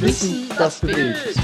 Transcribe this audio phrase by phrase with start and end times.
[0.00, 1.36] Wissen, das bewegt.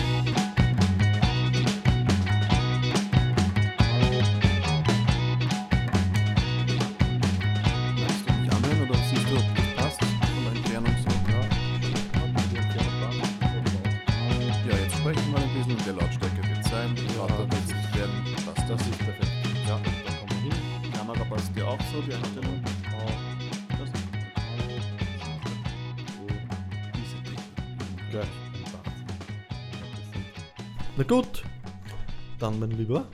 [32.47, 33.05] Dann mein Lieber.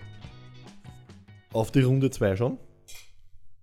[1.55, 2.59] Auf die Runde 2 schon.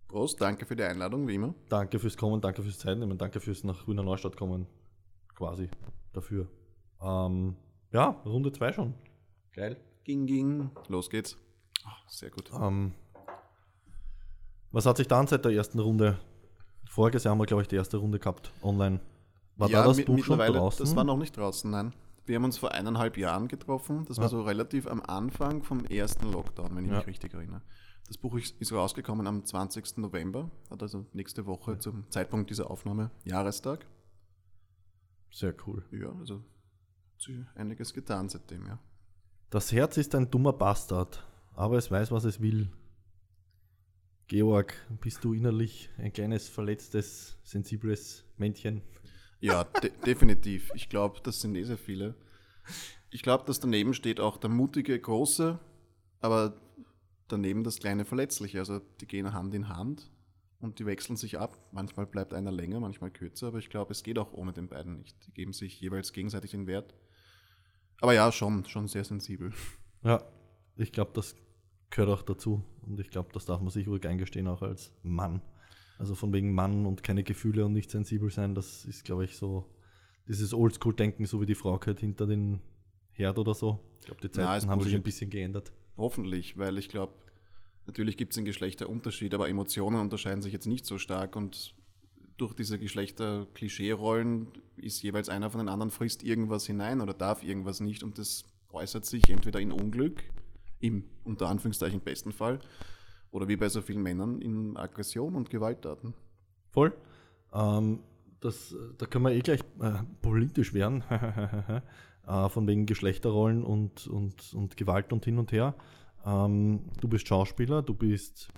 [0.08, 1.54] Prost, danke für die Einladung, wie immer.
[1.70, 4.66] Danke fürs Kommen, danke fürs Zeitnehmen, danke fürs nach Wiener Neustadt kommen.
[5.36, 5.70] Quasi
[6.12, 6.48] dafür.
[7.02, 7.56] Ähm,
[7.92, 8.96] ja, Runde 2 schon.
[9.54, 9.78] Geil.
[10.04, 10.72] Ging, ging.
[10.88, 11.38] Los geht's.
[11.86, 12.50] Ah, sehr gut.
[12.60, 12.94] Ähm,
[14.72, 16.18] was hat sich dann seit der ersten Runde?
[16.90, 19.02] Voriges Jahr haben wir, glaube ich, die erste Runde gehabt online.
[19.56, 20.84] War da das Buch schon mittlerweile- draußen?
[20.84, 21.94] Das war noch nicht draußen, nein.
[22.30, 24.06] Wir haben uns vor eineinhalb Jahren getroffen.
[24.06, 24.30] Das war Ja.
[24.30, 26.98] so relativ am Anfang vom ersten Lockdown, wenn ich Ja.
[26.98, 27.64] mich richtig erinnere.
[28.08, 29.98] Das Buch ist, rausgekommen am 20.
[29.98, 33.88] November, also nächste Woche zum Zeitpunkt dieser Aufnahme Jahrestag.
[35.32, 35.84] Sehr cool.
[35.92, 36.44] Ja, also
[37.56, 38.78] einiges getan seitdem, ja.
[39.50, 42.70] Das Herz ist ein dummer Bastard, aber es weiß, was es will.
[44.28, 48.84] Georg, bist du innerlich ein kleines, verletztes, sensibles Männchen?
[49.40, 50.72] Ja, de definitiv.
[50.76, 52.16] Ich glaube, das sind eh sehr viele.
[53.10, 55.60] Ich glaube, dass daneben steht auch der mutige Große,
[56.20, 56.60] aber
[57.28, 58.60] daneben das kleine Verletzliche.
[58.60, 60.12] Also die gehen Hand in Hand
[60.60, 61.58] und die wechseln sich ab.
[61.72, 64.98] Manchmal bleibt einer länger, manchmal kürzer, aber ich glaube, es geht auch ohne den beiden
[64.98, 65.16] nicht.
[65.26, 66.94] Die geben sich jeweils gegenseitig den Wert.
[68.02, 69.54] Aber ja, schon, schon sehr sensibel.
[70.04, 70.24] Ja,
[70.76, 71.36] ich glaube, das
[71.90, 72.64] gehört auch dazu.
[72.82, 75.42] Und ich glaube, das darf man sich ruhig eingestehen, auch als Mann.
[76.00, 79.36] Also von wegen Mann und keine Gefühle und nicht sensibel sein, das ist, glaube ich,
[79.36, 79.66] so
[80.28, 82.62] dieses Oldschool-Denken, so wie die Frau gehört hinter den
[83.12, 83.80] Herd oder so.
[84.00, 85.74] Ich glaube, die Zeiten Na, haben sich ein bisschen geändert.
[85.98, 87.14] Hoffentlich, weil ich glaube,
[87.86, 91.76] natürlich gibt es einen Geschlechterunterschied, aber Emotionen unterscheiden sich jetzt nicht so stark und
[92.38, 94.48] durch diese Geschlechter-Klischee-Rollen
[94.78, 98.46] ist jeweils einer von den anderen frisst irgendwas hinein oder darf irgendwas nicht und das
[98.72, 100.24] äußert sich entweder in Unglück,
[100.80, 102.60] im unter Anführungszeichen besten Fall,
[103.32, 106.14] oder wie bei so vielen Männern in Aggression und Gewalttaten.
[106.72, 106.94] Voll.
[107.54, 108.00] Ähm,
[108.40, 111.04] das, da können wir eh gleich äh, politisch werden,
[112.28, 115.76] äh, von wegen Geschlechterrollen und, und, und Gewalt und hin und her.
[116.26, 118.50] Ähm, du bist Schauspieler, du bist,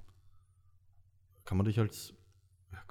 [1.46, 2.14] kann man dich als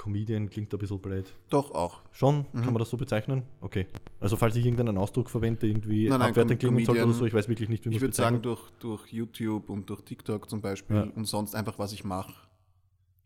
[0.00, 1.26] Comedian, klingt ein bisschen blöd.
[1.50, 2.00] Doch auch.
[2.10, 2.62] Schon, Mhm.
[2.62, 3.42] kann man das so bezeichnen?
[3.60, 3.86] Okay.
[4.18, 7.34] Also falls ich irgendeinen Ausdruck verwende, irgendwie Nein, nein, abwertend klingen sollte oder so, ich
[7.34, 10.48] weiß wirklich nicht, wie man Ich es würde sagen, durch, durch YouTube und durch TikTok
[10.48, 11.02] zum Beispiel Ja.
[11.02, 12.32] und sonst einfach, was ich mache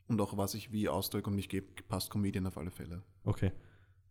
[0.09, 3.03] und auch was ich wie ausdrücke und mich gebe, passt Comedian auf alle Fälle.
[3.25, 3.53] Okay.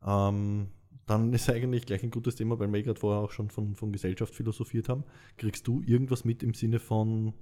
[0.05, 0.67] Ähm,
[1.05, 3.75] dann ist eigentlich gleich ein gutes Thema, weil wir eh gerade vorher auch schon von,
[3.75, 5.03] von Gesellschaft philosophiert haben.
[5.37, 7.33] Kriegst du irgendwas mit im Sinne von,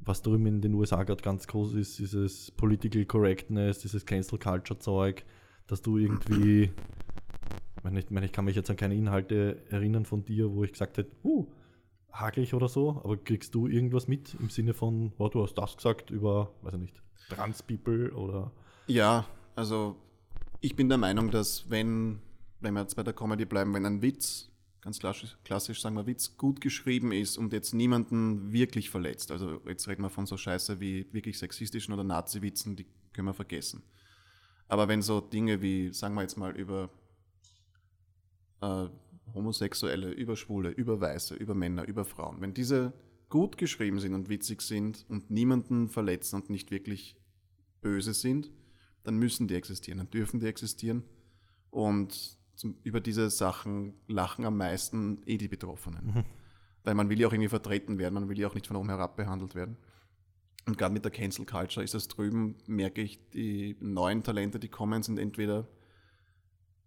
[0.00, 4.78] was drüben in den USA gerade ganz groß ist, dieses Political Correctness, dieses Cancel Culture
[4.78, 5.24] Zeug,
[5.66, 6.64] dass du irgendwie,
[7.76, 10.64] ich, meine, ich, meine, ich kann mich jetzt an keine Inhalte erinnern von dir, wo
[10.64, 11.46] ich gesagt hätte, uh,
[12.12, 15.76] hagelig oder so, aber kriegst du irgendwas mit im Sinne von, oh, du hast das
[15.76, 18.50] gesagt über, weiß ich nicht, Trans-People oder?
[18.86, 19.96] Ja, also
[20.60, 22.20] ich bin der Meinung, dass wenn,
[22.60, 24.50] wenn wir jetzt bei der Comedy bleiben, wenn ein Witz,
[24.80, 29.60] ganz klassisch, klassisch sagen wir Witz, gut geschrieben ist und jetzt niemanden wirklich verletzt, also
[29.66, 33.82] jetzt reden wir von so Scheiße wie wirklich sexistischen oder Nazi-Witzen, die können wir vergessen.
[34.68, 36.90] Aber wenn so Dinge wie, sagen wir jetzt mal, über
[38.60, 38.86] äh,
[39.34, 42.92] Homosexuelle, über Schwule, über Weiße, über Männer, über Frauen, wenn diese
[43.28, 47.16] gut geschrieben sind und witzig sind und niemanden verletzen und nicht wirklich
[47.80, 48.50] böse sind,
[49.04, 51.04] dann müssen die existieren, dann dürfen die existieren.
[51.70, 56.24] Und zum, über diese Sachen lachen am meisten eh die Betroffenen.
[56.82, 58.88] Weil man will ja auch irgendwie vertreten werden, man will ja auch nicht von oben
[58.88, 59.76] herab behandelt werden.
[60.66, 64.68] Und gerade mit der Cancel Culture ist das drüben, merke ich, die neuen Talente, die
[64.68, 65.68] kommen, sind entweder.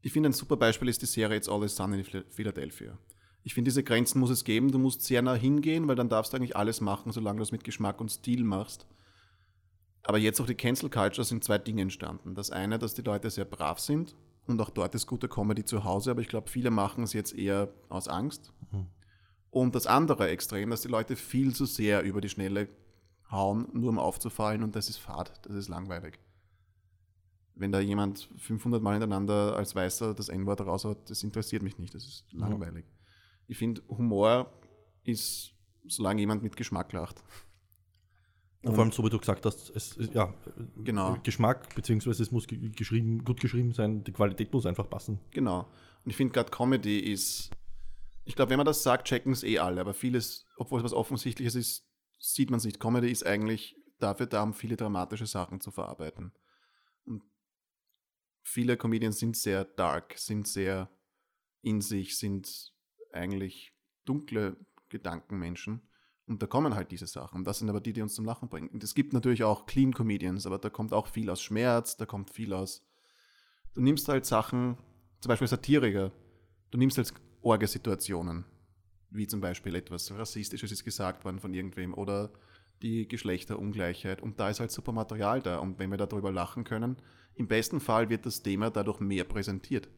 [0.02, 2.98] Ich finde, ein super Beispiel ist die Serie It's Always Sun in Phil- Philadelphia.
[3.44, 4.72] Ich finde, diese Grenzen muss es geben.
[4.72, 7.52] Du musst sehr nah hingehen, weil dann darfst du eigentlich alles machen, solange du es
[7.52, 8.88] mit Geschmack und Stil machst.
[10.04, 12.36] Aber jetzt auch die Cancel Culture sind zwei Dinge entstanden.
[12.36, 14.16] Das eine, dass die Leute sehr brav sind
[14.52, 17.34] und auch dort ist gute Comedy zu Hause, aber ich glaube, viele machen es jetzt
[17.34, 18.54] eher aus Angst.
[19.50, 22.70] Und das andere Extrem, dass die Leute viel zu sehr über die Schnelle
[23.30, 26.20] hauen, nur um aufzufallen und das ist fad, das ist langweilig.
[27.56, 31.94] Wenn da jemand 500 Mal hintereinander als Weißer das N-Wort raushaut, das interessiert mich nicht,
[31.94, 32.86] das ist langweilig.
[33.48, 34.52] Ich finde, Humor
[35.04, 35.54] ist,
[35.88, 37.22] solange jemand mit Geschmack lacht.
[38.64, 40.34] Vor allem, so wie du gesagt hast, es, es- ja,
[40.84, 41.18] Genau.
[41.24, 45.20] Geschmack, beziehungsweise es muss ge- geschrieben, gut geschrieben sein, die Qualität muss einfach passen.
[45.32, 45.62] Genau.
[46.04, 47.50] Und ich finde gerade Comedy ist
[48.24, 50.94] Ich glaube, wenn man das sagt, checken es eh alle, aber vieles, obwohl es was
[50.94, 51.88] Offensichtliches ist,
[52.20, 52.80] sieht man es nicht.
[52.80, 56.32] Comedy ist eigentlich dafür da, um viele dramatische Sachen zu verarbeiten.
[57.04, 57.24] Und
[58.44, 60.90] viele Comedians sind sehr dark, sind sehr
[61.64, 62.74] in sich, sind
[63.12, 63.74] eigentlich
[64.06, 64.56] dunkle
[64.90, 65.82] Gedankenmenschen.
[66.32, 67.44] Und da kommen halt diese Sachen.
[67.44, 68.70] Das sind aber die, die uns zum Lachen bringen.
[68.70, 72.06] Und es gibt natürlich auch Clean Comedians, aber da kommt auch viel aus Schmerz, da
[72.06, 72.88] kommt viel aus.
[73.74, 74.78] Du nimmst halt Sachen,
[75.20, 76.14] zum Beispiel Satiriker,
[76.72, 78.46] du nimmst halt Orgesituationen,
[79.10, 82.32] wie zum Beispiel etwas Rassistisches ist gesagt worden von irgendwem oder
[82.82, 84.22] die Geschlechterungleichheit.
[84.22, 85.58] Und da ist halt super Material da.
[85.58, 86.96] Und wenn wir darüber lachen können,
[87.36, 89.90] im besten Fall wird das Thema dadurch mehr präsentiert.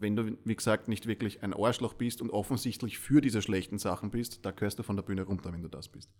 [0.00, 4.10] Wenn du, wie gesagt, nicht wirklich ein Arschloch bist und offensichtlich für diese schlechten Sachen
[4.10, 6.10] bist, da gehörst du von der Bühne runter, wenn du das bist.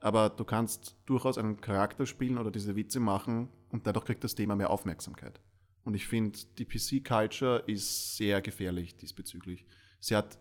[0.00, 4.34] Aber du kannst durchaus einen Charakter spielen oder diese Witze machen und dadurch kriegt das
[4.34, 5.40] Thema mehr Aufmerksamkeit.
[5.84, 9.66] Und ich finde, die PC-Culture ist sehr gefährlich diesbezüglich.
[10.00, 10.38] Sie hat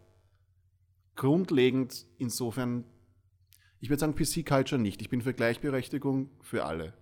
[1.16, 2.84] grundlegend insofern,
[3.80, 5.02] ich würde sagen PC-Culture nicht.
[5.02, 6.94] Ich bin für Gleichberechtigung für alle.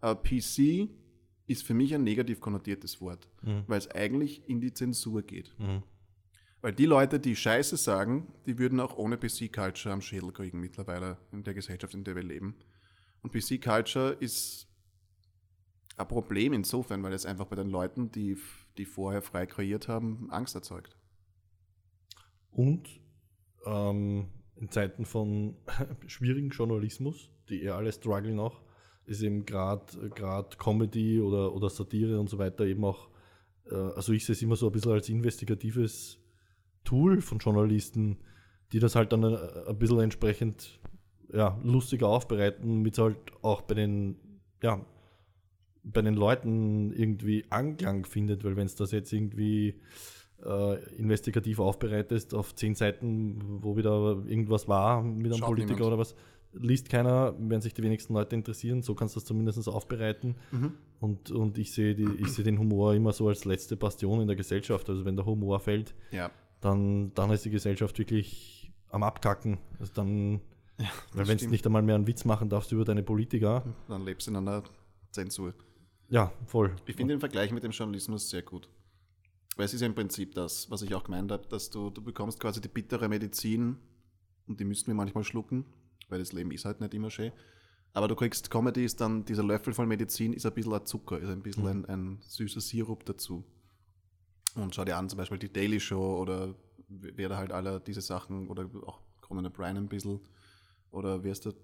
[0.00, 0.88] Aber PC
[1.46, 3.64] ist für mich ein negativ konnotiertes Wort, mhm.
[3.66, 5.54] weil es eigentlich in die Zensur geht.
[5.58, 5.82] Mhm.
[6.60, 11.18] Weil die Leute, die Scheiße sagen, die würden auch ohne PC-Culture am Schädel kriegen mittlerweile
[11.30, 12.54] in der Gesellschaft, in der wir leben.
[13.20, 14.66] Und PC-Culture ist
[15.96, 18.38] ein Problem insofern, weil es einfach bei den Leuten, die,
[18.78, 20.96] die vorher frei kreiert haben, Angst erzeugt.
[22.50, 22.88] Und
[23.66, 25.56] ähm, in Zeiten von
[26.06, 28.63] schwierigen Journalismus, die eher alle strugglen auch,
[29.06, 29.84] ist eben gerade
[30.58, 33.08] Comedy oder, oder Satire und so weiter eben auch,
[33.70, 36.18] äh, also ich sehe es immer so ein bisschen als investigatives
[36.84, 38.18] Tool von Journalisten,
[38.72, 39.36] die das halt dann ein,
[39.66, 40.80] ein bisschen entsprechend
[41.32, 44.16] ja, lustiger aufbereiten, mit halt auch bei den
[44.62, 44.84] ja,
[45.84, 49.80] bei den Leuten irgendwie Anklang findet, weil wenn es das jetzt irgendwie
[50.44, 55.88] äh, investigativ aufbereitest auf zehn Seiten, wo wieder irgendwas war mit einem Schaut Politiker niemand.
[55.88, 56.14] oder was,
[56.58, 60.36] liest keiner, werden sich die wenigsten Leute interessieren, so kannst du das zumindest aufbereiten.
[60.50, 60.72] Mhm.
[61.00, 61.94] Und, und ich sehe
[62.26, 64.88] seh den Humor immer so als letzte Bastion in der Gesellschaft.
[64.88, 66.30] Also wenn der Humor fällt, ja.
[66.60, 69.58] dann, dann ist die Gesellschaft wirklich am Abkacken.
[69.78, 70.40] Also dann,
[70.78, 73.64] ja, weil wenn du nicht einmal mehr einen Witz machen darfst über deine Politiker.
[73.88, 74.62] Dann lebst du in einer
[75.10, 75.54] Zensur.
[76.08, 76.74] Ja, voll.
[76.86, 78.68] Ich finde den Vergleich mit dem Journalismus sehr gut.
[79.56, 82.02] Weil es ist ja im Prinzip das, was ich auch gemeint habe, dass du, du
[82.02, 83.76] bekommst quasi die bittere Medizin
[84.46, 85.64] und die müssten wir manchmal schlucken,
[86.08, 87.32] weil das Leben ist halt nicht immer schön.
[87.92, 91.18] Aber du kriegst Comedy, ist dann dieser Löffel voll Medizin, ist ein bisschen ein Zucker,
[91.18, 91.68] ist ein bisschen mhm.
[91.68, 93.44] ein, ein süßer Sirup dazu.
[94.56, 96.54] Und schau dir an, zum Beispiel die Daily Show oder
[96.88, 100.20] wer da halt alle diese Sachen oder auch Conan O'Brien ein bisschen
[100.90, 101.54] oder wer ist der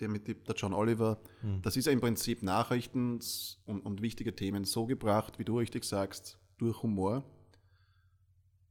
[0.00, 1.62] der mit der John Oliver, mhm.
[1.62, 3.20] das ist ja im Prinzip Nachrichten
[3.64, 7.24] und, und, wichtige Themen so gebracht, wie du richtig sagst, durch Humor.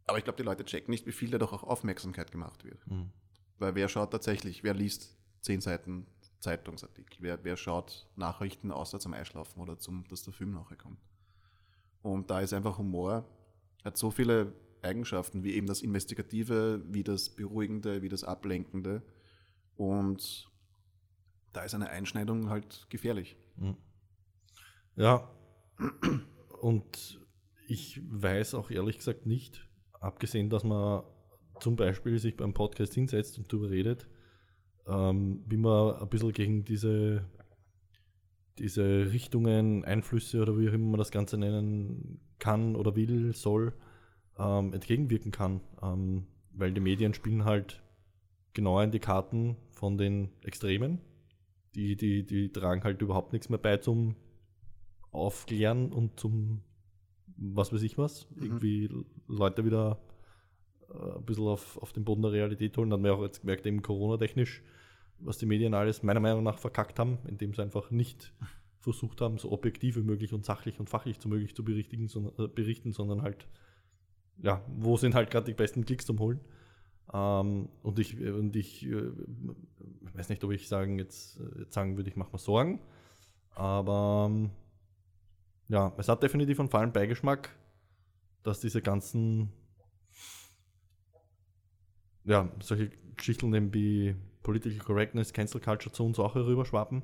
[0.08, 2.86] Aber ich glaube, die Leute checken nicht, wie viel dadurch auch Aufmerksamkeit gemacht wird.
[2.88, 3.12] Mhm.
[3.58, 6.08] Weil wer schaut tatsächlich, wer liest zehn Seiten
[6.40, 11.00] Zeitungsartikel, wer, wer schaut Nachrichten außer zum Einschlafen oder zum, dass der Film nachher kommt.
[12.04, 13.28] Und da ist einfach Humor,
[13.84, 14.54] hat so viele
[14.84, 19.02] Eigenschaften, wie eben das Investigative, wie das Beruhigende, wie das Ablenkende.
[19.76, 20.52] Und
[21.52, 23.38] da ist eine Einschneidung halt gefährlich.
[23.58, 23.76] Hm.
[24.96, 25.28] Ja,
[26.62, 27.20] und
[27.68, 29.68] ich weiß auch ehrlich gesagt nicht,
[30.00, 31.04] abgesehen, dass man
[31.60, 34.08] zum Beispiel sich beim Podcast hinsetzt und darüber redet,
[34.88, 37.26] ähm, wie man ein bisschen gegen diese,
[38.58, 43.74] diese Richtungen, Einflüsse oder wie auch immer man das Ganze nennen kann oder will, soll,
[44.38, 45.62] ähm, entgegenwirken kann.
[45.82, 47.82] Ähm, weil die Medien spielen halt
[48.54, 51.00] genau in die Karten von den Extremen
[51.76, 54.16] die, die, die tragen halt überhaupt nichts mehr bei zum
[55.12, 56.62] Aufklären und zum
[57.38, 58.30] was weiß ich was.
[58.32, 58.44] Mhm.
[58.44, 58.90] Irgendwie
[59.28, 60.00] Leute wieder
[60.94, 62.90] ein bisschen auf, auf den Boden der Realität holen.
[62.90, 64.64] Dann haben wir auch jetzt gemerkt, eben Corona-technisch,
[65.20, 68.34] was die Medien alles meiner Meinung nach verkackt haben, indem sie einfach nicht
[68.80, 72.46] versucht haben, so objektiv wie möglich und sachlich und fachlich zu möglich zu berichtigen, sondern,
[72.46, 73.48] äh, berichten, sondern halt,
[74.38, 76.40] ja, wo sind halt gerade die besten Klicks zum Holen.
[77.12, 79.12] Ähm, und ich, und ich äh,
[80.14, 82.80] weiß nicht, ob ich sagen, jetzt, jetzt sagen würde, ich mache mir Sorgen.
[83.56, 84.52] Aber ähm,
[85.68, 87.56] ja, es hat definitiv einen fahlen Beigeschmack,
[88.44, 89.52] dass diese ganzen
[92.26, 97.04] ja, solche Geschichten eben wie Political Correctness, Cancel Culture zu uns auch herüberschwappen.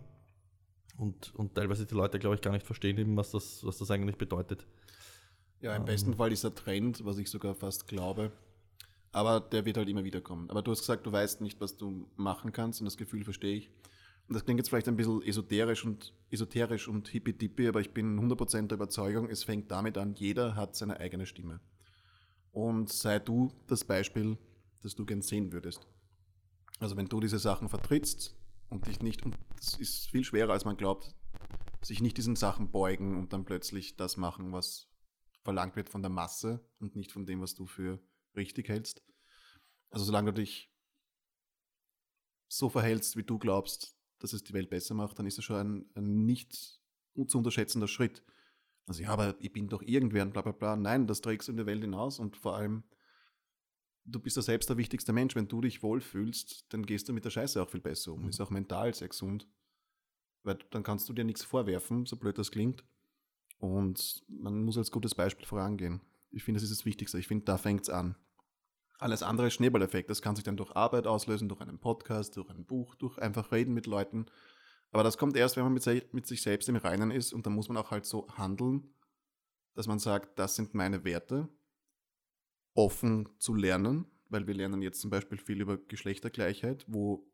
[0.97, 3.89] Und, und teilweise die Leute, glaube ich, gar nicht verstehen, eben, was, das, was das
[3.89, 4.67] eigentlich bedeutet.
[5.61, 8.31] Ja, im ähm, besten Fall ist der Trend, was ich sogar fast glaube,
[9.11, 10.49] aber der wird halt immer wieder kommen.
[10.49, 13.55] Aber du hast gesagt, du weißt nicht, was du machen kannst und das Gefühl verstehe
[13.55, 13.69] ich.
[14.27, 18.19] Und das klingt jetzt vielleicht ein bisschen esoterisch und esoterisch und hippie-dippie, aber ich bin
[18.19, 21.59] 100% der Überzeugung, es fängt damit an, jeder hat seine eigene Stimme.
[22.51, 24.37] und sei du das Beispiel,
[24.81, 25.87] das du gern sehen würdest.
[26.79, 28.35] Also wenn du diese Sachen vertrittst
[28.69, 31.15] und dich nicht, und das ist viel schwerer, als man glaubt,
[31.81, 34.87] sich nicht diesen Sachen beugen und dann plötzlich das machen, was
[35.43, 37.99] verlangt wird von der Masse und nicht von dem, was du für
[38.35, 39.03] richtig hältst.
[39.89, 40.71] Also solange du dich
[42.47, 45.55] so verhältst, wie du glaubst, dass es die Welt besser macht, dann ist das schon
[45.55, 46.53] ein, ein nicht
[47.27, 48.23] zu unterschätzender Schritt.
[48.87, 50.75] Also ja, aber ich bin doch irgendwer und bla bla bla.
[50.75, 52.83] Nein, das trägst du in der Welt hinaus und vor allem,
[54.05, 55.35] du bist ja selbst der wichtigste Mensch.
[55.35, 58.23] Wenn du dich wohlfühlst, dann gehst du mit der Scheiße auch viel besser um.
[58.23, 58.29] Mhm.
[58.29, 59.47] Ist auch mental sehr gesund.
[60.43, 62.83] Weil dann kannst du dir nichts vorwerfen, so blöd das klingt.
[63.59, 66.01] Und man muss als gutes Beispiel vorangehen.
[66.31, 67.19] Ich finde, das ist das Wichtigste.
[67.19, 68.15] Ich finde, da fängt es an.
[68.97, 70.09] Alles andere ist Schneeballeffekt.
[70.09, 73.51] Das kann sich dann durch Arbeit auslösen, durch einen Podcast, durch ein Buch, durch einfach
[73.51, 74.25] reden mit Leuten.
[74.91, 77.53] Aber das kommt erst, wenn man mit, mit sich selbst im Reinen ist und dann
[77.53, 78.93] muss man auch halt so handeln,
[79.73, 81.47] dass man sagt, das sind meine Werte,
[82.73, 87.27] offen zu lernen, weil wir lernen jetzt zum Beispiel viel über Geschlechtergleichheit, wo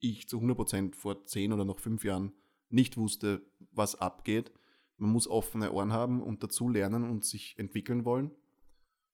[0.00, 2.32] ich zu 100% vor 10 oder noch 5 Jahren
[2.68, 4.52] nicht wusste, was abgeht.
[4.96, 8.30] Man muss offene Ohren haben und dazu lernen und sich entwickeln wollen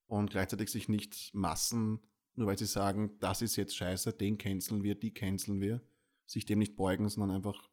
[0.07, 2.01] und gleichzeitig sich nicht Massen,
[2.35, 5.83] nur weil sie sagen, das ist jetzt scheiße, den canceln wir, die canceln wir,
[6.27, 7.71] sich dem nicht beugen, sondern einfach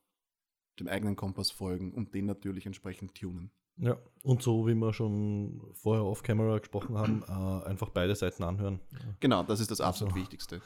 [0.80, 3.52] dem eigenen Kompass folgen und den natürlich entsprechend tunen.
[3.80, 8.80] Ja, und so wie wir schon vorher off-camera gesprochen haben, äh, einfach beide Seiten anhören.
[9.20, 10.62] Genau, das ist das absolut also, Wichtigste.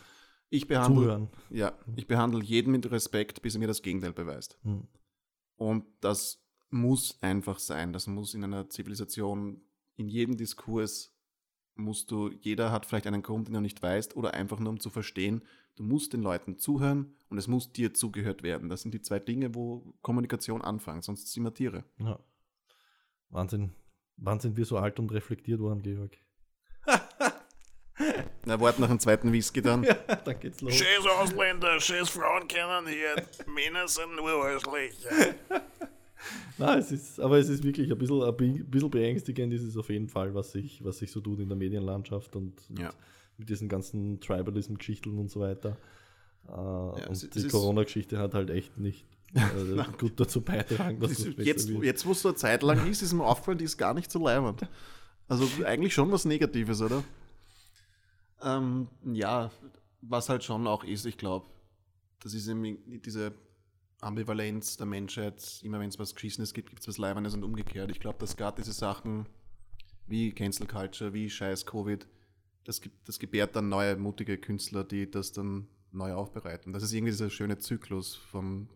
[0.50, 1.29] Ich behandle, zuhören.
[1.50, 4.58] Ja, ich behandle jeden mit Respekt, bis er mir das Gegenteil beweist.
[4.63, 4.88] Hm.
[5.55, 7.93] Und das muss einfach sein.
[7.93, 9.62] Das muss in einer Zivilisation,
[9.96, 11.15] in jedem Diskurs
[11.75, 14.79] musst du, jeder hat vielleicht einen Grund, den du nicht weißt, oder einfach nur um
[14.79, 15.43] zu verstehen,
[15.75, 18.70] du musst den Leuten zuhören und es muss dir zugehört werden.
[18.70, 21.84] Das sind die zwei Dinge, wo Kommunikation anfängt, sonst sind wir Tiere.
[21.98, 22.20] Ja.
[23.33, 23.71] Wahnsinn.
[24.17, 26.17] Wann sind wir so alt und reflektiert worden, Georg?
[28.45, 29.83] Na, wart nach dem zweiten Whisky dann.
[29.83, 30.75] ja, dann geht's los.
[30.75, 33.25] Scheiß Ausländer, scheiß Frauen kennen hier.
[33.51, 35.35] Männer sind nur Arschlöcher.
[36.57, 39.89] Nein, es ist, aber es ist wirklich ein bisschen, ein bisschen beängstigend, ist es auf
[39.89, 42.89] jeden Fall, was sich, was sich so tut in der Medienlandschaft und, ja.
[42.89, 42.95] und
[43.39, 45.77] mit diesen ganzen Tribalism-Geschichten und so weiter.
[46.47, 51.35] Äh, ja, und die Corona-Geschichte hat halt echt nicht äh, gut dazu beitragen, dass es
[51.37, 53.93] jetzt, jetzt, wo es so eine Zeit lang ist, ist mir aufgefallen, die ist gar
[53.93, 54.67] nicht so leibend.
[55.27, 57.03] Also eigentlich schon was Negatives, oder?
[58.41, 59.51] Ähm, ja,
[60.01, 61.47] was halt schon auch ist, ich glaube,
[62.19, 63.33] das ist eben diese
[64.01, 67.89] Ambivalenz der Menschheit, immer wenn es was Geschissenes gibt, gibt es was Leibendes und umgekehrt.
[67.89, 69.27] Ich glaube, dass gerade diese Sachen
[70.07, 72.05] wie Cancel Culture, wie Scheiß Covid,
[72.65, 76.73] das, gibt, das gebärt dann neue, mutige Künstler, die das dann neu aufbereiten.
[76.73, 78.67] Das ist irgendwie dieser schöne Zyklus, vom,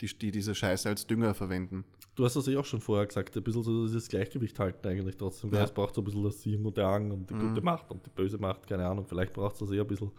[0.00, 1.84] die, die diese Scheiße als Dünger verwenden.
[2.14, 5.16] Du hast das ja auch schon vorher gesagt, ein bisschen so dieses Gleichgewicht halten eigentlich
[5.16, 5.52] trotzdem.
[5.52, 5.64] Ja.
[5.64, 7.48] Es braucht so ein bisschen das Yin und Yang und die mhm.
[7.48, 9.06] gute Macht und die böse Macht, keine Ahnung.
[9.06, 10.12] Vielleicht braucht es das eher ein bisschen.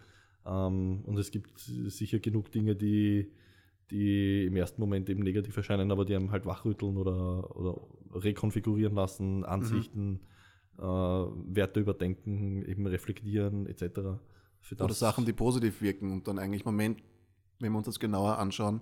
[0.46, 3.32] Ähm, und es gibt sicher genug Dinge, die
[3.92, 7.80] die im ersten Moment eben negativ erscheinen, aber die einem halt wachrütteln oder, oder
[8.14, 10.22] rekonfigurieren lassen, Ansichten,
[10.78, 10.84] mhm.
[10.84, 14.00] äh, Werte überdenken, eben reflektieren etc.
[14.80, 17.04] oder Sachen, die positiv wirken und dann eigentlich, Moment,
[17.60, 18.82] wenn wir uns das genauer anschauen,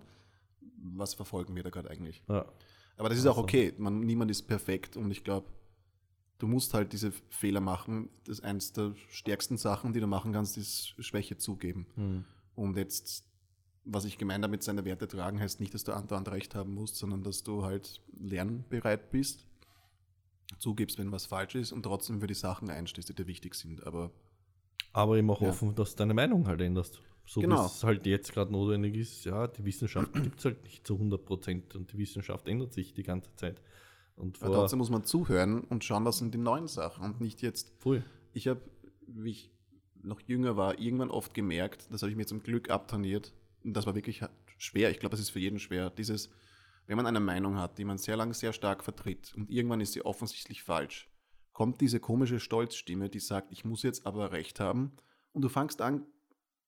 [0.83, 2.23] was verfolgen wir da gerade eigentlich?
[2.27, 2.45] Ja.
[2.97, 3.39] Aber das ist also.
[3.39, 5.47] auch okay, Man, niemand ist perfekt und ich glaube,
[6.37, 8.09] du musst halt diese Fehler machen.
[8.25, 11.87] Das ist eines der stärksten Sachen, die du machen kannst, ist Schwäche zugeben.
[11.95, 12.25] Mhm.
[12.55, 13.25] Und jetzt
[13.85, 16.73] was ich gemeint habe mit seine Werte tragen, heißt nicht, dass du andauernd recht haben
[16.73, 19.45] musst, sondern dass du halt lernbereit bist,
[20.57, 23.85] zugibst, wenn was falsch ist und trotzdem für die Sachen einstehst, die dir wichtig sind.
[23.85, 24.11] Aber,
[24.93, 25.49] aber auch ja.
[25.49, 27.01] offen, dass du deine Meinung halt änderst.
[27.25, 27.63] So genau.
[27.63, 30.95] wie es halt jetzt gerade notwendig ist, ja, die Wissenschaft gibt es halt nicht zu
[30.95, 33.61] 100 Prozent und die Wissenschaft ändert sich die ganze Zeit.
[34.15, 37.41] Und vor, trotzdem muss man zuhören und schauen, was sind die neuen Sachen und nicht
[37.41, 37.71] jetzt.
[37.79, 38.03] Voll.
[38.33, 38.61] Ich habe,
[39.07, 39.51] wie ich
[40.03, 43.95] noch jünger war, irgendwann oft gemerkt, das habe ich mir zum Glück abtrainiert, das war
[43.95, 44.21] wirklich
[44.57, 44.91] schwer.
[44.91, 45.89] Ich glaube, das ist für jeden schwer.
[45.89, 46.29] Dieses,
[46.85, 49.93] wenn man eine Meinung hat, die man sehr lange sehr stark vertritt und irgendwann ist
[49.93, 51.09] sie offensichtlich falsch,
[51.53, 54.91] kommt diese komische Stolzstimme, die sagt, ich muss jetzt aber recht haben
[55.31, 56.05] und du fangst an,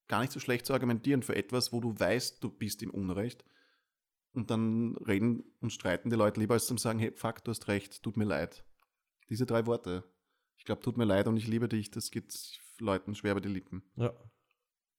[0.07, 3.45] gar nicht so schlecht zu argumentieren für etwas, wo du weißt, du bist im Unrecht.
[4.33, 7.67] Und dann reden und streiten die Leute lieber, als zu sagen, hey, fuck, du hast
[7.67, 8.65] recht, tut mir leid.
[9.29, 10.03] Diese drei Worte.
[10.57, 12.33] Ich glaube, tut mir leid und ich liebe dich, das geht
[12.79, 13.83] Leuten schwer bei die Lippen.
[13.95, 14.13] Ja,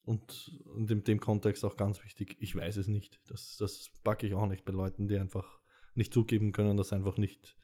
[0.07, 3.21] und, und in dem Kontext auch ganz wichtig, ich weiß es nicht.
[3.29, 5.61] Das, das packe ich auch nicht bei Leuten, die einfach
[5.95, 7.57] nicht zugeben können, dass einfach nicht,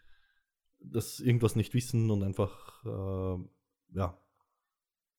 [0.80, 3.44] dass irgendwas nicht wissen und einfach, äh,
[3.94, 4.20] ja,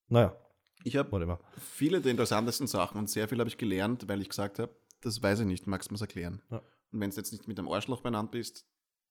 [0.10, 0.38] naja.
[0.84, 4.60] Ich habe viele der interessantesten Sachen und sehr viel habe ich gelernt, weil ich gesagt
[4.60, 6.42] habe, das weiß ich nicht, magst du mir es erklären?
[6.50, 6.58] Ja.
[6.92, 8.66] Und wenn du jetzt nicht mit einem Arschloch benannt bist,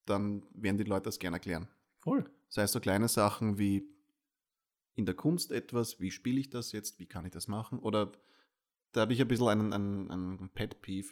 [0.06, 1.68] dann werden die Leute das gerne erklären.
[1.98, 2.24] Voll.
[2.48, 3.88] Das heißt so kleine Sachen wie
[4.94, 7.78] in der Kunst etwas, wie spiele ich das jetzt, wie kann ich das machen?
[7.78, 8.12] Oder
[8.92, 11.08] da habe ich ein bisschen einen, einen, einen Pet Peeve.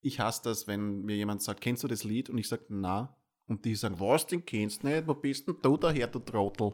[0.00, 2.30] Ich hasse das, wenn mir jemand sagt, kennst du das Lied?
[2.30, 3.16] Und ich sage, na.
[3.48, 5.08] Und die sagen, was, den kennst du nicht?
[5.08, 6.72] Wo bist denn du daher, du Trottel?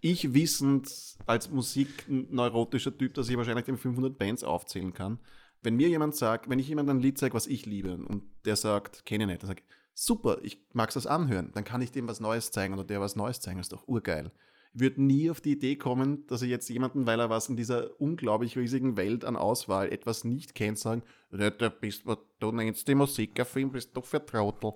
[0.00, 0.90] Ich wissend
[1.26, 5.20] als musikneurotischer Typ, dass ich wahrscheinlich den 500 Bands aufzählen kann.
[5.62, 8.56] Wenn mir jemand sagt, wenn ich jemandem ein Lied zeige, was ich liebe, und der
[8.56, 11.92] sagt, kenne ich nicht, dann sage ich, super, ich mag das anhören, dann kann ich
[11.92, 14.30] dem was Neues zeigen oder der was Neues zeigen, das ist doch urgeil.
[14.74, 17.56] Ich würde nie auf die Idee kommen, dass ich jetzt jemanden, weil er was in
[17.56, 22.04] dieser unglaublich riesigen Welt an Auswahl etwas nicht kennt, sagen, da bist
[22.38, 24.74] du nennst die Musikerfilm, bist du für Trottel.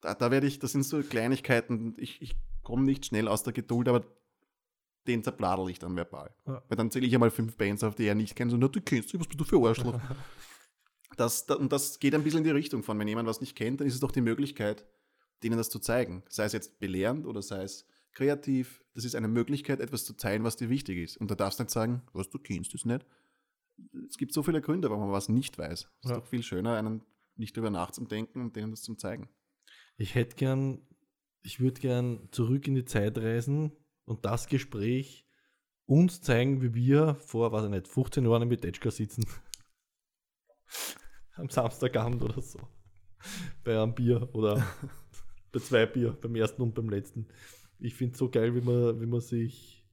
[0.00, 3.52] Da, da werde ich, das sind so Kleinigkeiten, ich, ich komme nicht schnell aus der
[3.52, 4.04] Geduld, aber
[5.06, 6.34] den zerbladel ich dann verbal.
[6.46, 6.62] Ja.
[6.68, 8.80] Weil dann zähle ich einmal fünf Bands auf, die er nicht kennt, und so, du
[8.80, 10.00] kennst du, was bist du für Arschloch?
[11.16, 13.56] das, da, und das geht ein bisschen in die Richtung von, wenn jemand was nicht
[13.56, 14.84] kennt, dann ist es doch die Möglichkeit,
[15.42, 16.22] denen das zu zeigen.
[16.28, 18.84] Sei es jetzt belehrend oder sei es kreativ.
[18.94, 21.16] Das ist eine Möglichkeit, etwas zu zeigen, was dir wichtig ist.
[21.16, 23.06] Und da darfst du nicht sagen, was du kennst es nicht.
[24.08, 25.88] Es gibt so viele Gründe, warum man was nicht weiß.
[26.00, 26.16] Es ist ja.
[26.16, 27.02] doch viel schöner, einen
[27.36, 29.28] nicht darüber nachzudenken und denen das zu zeigen.
[29.98, 30.80] Ich hätte gern,
[31.42, 33.72] ich würde gern zurück in die Zeit reisen
[34.04, 35.26] und das Gespräch
[35.86, 39.26] uns zeigen, wie wir vor, weiß ich nicht, 15 Jahren mit Tetschka sitzen.
[41.34, 42.60] Am Samstagabend oder so.
[43.64, 44.64] Bei einem Bier oder
[45.52, 47.26] bei zwei Bier, beim ersten und beim letzten.
[47.80, 49.84] Ich finde es so geil, wie man, wie man sich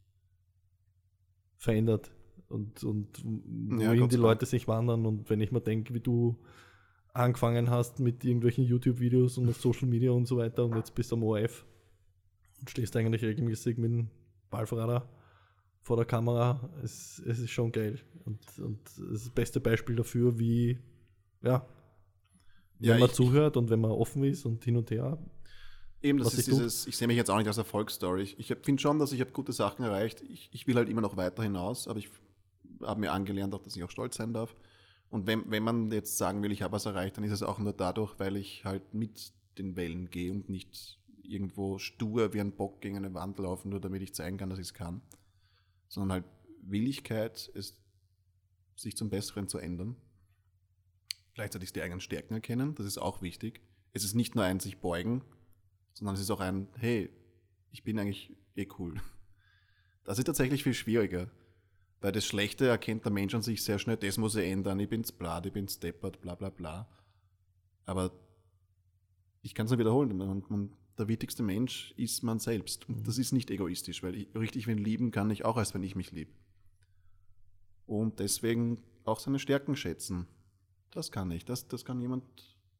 [1.58, 2.12] verändert
[2.48, 5.08] und, und ja, wohin die Leute sich wandern.
[5.08, 6.40] Und wenn ich mir denke, wie du
[7.16, 11.16] angefangen hast mit irgendwelchen YouTube-Videos und Social Media und so weiter und jetzt bist du
[11.16, 11.66] am ORF
[12.60, 14.10] und stehst eigentlich regelmäßig mit dem
[14.50, 15.08] Ballverrader
[15.82, 16.70] vor der Kamera.
[16.84, 18.00] Es, es ist schon geil.
[18.26, 20.78] Und, und es ist das beste Beispiel dafür, wie,
[21.42, 21.66] ja,
[22.80, 25.18] wenn ja, man ich, zuhört und wenn man offen ist und hin und her.
[26.02, 28.24] Eben, das ist dieses, ich sehe mich jetzt auch nicht als Erfolgsstory.
[28.24, 30.22] Ich, ich finde schon, dass ich habe gute Sachen erreicht.
[30.30, 32.10] Ich, ich will halt immer noch weiter hinaus, aber ich
[32.82, 34.54] habe mir angelernt, auch, dass ich auch stolz sein darf.
[35.09, 37.59] Und wenn, wenn man jetzt sagen will, ich habe was erreicht, dann ist es auch
[37.59, 42.55] nur dadurch, weil ich halt mit den Wellen gehe und nicht irgendwo stur wie ein
[42.55, 45.01] Bock gegen eine Wand laufen, nur damit ich zeigen kann, dass ich es kann.
[45.87, 46.25] Sondern halt
[46.61, 47.77] Willigkeit, es,
[48.75, 49.96] sich zum Besseren zu ändern.
[51.33, 53.61] Gleichzeitig die eigenen Stärken erkennen, das ist auch wichtig.
[53.94, 55.24] Es ist nicht nur ein sich beugen,
[55.94, 57.09] sondern es ist auch ein, hey,
[57.72, 59.01] ich bin eigentlich eh cool.
[60.03, 61.31] Das ist tatsächlich viel schwieriger.
[62.05, 64.87] Weil das Schlechte erkennt der Mensch an sich sehr schnell, das muss er ändern, ich
[64.87, 66.87] bin's blad, ich bin steppert, bla bla bla.
[67.87, 68.11] Aber
[69.41, 72.87] ich kann es nur wiederholen, man, man, der wichtigste Mensch ist man selbst.
[72.87, 75.81] Und das ist nicht egoistisch, weil ich, richtig wenn lieben kann ich auch, als wenn
[75.81, 76.29] ich mich liebe.
[77.87, 80.27] Und deswegen auch seine Stärken schätzen.
[80.91, 81.44] Das kann ich.
[81.44, 82.24] Das, das kann jemand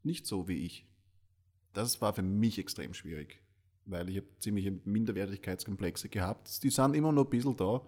[0.04, 0.86] nicht so wie ich.
[1.74, 3.42] Das war für mich extrem schwierig,
[3.86, 6.62] weil ich habe ziemliche Minderwertigkeitskomplexe gehabt.
[6.62, 7.82] Die sind immer noch ein bisschen da,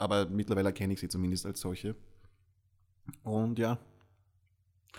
[0.00, 1.94] aber mittlerweile erkenne ich sie zumindest als solche.
[3.22, 3.78] Und ja,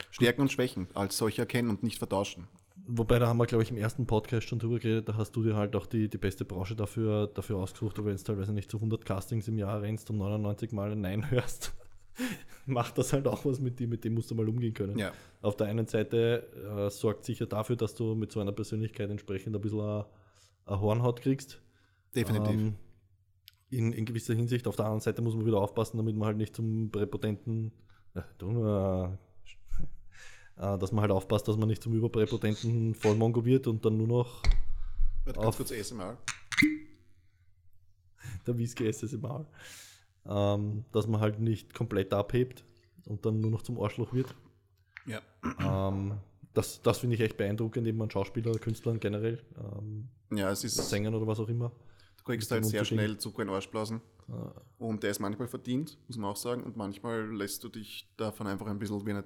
[0.09, 2.47] Stärken und Schwächen als solche erkennen und nicht vertauschen.
[2.87, 5.43] Wobei, da haben wir, glaube ich, im ersten Podcast schon drüber geredet, da hast du
[5.43, 8.77] dir halt auch die, die beste Branche dafür, dafür ausgesucht, wenn du teilweise nicht zu
[8.77, 11.73] 100 Castings im Jahr rennst und 99 Mal ein Nein hörst,
[12.65, 14.97] macht das halt auch was mit dir, mit dem musst du mal umgehen können.
[14.97, 15.11] Ja.
[15.41, 19.55] Auf der einen Seite äh, sorgt sicher dafür, dass du mit so einer Persönlichkeit entsprechend
[19.55, 20.05] ein bisschen eine,
[20.67, 21.61] Hornhaut kriegst.
[22.15, 22.59] Definitiv.
[22.59, 22.75] Ähm,
[23.71, 24.67] in, in, gewisser Hinsicht.
[24.67, 27.71] Auf der anderen Seite muss man wieder aufpassen, damit man halt nicht zum präpotenten,
[28.13, 28.19] äh,
[29.03, 29.07] äh,
[30.57, 34.43] dass man halt aufpasst, dass man nicht zum überpräpotenten Vollmongo wird und dann nur noch
[35.25, 36.17] Wird auf ganz kurz ASMR.
[38.45, 39.45] Der Whisky ASMR.
[40.25, 42.63] Ähm, dass man halt nicht komplett abhebt
[43.05, 44.35] und dann nur noch zum Arschloch wird.
[45.07, 45.21] Ja.
[45.59, 46.19] Ähm,
[46.53, 49.41] das das finde ich echt beeindruckend, eben an Schauspieler, Künstlern generell.
[49.57, 50.75] Ähm, ja, es ist.
[50.75, 51.71] Sängern oder was auch immer.
[52.31, 54.01] Du kriegst halt sehr schnell Zucker in den Arsch blasen.
[54.29, 54.53] Ah.
[54.77, 56.63] Und der ist manchmal verdient, muss man auch sagen.
[56.63, 59.25] Und manchmal lässt du dich davon einfach ein bisschen wie eine,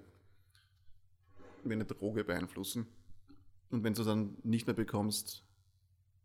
[1.63, 2.87] wie eine Droge beeinflussen.
[3.69, 5.43] Und wenn du dann nicht mehr bekommst,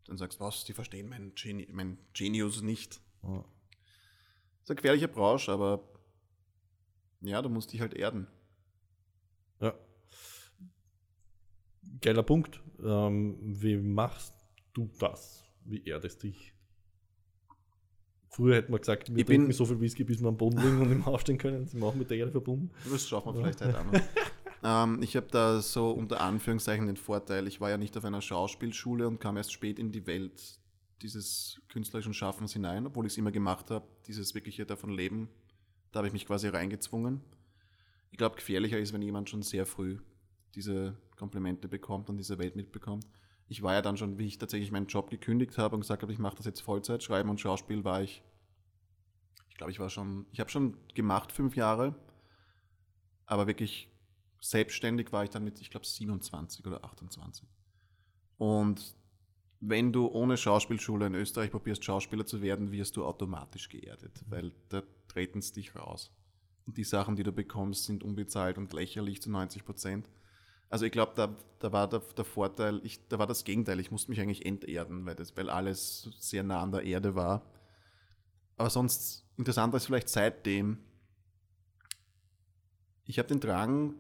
[0.06, 3.00] dann sagst du, was, die verstehen mein, Geni mein Genius nicht.
[3.22, 3.44] Ah.
[3.44, 5.86] Das ist eine gefährliche Branche, aber
[7.20, 8.26] ja, du musst dich halt erden.
[9.60, 9.74] Ja.
[12.00, 12.62] Geiler Punkt.
[12.82, 14.34] Ähm, wie machst
[14.72, 15.44] du das?
[15.64, 16.54] Wie erdest dich?
[18.30, 20.80] Früher hätten wir gesagt, wir ich trinken so viel Whisky, bis wir am Boden liegen
[20.80, 21.66] und im Aufstehen können.
[21.66, 22.70] Sind wir auch mit der Erde verbunden.
[22.88, 24.00] Das schaffen wir vielleicht heute auch noch.
[24.62, 28.22] ähm, ich habe da so unter Anführungszeichen den Vorteil, ich war ja nicht auf einer
[28.22, 30.60] Schauspielschule und kam erst spät in die Welt
[31.02, 35.28] dieses künstlerischen Schaffens hinein, obwohl ich es immer gemacht habe, dieses wirkliche davon leben.
[35.90, 37.20] Da habe ich mich quasi reingezwungen.
[38.12, 39.98] Ich glaube, gefährlicher ist, wenn jemand schon sehr früh
[40.54, 43.06] diese Komplimente bekommt und diese Welt mitbekommt
[43.50, 46.12] ich war ja dann schon, wie ich tatsächlich meinen Job gekündigt habe und gesagt habe,
[46.12, 48.22] ich mache das jetzt Vollzeit, Schreiben und Schauspiel, war ich
[49.60, 51.94] glaube, ich war schon, ich habe schon gemacht fünf Jahre,
[53.26, 53.90] aber wirklich
[54.40, 57.46] selbstständig war ich dann mit, ich glaube, 27 oder 28.
[58.38, 58.96] Und
[59.60, 64.52] wenn du ohne Schauspielschule in Österreich probierst, Schauspieler zu werden, wirst du automatisch geerdet, weil
[64.70, 66.10] da treten es dich raus.
[66.64, 70.08] Und die Sachen, die du bekommst, sind unbezahlt und lächerlich zu 90 Prozent.
[70.70, 73.80] Also ich glaube, da, da war der, der Vorteil, ich, da war das Gegenteil.
[73.80, 77.44] Ich musste mich eigentlich enterden, weil, das, weil alles sehr nah an der Erde war.
[78.56, 80.78] Aber sonst interessanter ist vielleicht seitdem,
[83.04, 83.94] ich habe den Drang,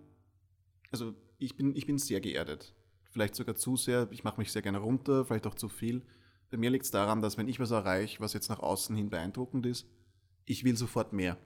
[0.92, 2.72] also ich bin, ich bin sehr geerdet.
[3.10, 6.02] Vielleicht sogar zu sehr, ich mache mich sehr gerne runter, vielleicht auch zu viel.
[6.50, 9.10] Bei mir liegt es daran, dass wenn ich was erreiche, was jetzt nach außen hin
[9.10, 9.88] beeindruckend ist,
[10.44, 11.36] ich will sofort mehr.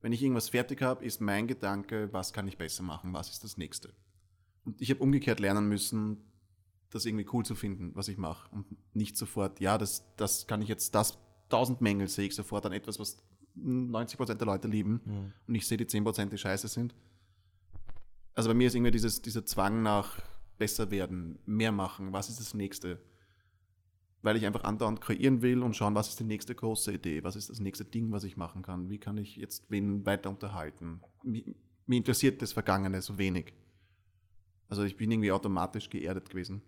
[0.00, 3.42] Wenn ich irgendwas fertig habe, ist mein Gedanke, was kann ich besser machen, was ist
[3.42, 3.92] das nächste.
[4.64, 6.18] Und ich habe umgekehrt lernen müssen,
[6.90, 8.48] das irgendwie cool zu finden, was ich mache.
[8.54, 12.64] Und nicht sofort, ja, das, das kann ich jetzt, das tausend Mängel sehe ich sofort
[12.66, 13.22] an etwas, was
[13.56, 15.00] 90% der Leute lieben.
[15.04, 15.32] Mhm.
[15.46, 16.94] Und ich sehe die 10%, die scheiße sind.
[18.34, 20.20] Also bei mir ist irgendwie dieses, dieser Zwang nach
[20.58, 23.00] besser werden, mehr machen, was ist das nächste?
[24.22, 27.36] Weil ich einfach andauernd kreieren will und schauen, was ist die nächste große Idee, was
[27.36, 31.00] ist das nächste Ding, was ich machen kann, wie kann ich jetzt wen weiter unterhalten.
[31.22, 31.44] Mich
[31.86, 33.52] interessiert das Vergangene so wenig.
[34.68, 36.62] Also ich bin irgendwie automatisch geerdet gewesen.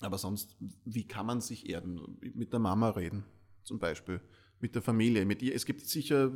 [0.00, 2.18] Aber sonst, wie kann man sich erden?
[2.34, 3.24] Mit der Mama reden,
[3.62, 4.20] zum Beispiel.
[4.60, 5.24] Mit der Familie.
[5.24, 5.54] Mit ihr.
[5.54, 6.32] Es gibt sicher,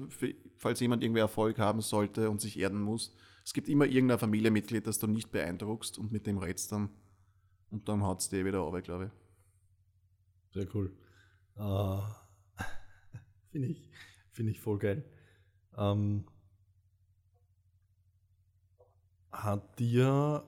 [0.57, 4.87] falls jemand irgendwie Erfolg haben sollte und sich erden muss, es gibt immer irgendein Familienmitglied,
[4.87, 6.91] das du nicht beeindruckst und mit dem redst dann.
[7.71, 10.55] Und dann haut es dir wieder runter, glaube ich.
[10.55, 10.93] Sehr cool.
[11.59, 12.03] Uh,
[13.51, 13.89] Finde ich,
[14.33, 15.11] find ich voll geil.
[15.79, 16.27] Ähm,
[19.33, 20.47] hat dir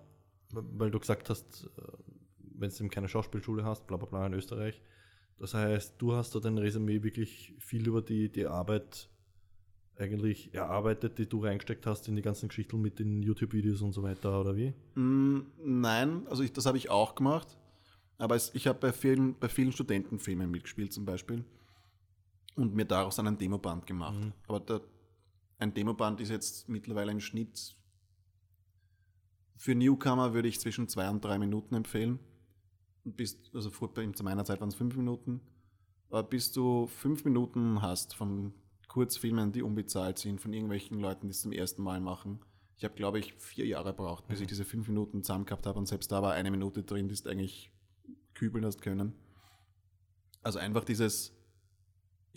[0.52, 1.82] weil du gesagt hast, äh,
[2.54, 4.82] wenn du eben keine Schauspielschule hast, bla bla bla in Österreich.
[5.38, 9.08] Das heißt, du hast da dein Resümee wirklich viel über die, die Arbeit
[9.96, 14.02] eigentlich erarbeitet, die du reingesteckt hast in die ganzen Geschichten mit den YouTube-Videos und so
[14.02, 14.72] weiter, oder wie?
[14.94, 17.56] Mm, nein, also ich, das habe ich auch gemacht.
[18.16, 21.44] Aber es, ich habe bei vielen, bei vielen Studentenfilmen mitgespielt zum Beispiel
[22.56, 24.18] und mir daraus dann ein Demoband gemacht.
[24.18, 24.32] Mhm.
[24.48, 24.80] Aber der,
[25.58, 27.76] ein Demoband ist jetzt mittlerweile im Schnitt
[29.58, 32.20] für Newcomer würde ich zwischen zwei und drei Minuten empfehlen.
[33.04, 33.70] Bis, also
[34.14, 35.40] zu meiner Zeit waren es fünf Minuten.
[36.10, 38.54] Aber bis du fünf Minuten hast von
[38.86, 42.38] Kurzfilmen, die unbezahlt sind, von irgendwelchen Leuten, die es zum ersten Mal machen.
[42.76, 44.42] Ich habe, glaube ich, vier Jahre gebraucht, bis mhm.
[44.42, 45.78] ich diese fünf Minuten zusammen gehabt habe.
[45.78, 47.72] Und selbst da war eine Minute drin, die ist eigentlich
[48.34, 49.12] kübeln hast können.
[50.44, 51.36] Also einfach dieses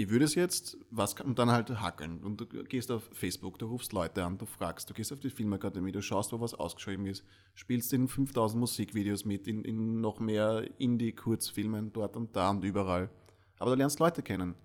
[0.01, 2.23] ich würde es jetzt, was kann, und dann halt hackeln.
[2.23, 5.29] Und du gehst auf Facebook, du rufst Leute an, du fragst, du gehst auf die
[5.29, 10.19] Filmakademie, du schaust, wo was ausgeschrieben ist, spielst in 5000 Musikvideos mit, in, in noch
[10.19, 13.09] mehr Indie-Kurzfilmen dort und da und überall.
[13.59, 14.55] Aber du lernst Leute kennen.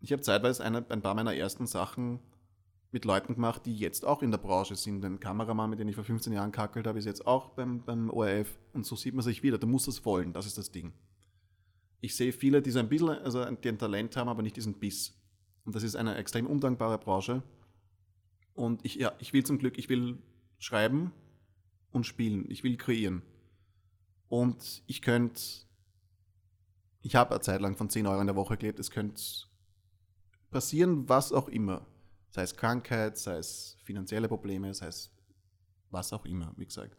[0.00, 2.18] Ich habe zeitweise eine, ein paar meiner ersten Sachen
[2.90, 5.04] mit Leuten gemacht, die jetzt auch in der Branche sind.
[5.04, 8.10] Ein Kameramann, mit dem ich vor 15 Jahren kackelt habe, ist jetzt auch beim, beim
[8.10, 8.58] ORF.
[8.72, 9.58] Und so sieht man sich wieder.
[9.58, 10.92] Du musst das wollen, das ist das Ding
[12.04, 14.74] ich sehe viele, die so ein bisschen, also die ein Talent haben, aber nicht diesen
[14.74, 15.18] Biss.
[15.64, 17.42] Und das ist eine extrem undankbare Branche.
[18.52, 20.18] Und ich, ja, ich will zum Glück, ich will
[20.58, 21.12] schreiben
[21.92, 22.50] und spielen.
[22.50, 23.22] Ich will kreieren.
[24.28, 25.40] Und ich könnte,
[27.00, 29.22] ich habe eine Zeit lang von 10 Euro in der Woche gelebt, es könnte
[30.50, 31.86] passieren, was auch immer.
[32.28, 35.10] Sei es Krankheit, sei es finanzielle Probleme, sei es
[35.90, 36.96] was auch immer, wie gesagt.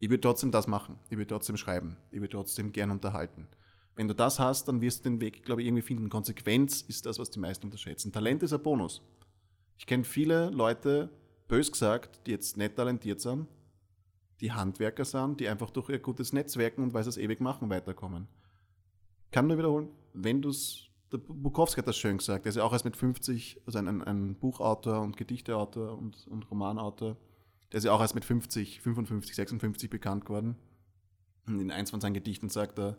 [0.00, 0.98] Ich würde trotzdem das machen.
[1.10, 1.96] Ich würde trotzdem schreiben.
[2.10, 3.46] Ich würde trotzdem gern unterhalten.
[3.94, 6.08] Wenn du das hast, dann wirst du den Weg, glaube ich, irgendwie finden.
[6.08, 8.12] Konsequenz ist das, was die meisten unterschätzen.
[8.12, 9.02] Talent ist ein Bonus.
[9.76, 11.10] Ich kenne viele Leute,
[11.48, 13.48] bös gesagt, die jetzt nicht talentiert sind,
[14.40, 17.68] die Handwerker sind, die einfach durch ihr gutes Netzwerken und weil sie es ewig machen,
[17.68, 18.28] weiterkommen.
[19.30, 22.64] Kann nur wiederholen, wenn du es, der Bukowski hat das schön gesagt, der ist ja
[22.64, 27.16] auch erst mit 50, also ein, ein Buchautor und Gedichteautor und, und Romanautor,
[27.70, 30.56] der ist ja auch erst mit 50, 55, 56 bekannt geworden.
[31.46, 32.98] Und in eins von seinen Gedichten sagt er,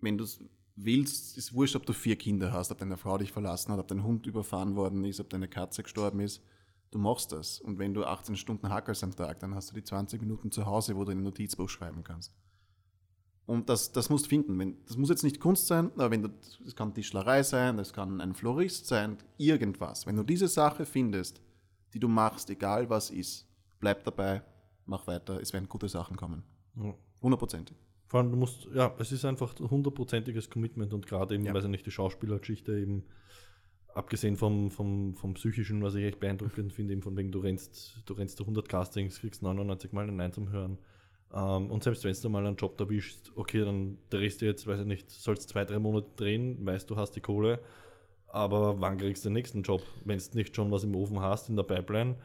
[0.00, 0.40] wenn du es
[0.76, 3.88] willst, ist wurscht, ob du vier Kinder hast, ob deine Frau dich verlassen hat, ob
[3.88, 6.42] dein Hund überfahren worden ist, ob deine Katze gestorben ist.
[6.90, 7.60] Du machst das.
[7.60, 10.66] Und wenn du 18 Stunden hackelst am Tag, dann hast du die 20 Minuten zu
[10.66, 12.34] Hause, wo du ein Notizbuch schreiben kannst.
[13.46, 14.58] Und das, das musst du finden.
[14.58, 16.28] Wenn, das muss jetzt nicht Kunst sein, aber wenn du,
[16.64, 20.06] das kann Tischlerei sein, das kann ein Florist sein, irgendwas.
[20.06, 21.40] Wenn du diese Sache findest,
[21.92, 23.46] die du machst, egal was ist,
[23.80, 24.42] bleib dabei,
[24.86, 26.44] mach weiter, es werden gute Sachen kommen.
[27.20, 27.76] Hundertprozentig.
[28.10, 31.54] Vor allem, du musst, ja, es ist einfach hundertprozentiges Commitment und gerade eben, ja.
[31.54, 33.04] weiß ich nicht, die Schauspielergeschichte eben,
[33.94, 38.02] abgesehen vom, vom, vom psychischen, was ich echt beeindruckend finde, eben von wegen, du rennst,
[38.06, 40.78] du rennst 100 Castings, kriegst 99 Mal ein Nein zum Hören.
[41.32, 44.80] Ähm, und selbst wenn du mal einen Job erwischst, okay, dann drehst du jetzt, weiß
[44.80, 47.60] ich nicht, sollst zwei, drei Monate drehen, weißt du, hast die Kohle,
[48.26, 49.82] Aber wann kriegst du den nächsten Job?
[50.04, 52.16] Wenn du nicht schon was im Ofen hast, in der Pipeline,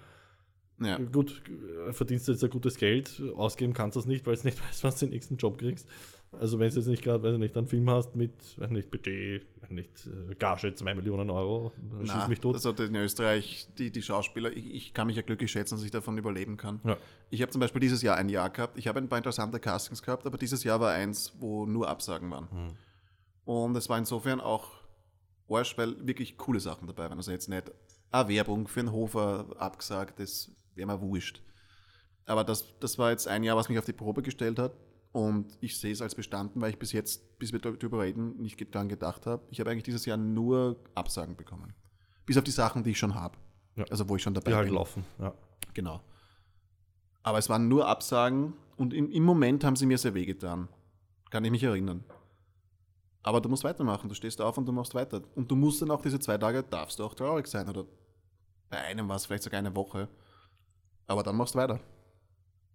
[0.80, 0.98] Ja.
[0.98, 1.42] gut,
[1.88, 4.62] äh, verdienst du jetzt ein gutes Geld, ausgeben kannst du es nicht, weil du nicht
[4.68, 5.88] weißt, was du den nächsten Job kriegst.
[6.32, 8.92] Also wenn du jetzt nicht gerade, weiß ich nicht, einen Film hast mit, weiß nicht,
[8.92, 12.56] Budget, weiß nicht, äh, Gage 2 Millionen Euro, dann schieß Na, mich tot.
[12.56, 15.92] Also in Österreich, die, die Schauspieler, ich, ich kann mich ja glücklich schätzen, dass ich
[15.92, 16.82] davon überleben kann.
[16.84, 16.98] Ja.
[17.30, 18.78] Ich habe zum Beispiel dieses Jahr ein Jahr gehabt.
[18.78, 22.30] Ich habe ein paar interessante Castings gehabt, aber dieses Jahr war eins, wo nur Absagen
[22.32, 22.76] waren.
[23.46, 24.72] Und es war insofern auch
[25.50, 27.18] Arsch, weil wirklich coole Sachen dabei waren.
[27.18, 27.72] Also jetzt nicht
[28.12, 31.42] eine Werbung für einen Hofer abgesagt, das wäre mir wurscht.
[32.26, 34.74] Aber das, das war jetzt ein Jahr, was mich auf die Probe gestellt hat.
[35.12, 38.76] Und ich sehe es als bestanden, weil ich bis jetzt, bis wir darüber reden, nicht
[38.76, 39.44] daran gedacht habe.
[39.50, 41.74] Ich habe eigentlich dieses Jahr nur Absagen bekommen.
[42.26, 43.38] Bis auf die Sachen, die ich schon habe.
[43.76, 43.86] Ja.
[43.90, 44.76] Also wo ich schon dabei Die halt bin.
[44.76, 45.06] laufen.
[45.20, 45.34] Ja.
[45.74, 46.02] Genau.
[47.24, 50.68] Aber es waren nur Absagen und im, im Moment haben sie mir sehr wehgetan.
[51.30, 52.04] Kann ich mich erinnern.
[53.24, 54.10] Aber du musst weitermachen.
[54.10, 55.22] Du stehst auf und du machst weiter.
[55.36, 57.68] Und du musst dann auch diese zwei Tage, darfst du auch traurig sein.
[57.70, 57.86] Oder
[58.70, 60.08] bei einem war es vielleicht sogar eine Woche.
[61.08, 61.80] Aber dann machst du weiter.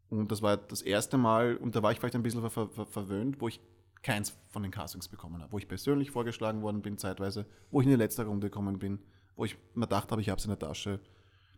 [0.08, 2.86] Und das war das erste Mal, und da war ich vielleicht ein bisschen ver ver
[2.86, 3.60] verwöhnt, wo ich
[4.02, 5.52] keins von den Castings bekommen habe.
[5.52, 8.98] Wo ich persönlich vorgeschlagen worden bin, zeitweise, wo ich in die letzte Runde gekommen bin,
[9.36, 11.00] wo ich mir gedacht habe, ich habe es in der Tasche.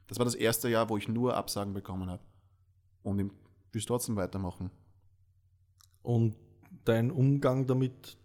[0.06, 2.22] Das war das erste Jahr, wo ich nur Absagen bekommen habe.
[3.02, 3.26] Und ich
[3.72, 4.70] will es trotzdem weitermachen.
[6.02, 6.36] Und
[6.84, 8.18] dein Umgang damit,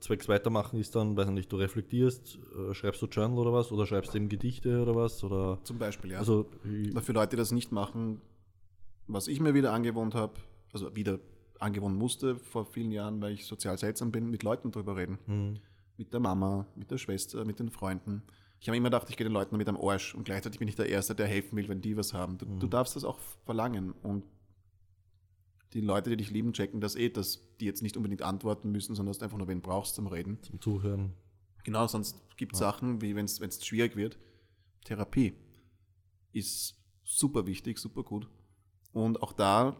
[0.00, 2.38] zwecks weitermachen, ist dann, weiß ich nicht, du reflektierst,
[2.70, 5.78] äh, schreibst du Journal oder was, oder schreibst du eben Gedichte oder was, oder, Zum
[5.78, 6.18] Beispiel, ja.
[6.18, 6.48] also,
[6.92, 8.20] Aber für Leute, die das nicht machen,
[9.06, 10.34] was ich mir wieder angewohnt habe,
[10.72, 11.18] also wieder
[11.58, 15.18] angewohnt musste vor vielen Jahren, weil ich sozial seltsam bin, mit Leuten drüber reden.
[15.26, 15.56] hm,
[15.96, 18.22] Mit der Mama, mit der Schwester, mit den Freunden.
[18.60, 20.76] Ich habe immer gedacht, ich gehe den Leuten mit am Arsch und gleichzeitig bin ich
[20.76, 22.38] der Erste, der helfen will, wenn die was haben.
[22.38, 24.24] Du, du darfst das auch verlangen und
[25.74, 28.94] die Leute, die dich lieben, checken das eh, dass die jetzt nicht unbedingt antworten müssen,
[28.94, 30.42] sondern dass du einfach nur wen brauchst zum Reden.
[30.42, 31.12] zum Zuhören.
[31.64, 34.18] Genau, sonst gibt es Sachen, wie wenn es schwierig wird.
[34.84, 35.34] Therapie
[36.32, 38.28] ist super wichtig, super gut.
[38.92, 39.76] Und auch da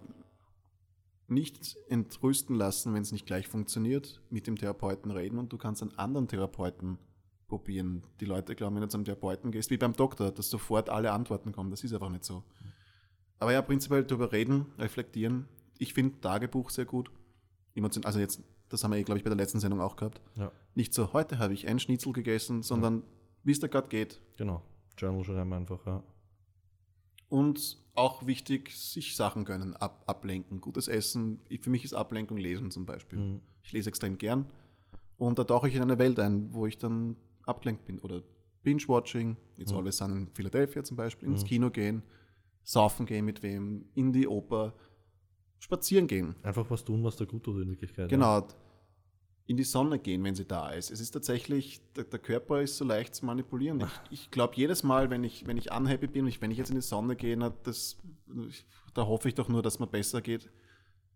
[1.28, 5.82] nicht entrüsten lassen, wenn es nicht gleich funktioniert, mit dem Therapeuten reden und du kannst
[5.82, 6.98] einen anderen Therapeuten
[7.48, 8.02] probieren.
[8.20, 11.52] Die Leute glauben, wenn du zum Therapeuten gehst, wie beim Doktor, dass sofort alle Antworten
[11.52, 11.70] kommen.
[11.70, 12.44] Das ist einfach nicht so.
[13.38, 15.48] Aber ja, prinzipiell darüber reden, reflektieren.
[15.78, 17.10] Ich finde Tagebuch sehr gut.
[17.74, 20.20] Emotion, also jetzt, das haben wir, eh, glaube ich, bei der letzten Sendung auch gehabt.
[20.36, 23.02] Ja, Nicht so, heute habe ich ein Schnitzel gegessen, sondern
[23.44, 24.20] wie es da gerade geht.
[24.36, 24.62] genau.
[24.96, 26.02] Journal schreiben einfach, ja.
[27.28, 30.60] Und auch wichtig, sich Sachen gönnen, ab, ablenken.
[30.60, 33.18] Gutes Essen, ich- für mich ist Ablenkung Lesen zum Beispiel.
[33.18, 33.40] Mhm.
[33.62, 34.46] Ich lese extrem gern.
[35.18, 37.98] Und da tauche ich in eine Welt ein, wo ich dann abgelenkt bin.
[38.00, 38.22] Oder
[38.62, 39.78] Binge-Watching, It's Mhm.
[39.78, 42.02] Always Sun in Philadelphia zum Beispiel, ins Kino gehen,
[42.64, 44.74] saufen gehen mit wem, in die Oper,
[45.58, 46.34] spazieren gehen.
[46.42, 48.10] Einfach was tun, was da gut tut in Wirklichkeit.
[48.10, 48.16] Ja.
[48.16, 48.46] Genau.
[49.46, 50.90] In die Sonne gehen, wenn sie da ist.
[50.90, 53.82] Es ist tatsächlich, der, der Körper ist so leicht zu manipulieren.
[54.10, 56.58] Ich, ich glaube, jedes Mal, wenn ich, wenn ich unhappy bin und ich, wenn ich
[56.58, 57.96] jetzt in die Sonne gehe, na, das,
[58.92, 60.50] da hoffe ich doch nur, dass mir besser geht.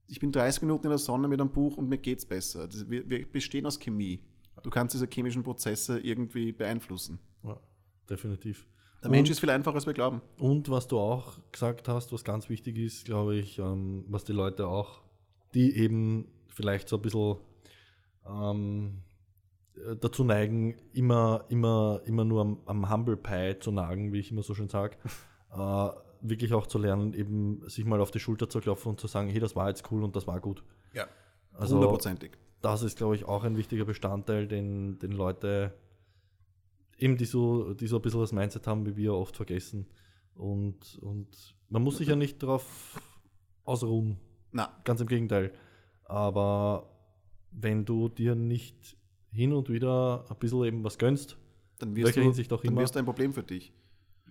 [0.07, 2.67] Ich bin 30 Minuten in der Sonne mit einem Buch und mir geht's besser.
[2.67, 4.23] Das, wir, wir bestehen aus Chemie.
[4.63, 7.19] Du kannst diese chemischen Prozesse irgendwie beeinflussen.
[7.43, 7.61] Ja,
[8.09, 8.67] definitiv.
[9.03, 10.23] Der Mensch ist viel einfacher, als wir glauben.
[10.38, 14.33] Und was du auch gesagt hast, was ganz wichtig ist, glaube ich, ähm, was die
[14.33, 15.03] Leute auch,
[15.55, 17.37] die eben vielleicht so ein bisschen
[18.29, 19.03] ähm,
[19.77, 24.31] äh, dazu neigen, immer, immer, immer nur am, am Humble Pie zu nagen, wie ich
[24.31, 24.97] immer so schön sage,
[25.53, 25.88] äh,
[26.21, 29.29] wirklich auch zu lernen, eben sich mal auf die Schulter zu klopfen und zu sagen,
[29.29, 30.62] hey, das war jetzt cool und das war gut.
[30.95, 31.07] Ja.
[31.53, 32.33] Also Hundertprozentig.
[32.61, 35.75] das ist, glaube ich, auch ein wichtiger Bestandteil, den, den Leute
[37.03, 39.87] eben, die so, die so ein bisschen das Mindset haben, wie wir oft vergessen.
[40.35, 41.29] Und, und
[41.69, 43.01] man muss sich ja nicht darauf
[43.65, 44.19] ausruhen,
[44.53, 45.53] Na, ganz im Gegenteil.
[46.05, 46.88] Aber
[47.51, 48.97] wenn du dir nicht
[49.31, 51.37] hin und wieder ein bisschen eben was gönnst,
[51.79, 52.83] dann wirst, du, Hinsicht auch dann immer.
[52.83, 53.73] wirst du ein Problem für dich.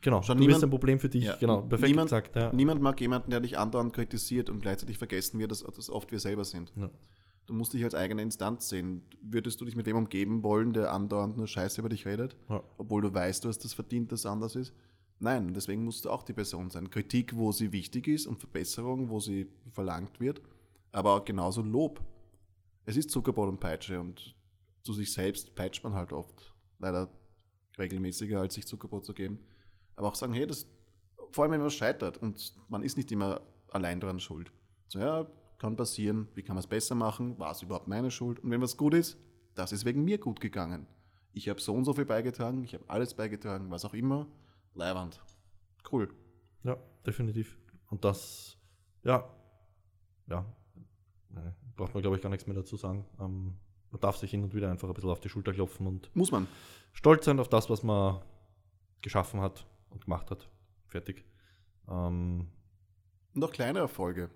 [0.01, 2.35] genau, Schon du niemand- bist ein Problem für dich, Ja, genau, perfekt niemand, gesagt.
[2.35, 2.51] Ja.
[2.53, 6.19] Niemand mag jemanden, der dich andauernd kritisiert und gleichzeitig vergessen wir, dass das oft wir
[6.19, 6.71] selber sind.
[6.75, 6.89] Ja.
[7.47, 9.01] Du musst dich als eigene Instanz sehen.
[9.21, 12.63] Würdest du dich mit wem umgeben wollen, der andauernd nur Scheiße über dich redet, Ja.
[12.77, 14.73] obwohl du weißt, du hast das verdient, dass es anders ist?
[15.19, 16.89] Nein, deswegen musst du auch die Person sein.
[16.89, 20.41] Kritik, wo sie wichtig ist und Verbesserung, wo sie verlangt wird,
[20.91, 22.01] aber auch genauso Lob.
[22.85, 24.35] Es ist Zuckerbrot und Peitsche und
[24.83, 26.55] zu sich selbst peitscht man halt oft.
[26.79, 27.09] Leider
[27.77, 29.39] regelmäßiger, als sich Zuckerbrot zu geben.
[29.95, 30.65] Aber auch sagen, hey, das,
[31.31, 34.51] vor allem wenn was scheitert und man ist nicht immer allein daran schuld.
[34.87, 35.27] So, ja,
[35.61, 38.39] kann passieren, wie kann man es besser machen, war es überhaupt meine Schuld?
[38.39, 39.17] Und wenn was gut ist,
[39.53, 40.87] das ist wegen mir gut gegangen.
[41.33, 44.27] Ich habe so und so viel beigetragen, ich habe alles beigetragen, was auch immer.
[44.73, 45.21] Leiwand.
[45.91, 46.09] Cool.
[46.63, 47.57] Ja, definitiv.
[47.89, 48.57] Und das,
[49.03, 49.29] ja,
[50.27, 50.45] ja,
[51.29, 53.05] nee, braucht man glaube ich gar nichts mehr dazu sagen.
[53.19, 53.53] Ähm,
[53.91, 56.31] man darf sich hin und wieder einfach ein bisschen auf die Schulter klopfen und Muss
[56.31, 56.47] man.
[56.93, 58.19] stolz sein auf das, was man
[59.01, 60.49] geschaffen hat und gemacht hat.
[60.87, 61.23] Fertig.
[61.87, 62.47] Ähm,
[63.35, 64.29] Und auch kleine Erfolge.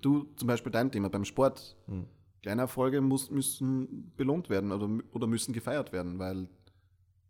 [0.00, 1.76] Du, zum Beispiel dein Thema beim Sport.
[1.86, 2.06] hm.
[2.42, 6.48] Kleine Erfolge muss, müssen belohnt werden oder, oder müssen gefeiert werden, weil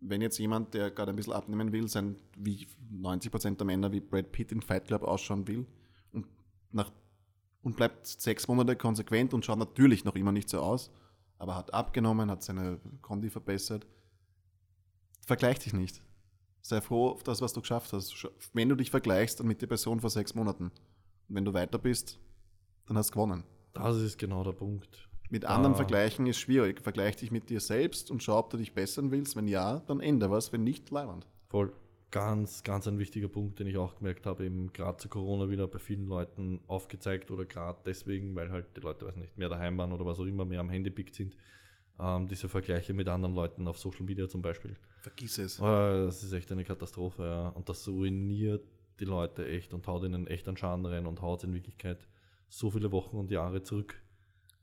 [0.00, 4.00] wenn jetzt jemand, der gerade ein bisschen abnehmen will, sein, wie 90% der Männer wie
[4.00, 5.66] Brad Pitt in Fight Club ausschauen will
[6.12, 6.26] und,
[6.70, 6.90] nach,
[7.62, 10.90] und bleibt sechs Monate konsequent und schaut natürlich noch immer nicht so aus,
[11.38, 13.86] aber hat abgenommen, hat seine Kondi verbessert,
[15.26, 16.02] vergleich dich nicht.
[16.62, 18.28] Sei froh auf das, was du geschafft hast.
[18.52, 20.64] Wenn du dich vergleichst, dann mit der Person vor sechs Monaten.
[20.64, 22.18] Und wenn du weiter bist,
[22.90, 23.44] dann hast du gewonnen.
[23.72, 25.08] Das ist genau der Punkt.
[25.30, 26.82] Mit anderen vergleichen ist schwierig.
[26.82, 29.36] Vergleich dich mit dir selbst und schau, ob du dich bessern willst.
[29.36, 30.52] Wenn ja, dann ändere was.
[30.52, 31.24] Wenn nicht, leibend.
[31.46, 31.72] Voll.
[32.10, 35.68] Ganz, ganz ein wichtiger Punkt, den ich auch gemerkt habe, eben gerade zu Corona wieder
[35.68, 39.78] bei vielen Leuten aufgezeigt oder gerade deswegen, weil halt die Leute, weiß nicht, mehr daheim
[39.78, 41.36] waren oder was auch immer, mehr am Handy pickt sind.
[42.00, 44.74] Ähm, diese Vergleiche mit anderen Leuten auf Social Media zum Beispiel.
[45.02, 45.60] Vergiss es.
[45.60, 47.48] Äh, Das ist echt eine Katastrophe, ja.
[47.50, 48.64] Und das ruiniert
[48.98, 52.08] die Leute echt und haut ihnen echt an Schaden rein und haut in Wirklichkeit
[52.50, 54.02] so viele Wochen und Jahre zurück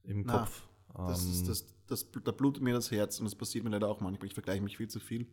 [0.03, 0.67] im Na, Kopf.
[0.95, 3.87] Das, Ähm, ist- das, das, da blutet mir das Herz und das passiert mir leider
[3.89, 4.27] auch manchmal.
[4.27, 5.27] Ich vergleiche mich viel zu viel.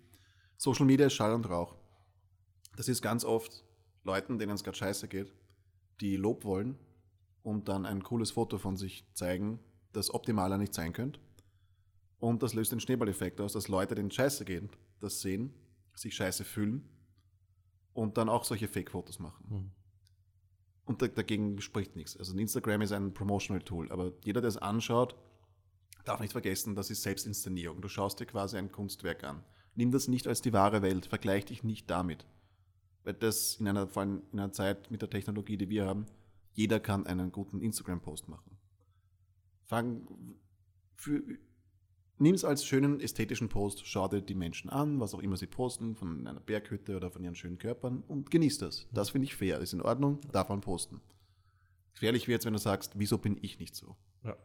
[0.56, 1.76] Social Media ist Schall und Rauch.
[2.76, 3.64] Das ist ganz oft
[4.04, 5.32] Leuten, denen es gerade scheiße geht,
[6.00, 6.78] die Lob wollen
[7.42, 9.58] und dann ein cooles Foto von sich zeigen,
[9.92, 11.20] das optimaler nicht sein könnte.
[12.18, 15.52] Und das löst den Schneeballeffekt aus, dass Leute, denen scheiße gehen, das sehen,
[15.94, 16.88] sich scheiße fühlen
[17.92, 19.44] und dann auch solche Fake-Fotos machen.
[19.48, 19.70] hm.
[20.84, 22.16] Und da, dagegen spricht nichts.
[22.16, 25.14] Also Instagram ist ein Promotional Tool, aber jeder, der es anschaut,
[26.04, 27.80] darf nicht vergessen, das ist Selbstinszenierung.
[27.80, 29.42] Du schaust dir quasi ein Kunstwerk an.
[29.74, 32.26] Nimm das nicht als die wahre Welt, vergleich dich nicht damit.
[33.02, 36.06] Weil das in einer, vor allem in einer Zeit mit der Technologie, die wir haben,
[36.52, 38.56] jeder kann einen guten Instagram-Post machen.
[39.64, 40.06] Fang
[40.96, 41.22] für,
[42.18, 45.46] nimm es als schönen ästhetischen Post, schau dir die Menschen an, was auch immer sie
[45.46, 48.86] posten, von einer Berghütte oder von ihren schönen Körpern und genieß das.
[48.92, 51.00] Das finde ich fair, ist in Ordnung, darf man posten.
[51.94, 53.96] Gefährlich wird es, wenn du sagst, wieso bin ich nicht so?
[54.24, 54.36] ja.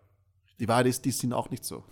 [0.59, 1.85] Die Wahrheit ist, die sind auch nicht so.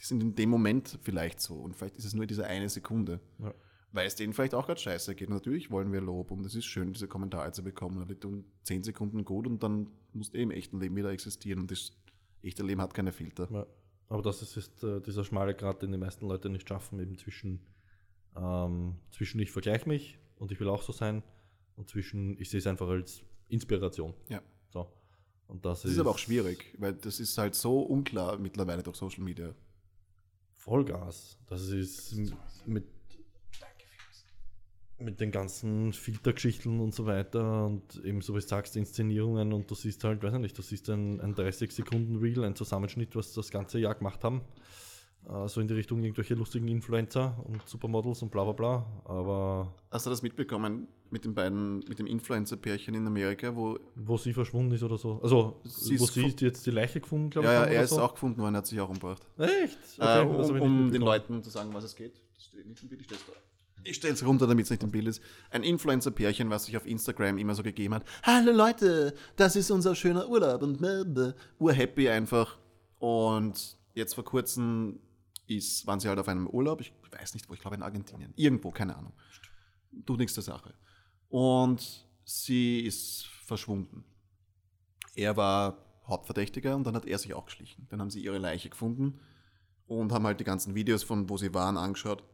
[0.00, 3.20] Die sind in dem Moment vielleicht so und vielleicht ist es nur diese eine Sekunde.
[3.38, 3.54] Ja.
[3.92, 5.30] Weil es denen vielleicht auch gerade scheiße geht.
[5.30, 7.98] Natürlich wollen wir Lob und es ist schön, diese Kommentare zu bekommen.
[7.98, 11.60] Aber die tun 10 Sekunden gut und dann muss eh im echten Leben wieder existieren
[11.60, 11.92] und das
[12.42, 13.48] echte Leben hat keine Filter.
[13.52, 13.66] Ja.
[14.08, 17.16] Aber das ist, ist äh, dieser schmale Grat, den die meisten Leute nicht schaffen, eben
[17.16, 17.60] zwischen,
[18.36, 21.22] ähm, zwischen ich vergleiche mich und ich will auch so sein
[21.76, 24.14] und zwischen ich sehe es einfach als Inspiration.
[24.28, 24.42] Ja.
[24.70, 24.88] So.
[25.46, 28.96] Und das, Das ist aber auch schwierig, weil das ist halt so unklar mittlerweile durch
[28.96, 29.54] Social Media.
[30.56, 31.38] Vollgas.
[31.46, 32.16] Das ist
[32.66, 32.86] mit,
[34.98, 39.70] mit den ganzen Filtergeschichten und so weiter und eben so wie du sagst, Inszenierungen und
[39.70, 43.16] du siehst halt, weiß ich nicht, du siehst ein, ein 30 Sekunden Reel, ein Zusammenschnitt,
[43.16, 44.42] was das ganze Jahr gemacht haben.
[45.28, 48.86] Äh, so in die Richtung irgendwelche lustigen Influencer und Supermodels und bla bla bla.
[49.04, 54.16] Aber Hast du das mitbekommen mit den beiden, mit dem Influencer-Pärchen in Amerika, wo wo
[54.16, 55.20] sie verschwunden ist oder so.
[55.22, 57.70] Also, Sie wo ist sie ist jetzt die Leiche gefunden, glaube ja, ich.
[57.70, 58.00] ja, er ist so.
[58.02, 59.22] auch gefunden worden, er hat sich auch umgebracht.
[59.38, 59.78] Echt?
[59.98, 61.02] äh, Okay, um das hab ich nicht um den.
[61.02, 62.20] Leuten zu sagen, was es geht.
[62.34, 63.32] Das steht nicht im Bild, ich stell's da.
[63.86, 65.22] Ich stelle es runter, damit es nicht im Bild ist.
[65.50, 68.04] Ein Influencer-Pärchen, was sich auf Instagram immer so gegeben hat.
[68.22, 70.80] Hallo Leute, das ist unser schöner Urlaub und
[71.58, 72.58] urhappy einfach.
[72.98, 75.00] Und jetzt vor kurzem
[75.46, 78.32] ist, waren sie halt auf einem Urlaub, ich weiß nicht wo, ich glaube in Argentinien.
[78.36, 79.12] Irgendwo, keine Ahnung.
[80.06, 80.72] Tut nichts der Sache.
[81.28, 84.04] Und sie ist verschwunden.
[85.14, 87.86] Er war Hauptverdächtiger und dann hat er sich auch geschlichen.
[87.90, 89.20] Dann haben sie ihre Leiche gefunden
[89.86, 92.24] und haben halt die ganzen Videos von wo sie waren angeschaut.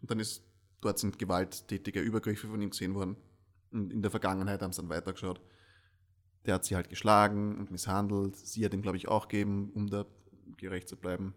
[0.00, 0.44] Und dann ist
[0.80, 3.16] dort sind gewalttätige Übergriffe von ihm gesehen worden.
[3.72, 5.40] Und in der Vergangenheit haben sie dann weitergeschaut.
[6.46, 8.36] Der hat sie halt geschlagen und misshandelt.
[8.36, 10.06] Sie hat ihm, glaube ich, auch gegeben, um da
[10.56, 11.34] gerecht zu bleiben.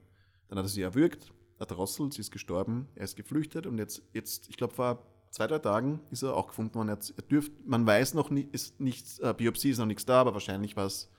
[0.48, 4.50] Dann hat er sie erwürgt, erdrosselt, sie ist gestorben, er ist geflüchtet und jetzt, jetzt
[4.50, 6.90] ich glaube, vor zwei, drei Tagen ist er auch gefunden worden.
[6.90, 10.34] Er, dürft, man weiß noch nicht, ist nichts, äh, Biopsie ist noch nichts da, aber
[10.34, 11.10] wahrscheinlich war es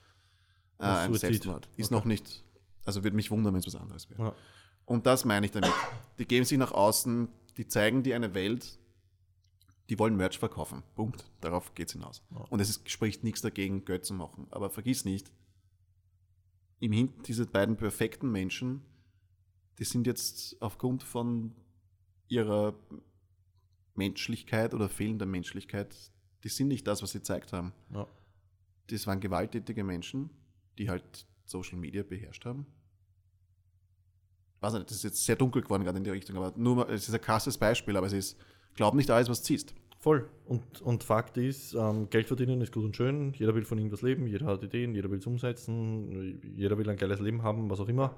[0.78, 1.20] äh, Was, ein Suizid?
[1.30, 1.68] Selbstmord.
[1.76, 1.94] Ist Okay.
[1.94, 2.44] noch nicht,
[2.84, 4.22] also würde mich wundern, wenn es was anderes wäre.
[4.22, 4.34] Ja.
[4.86, 5.72] Und das meine ich damit.
[6.18, 8.78] Die geben sich nach außen, die zeigen dir eine Welt,
[9.88, 10.82] die wollen Merch verkaufen.
[10.94, 11.30] Punkt.
[11.40, 12.22] Darauf geht es hinaus.
[12.30, 12.40] Ja.
[12.50, 14.46] Und es ist, spricht nichts dagegen, Geld zu machen.
[14.50, 15.30] Aber vergiss nicht,
[16.80, 18.82] im Hin diese beiden perfekten Menschen,
[19.78, 21.54] die sind jetzt aufgrund von
[22.28, 22.74] ihrer
[23.94, 25.94] Menschlichkeit oder fehlender Menschlichkeit,
[26.42, 27.72] die sind nicht das, was sie gezeigt haben.
[27.92, 28.06] Ja.
[28.88, 30.30] Das waren gewalttätige Menschen,
[30.78, 32.66] die halt Social Media beherrscht haben.
[34.64, 37.06] Weiß nicht, das ist jetzt sehr dunkel geworden gerade in die Richtung, aber nur es
[37.06, 38.38] ist ein krasses Beispiel, aber es ist,
[38.74, 39.74] glaub nicht alles, was du siehst.
[39.98, 40.26] Voll.
[40.46, 43.34] Und, und Fakt ist, ähm, Geld verdienen ist gut und schön.
[43.34, 46.96] Jeder will von irgendwas leben, jeder hat Ideen, jeder will es umsetzen, jeder will ein
[46.96, 48.16] geiles Leben haben, was auch immer.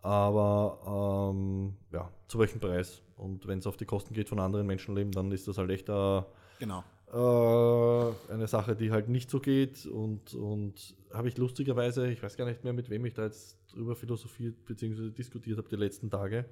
[0.00, 3.02] Aber ähm, ja, zu welchem Preis?
[3.16, 5.88] Und wenn es auf die Kosten geht von anderen Menschenleben, dann ist das halt echt
[5.88, 6.22] äh,
[6.60, 6.84] Genau.
[7.12, 9.86] Äh, eine Sache, die halt nicht so geht.
[9.86, 13.58] Und, und habe ich lustigerweise, ich weiß gar nicht mehr, mit wem ich da jetzt
[13.72, 15.10] drüber philosophiert bzw.
[15.10, 16.46] diskutiert habe die letzten Tage.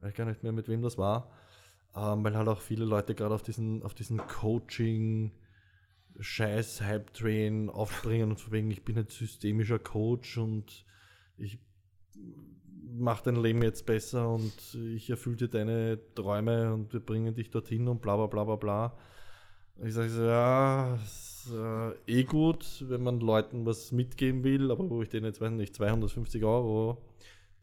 [0.00, 1.30] Weiß gar nicht mehr, mit wem das war.
[1.94, 5.32] Ähm, weil halt auch viele Leute gerade auf diesen, auf diesen Coaching,
[6.18, 10.84] scheiß Hype-Train aufspringen und wegen, ich bin ein systemischer Coach und
[11.36, 11.58] ich
[12.92, 17.50] mache dein Leben jetzt besser und ich erfülle dir deine Träume und wir bringen dich
[17.50, 18.98] dorthin und bla bla bla bla bla.
[19.82, 24.88] Ich sage so, ja, ist, äh, eh gut, wenn man Leuten was mitgeben will, aber
[24.90, 26.98] wo ich denen jetzt, weiß nicht, 250 Euro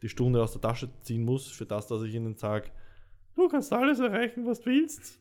[0.02, 2.70] die Stunde aus der Tasche ziehen muss, für das, dass ich ihnen sage,
[3.36, 5.20] du kannst alles erreichen, was du willst.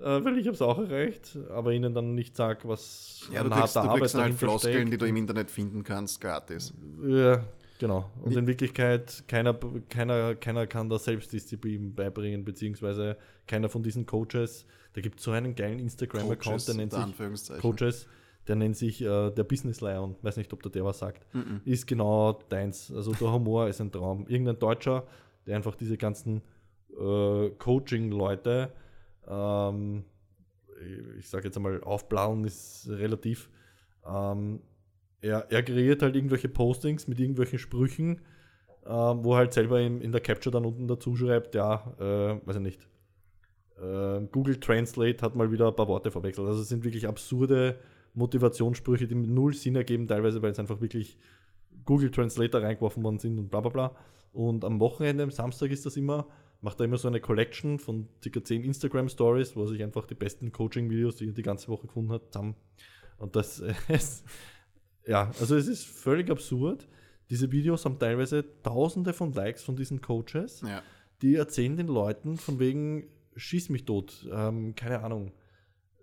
[0.00, 3.50] Äh, weil ich habe es auch erreicht, aber ihnen dann nicht sage, was Ja, du
[3.50, 6.74] kriegst, du kriegst halt Floskeln, die du im Internet finden kannst, gratis.
[7.06, 7.44] Ja,
[7.78, 8.10] genau.
[8.22, 9.54] Und in Wirklichkeit, keiner,
[9.88, 13.16] keiner, keiner kann da Selbstdisziplin beibringen, beziehungsweise
[13.46, 14.66] keiner von diesen Coaches.
[14.92, 17.60] Da gibt es so einen geilen Instagram-Account, der nennt sich.
[17.60, 18.06] Coaches,
[18.46, 20.16] der nennt sich äh, der Business Lion.
[20.22, 21.26] Weiß nicht, ob der der was sagt.
[21.64, 22.90] Ist genau deins.
[22.90, 24.26] Also der Humor ist ein Traum.
[24.26, 25.06] Irgendein Deutscher,
[25.46, 26.42] der einfach diese ganzen
[26.98, 28.72] äh, Coaching-Leute,
[29.28, 30.04] ähm,
[31.18, 33.50] ich sage jetzt einmal, aufblauen ist relativ.
[34.06, 34.60] Ähm,
[35.20, 38.20] er, er kreiert halt irgendwelche Postings mit irgendwelchen Sprüchen,
[38.86, 42.56] ähm, wo halt selber in, in der Capture dann unten dazu schreibt, ja, äh, weiß
[42.56, 42.88] ich nicht.
[43.80, 46.46] Äh, Google Translate hat mal wieder ein paar Worte verwechselt.
[46.46, 47.78] Also es sind wirklich absurde
[48.14, 51.16] Motivationssprüche, die null Sinn ergeben, teilweise, weil es einfach wirklich
[51.84, 53.96] Google Translator reingeworfen worden sind und bla bla bla.
[54.32, 56.26] Und am Wochenende, am Samstag ist das immer,
[56.60, 58.44] macht er immer so eine Collection von ca.
[58.44, 61.86] 10 Instagram Stories, wo er sich einfach die besten Coaching-Videos, die er die ganze Woche
[61.86, 62.54] gefunden hat, zusammen.
[63.18, 64.24] Und das ist,
[65.08, 66.86] ja, also es ist völlig absurd.
[67.30, 70.82] Diese Videos haben teilweise tausende von Likes von diesen Coaches Ja.
[71.22, 73.04] die erzählen den Leuten von wegen,
[73.36, 75.32] schieß mich tot, ähm, keine Ahnung.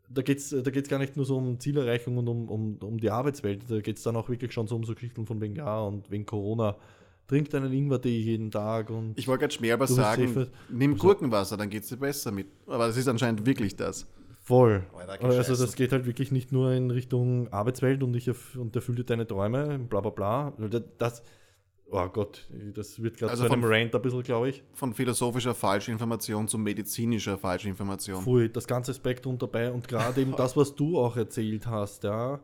[0.07, 2.99] Da geht es da geht's gar nicht nur so um Zielerreichung und um, um, um
[2.99, 5.55] die Arbeitswelt, da geht es dann auch wirklich schon so um so Geschichten von wegen,
[5.55, 6.77] ja, und wegen Corona,
[7.27, 11.83] trink deinen Ingwer-Tee jeden Tag und Ich wollte gerade Schmerber sagen, nimm Gurkenwasser, dann geht
[11.83, 12.47] es dir besser mit.
[12.67, 14.07] Aber es ist anscheinend wirklich das.
[14.45, 14.83] Voll.
[14.95, 18.75] Alter, Also das geht halt wirklich nicht nur in Richtung Arbeitswelt und ich erf- und
[18.75, 20.53] erfülle deine Träume, bla bla bla.
[20.97, 21.23] Das,
[21.91, 24.63] oh Gott, das wird gerade Also zu einem von- Rant ein bisschen, glaube ich.
[24.73, 28.21] Von philosophischer Falschinformation zu medizinischer Falschinformation.
[28.21, 32.39] Pfui, das ganze Spektrum dabei und gerade eben das, was du auch erzählt hast, ja.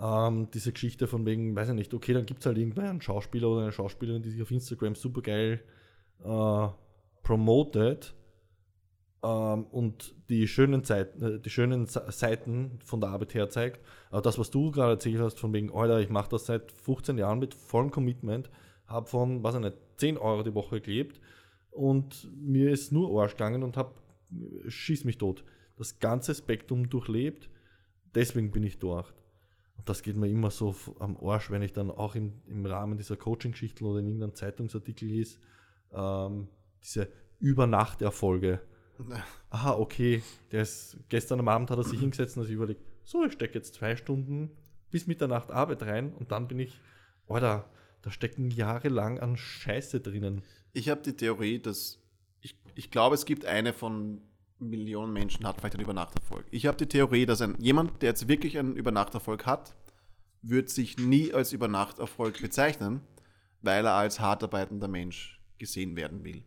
[0.00, 3.02] Ähm, diese Geschichte von wegen, weiß ich nicht, okay, dann gibt es halt irgendwann einen
[3.02, 5.60] Schauspieler oder eine Schauspielerin, die sich auf Instagram super geil
[6.24, 6.66] äh,
[7.22, 8.14] promotet
[9.22, 13.80] ähm, und die schönen, Zeiten, äh, die schönen Seiten von der Arbeit her zeigt.
[14.10, 17.18] Aber das, was du gerade erzählt hast, von wegen, Alter, ich mache das seit 15
[17.18, 18.50] Jahren mit vollem Commitment,
[18.86, 21.20] habe von, weiß ich nicht, 10 Euro die Woche gelebt
[21.70, 23.94] und mir ist nur Arsch gegangen und habe
[24.68, 25.44] schieß mich tot.
[25.76, 27.48] Das ganze Spektrum durchlebt,
[28.14, 29.14] deswegen bin ich dort.
[29.76, 32.98] Und das geht mir immer so am Arsch, wenn ich dann auch im, im Rahmen
[32.98, 35.38] dieser Coaching-Geschichten oder in irgendeinem Zeitungsartikel lese,
[35.92, 36.48] ähm,
[36.82, 37.08] diese
[37.40, 38.60] Übernachterfolge.
[39.50, 42.82] Aha, okay, der ist, gestern am Abend hat er sich hingesetzt und hat sich überlegt,
[43.04, 44.50] so, ich stecke jetzt zwei Stunden
[44.90, 46.78] bis Mitternacht Arbeit rein und dann bin ich,
[47.26, 47.68] Alter,
[48.02, 50.42] da stecken jahrelang an Scheiße drinnen.
[50.72, 52.00] Ich habe die Theorie, dass
[52.40, 54.20] ich, ich glaube, es gibt eine von
[54.58, 56.46] Millionen Menschen hat vielleicht einen Übernachterfolg.
[56.50, 59.74] Ich habe die Theorie, dass ein, jemand, der jetzt wirklich einen Übernachterfolg hat,
[60.42, 63.00] wird sich nie als Übernachterfolg bezeichnen,
[63.60, 66.44] weil er als hart arbeitender Mensch gesehen werden will.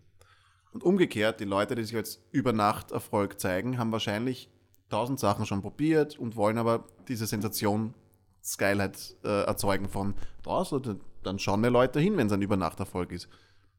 [0.75, 4.49] Und umgekehrt, die Leute, die sich als Übernachterfolg zeigen, haben wahrscheinlich
[4.89, 7.93] tausend Sachen schon probiert und wollen aber diese Sensation,
[8.43, 10.99] Skylight äh, erzeugen von draußen.
[11.23, 13.29] Dann schauen mehr Leute hin, wenn es ein Übernachterfolg ist.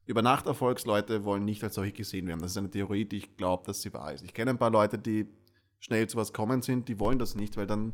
[0.07, 2.41] Übernachterfolgsleute wollen nicht als solche gesehen werden.
[2.41, 4.25] Das ist eine Theorie, die ich glaube, dass sie wahr ist.
[4.25, 5.27] Ich kenne ein paar Leute, die
[5.81, 7.93] schnell zu was kommen sind, die wollen das nicht, weil dann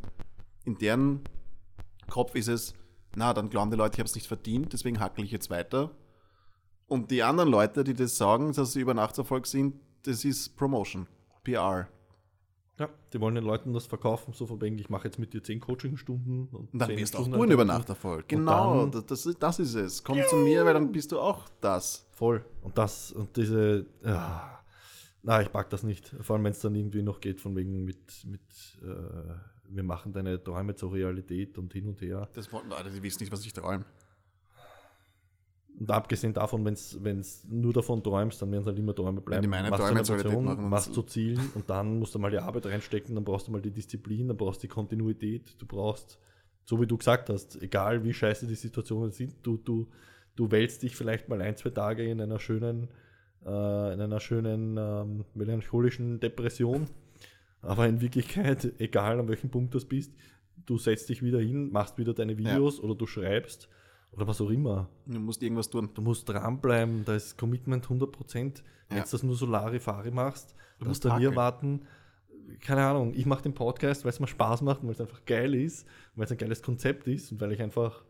[0.64, 1.22] in deren
[2.08, 2.74] Kopf ist es,
[3.16, 5.90] na, dann glauben die Leute, ich habe es nicht verdient, deswegen hackel ich jetzt weiter.
[6.86, 11.06] Und die anderen Leute, die das sagen, dass sie Übernachtserfolg sind, das ist Promotion,
[11.44, 11.88] PR.
[12.78, 15.42] Ja, die wollen den Leuten das verkaufen, so von wegen, ich mache jetzt mit dir
[15.42, 17.50] 10 Coachingstunden und Und dann 10 wirst auch Stunden du ein.
[17.52, 18.28] Übernachterfolg.
[18.28, 20.02] Genau, das, das, ist es.
[20.02, 22.06] Komm zu mir, weil dann bist du auch das.
[22.12, 22.44] Voll.
[22.62, 24.62] Und das, und diese, ja,
[25.22, 26.14] na, ich mag das nicht.
[26.20, 28.40] Vor allem, wenn es dann irgendwie noch geht, von wegen mit, mit
[28.82, 29.34] äh,
[29.68, 32.28] wir machen deine Träume zur Realität und hin und her.
[32.32, 33.84] Das wollen Leute, die wissen nicht, was ich träume.
[35.78, 39.42] Und abgesehen davon, wenn es nur davon träumst, dann werden es halt immer Träume bleiben.
[39.42, 42.18] die meine Machst Träume eine Realität Vision, machen, machst zu Zielen und dann musst du
[42.18, 45.56] mal die Arbeit reinstecken, dann brauchst du mal die Disziplin, dann brauchst du die Kontinuität,
[45.58, 46.18] du brauchst,
[46.64, 49.88] so wie du gesagt hast, egal wie scheiße die Situationen sind, du, du,
[50.36, 52.88] du wälzt dich vielleicht mal ein, zwei Tage in einer schönen,
[53.44, 56.86] äh, in einer schönen ähm, melancholischen Depression.
[57.62, 60.12] Aber in Wirklichkeit, egal an welchem Punkt du bist,
[60.66, 62.84] du setzt dich wieder hin, machst wieder deine Videos ja.
[62.84, 63.68] oder du schreibst
[64.12, 64.88] oder was auch immer.
[65.06, 65.88] Du musst irgendwas tun.
[65.94, 68.62] Du musst dranbleiben, da ist Commitment 100%.
[68.88, 69.04] Wenn ja.
[69.04, 71.82] du das nur so Larifari machst, du musst dann hier warten.
[72.60, 75.54] Keine Ahnung, ich mache den Podcast, weil es mir Spaß macht, weil es einfach geil
[75.54, 78.04] ist, weil es ein geiles Konzept ist und weil ich einfach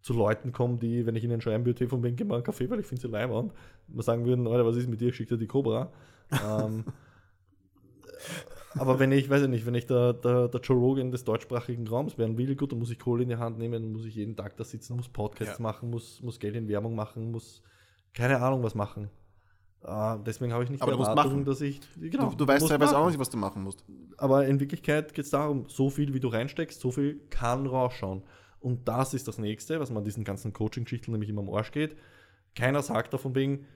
[0.00, 2.68] zu Leuten komme, die, wenn ich ihnen schreiben würde, von wegen, geh mal einen Kaffee,
[2.68, 3.52] weil ich finde sie leibend,
[3.86, 5.92] mal sagen würden, Alter, was ist mit dir, schickt dir die Cobra.
[6.32, 6.84] ähm,
[8.78, 11.86] aber wenn ich, weiß ich nicht, wenn ich der, der, der Joe Rogan des deutschsprachigen
[11.86, 14.36] Raums werden will, gut, dann muss ich Kohle in die Hand nehmen, muss ich jeden
[14.36, 15.62] Tag da sitzen, muss Podcasts ja.
[15.62, 17.62] machen, muss, muss Geld in Werbung machen, muss
[18.12, 19.10] keine Ahnung was machen.
[19.86, 21.78] Uh, deswegen habe ich nicht aber die Erwartung, dass ich.
[22.00, 23.84] Genau, du, du weißt teilweise auch nicht, was du machen musst.
[24.16, 28.22] Aber in Wirklichkeit geht es darum, so viel wie du reinsteckst, so viel kann rausschauen.
[28.60, 31.96] Und das ist das nächste, was man diesen ganzen Coaching-Geschichten nämlich immer am Arsch geht.
[32.54, 33.66] Keiner sagt davon wegen,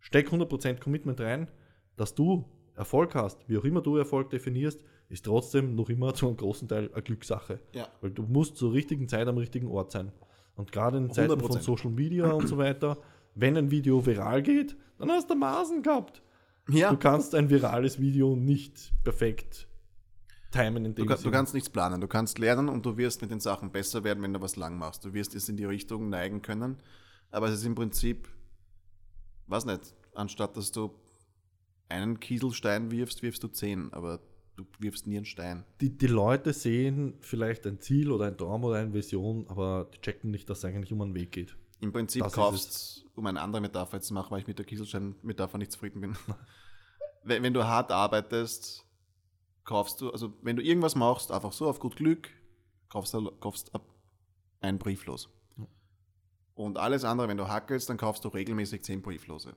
[0.00, 1.48] steck 100% Commitment rein,
[1.96, 2.44] dass du
[2.76, 6.68] Erfolg hast, wie auch immer du Erfolg definierst, ist trotzdem noch immer zu einem großen
[6.68, 7.60] Teil eine Glückssache.
[7.72, 7.88] Ja.
[8.00, 10.12] Weil du musst zur richtigen Zeit am richtigen Ort sein.
[10.56, 11.46] Und gerade in Zeiten 100%.
[11.46, 12.98] von Social Media und so weiter,
[13.34, 16.22] wenn ein Video viral geht, dann hast du Maßen gehabt.
[16.68, 16.90] Ja.
[16.90, 19.68] Du kannst ein virales Video nicht perfekt
[20.54, 22.00] timen in dem du, du kannst nichts planen.
[22.00, 24.78] Du kannst lernen und du wirst mit den Sachen besser werden, wenn du was lang
[24.78, 25.04] machst.
[25.04, 26.78] Du wirst es in die Richtung neigen können.
[27.30, 28.28] Aber es ist im Prinzip,
[29.46, 30.94] was nicht, anstatt dass du
[31.88, 34.20] einen Kieselstein wirfst, wirfst du zehn, aber
[34.56, 35.64] du wirfst nie einen Stein.
[35.80, 40.00] Die, die Leute sehen vielleicht ein Ziel oder ein Traum oder eine Vision, aber die
[40.00, 41.56] checken nicht, dass es eigentlich um einen Weg geht.
[41.80, 45.58] Im Prinzip das kaufst, um eine andere Metapher zu machen, weil ich mit der Kieselstein-Metapher
[45.58, 46.16] nicht zufrieden bin.
[47.24, 48.86] wenn, wenn du hart arbeitest,
[49.64, 52.30] kaufst du, also wenn du irgendwas machst, einfach so auf gut Glück,
[52.88, 53.72] kaufst du kaufst
[54.60, 55.28] einen Brieflos.
[56.54, 59.56] Und alles andere, wenn du hackelst, dann kaufst du regelmäßig zehn Brieflose.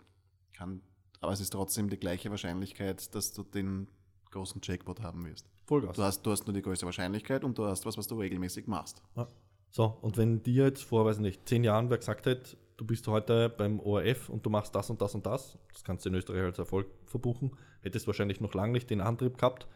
[0.53, 0.81] Kann
[1.19, 3.87] aber es ist trotzdem die gleiche Wahrscheinlichkeit, dass du den
[4.31, 5.49] großen Jackpot haben wirst.
[5.65, 5.95] Vollgas.
[5.95, 8.67] Du hast, du hast nur die größte Wahrscheinlichkeit und du hast was, was du regelmäßig
[8.67, 9.01] machst.
[9.15, 9.27] Ja.
[9.69, 13.07] So, und wenn dir jetzt vor, weiß nicht, zehn Jahren wer gesagt hätte, du bist
[13.07, 16.15] heute beim ORF und du machst das und das und das, das kannst du in
[16.15, 17.51] Österreich als Erfolg verbuchen,
[17.81, 19.67] hättest du wahrscheinlich noch lange nicht den Antrieb gehabt,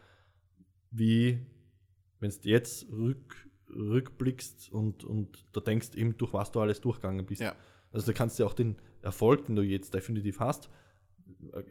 [0.90, 1.44] wie
[2.20, 7.26] wenn du jetzt rück, rückblickst und, und da denkst eben, durch was du alles durchgegangen
[7.26, 7.42] bist.
[7.42, 7.54] Ja.
[7.90, 10.70] Also da kannst du auch den Erfolg, den du jetzt definitiv hast,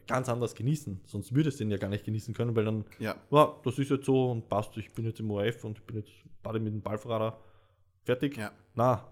[0.06, 1.00] ganz anders genießen.
[1.04, 3.90] Sonst würdest du den ja gar nicht genießen können, weil dann, ja, ja das ist
[3.90, 6.12] jetzt so und passt, ich bin jetzt im ORF und ich bin jetzt
[6.42, 7.38] beide mit dem Ballfahrer
[8.04, 8.36] fertig.
[8.36, 8.52] Ja.
[8.74, 9.08] Na,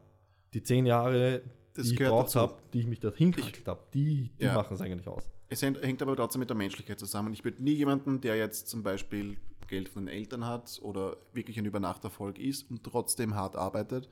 [0.52, 1.42] die zehn Jahre,
[1.74, 4.54] das die ich gebraucht habe, die ich mich da hingekriegt habe, die, die ja.
[4.54, 5.28] machen es eigentlich aus.
[5.48, 7.32] Es hängt aber trotzdem mit der Menschlichkeit zusammen.
[7.32, 9.36] Ich würde nie jemanden, der jetzt zum Beispiel
[9.66, 14.08] Geld von den Eltern hat oder wirklich ein Übernachterfolg ist und trotzdem hart arbeitet,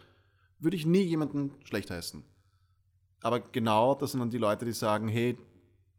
[0.58, 2.24] würde ich nie jemanden schlecht heißen.
[3.22, 5.36] Aber genau das sind dann die Leute, die sagen, hey,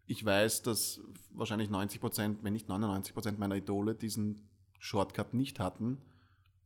[0.10, 4.42] ich weiß, dass wahrscheinlich 90 Prozent, wenn nicht 99 Prozent meiner Idole diesen
[4.80, 6.00] Shortcut nicht hatten.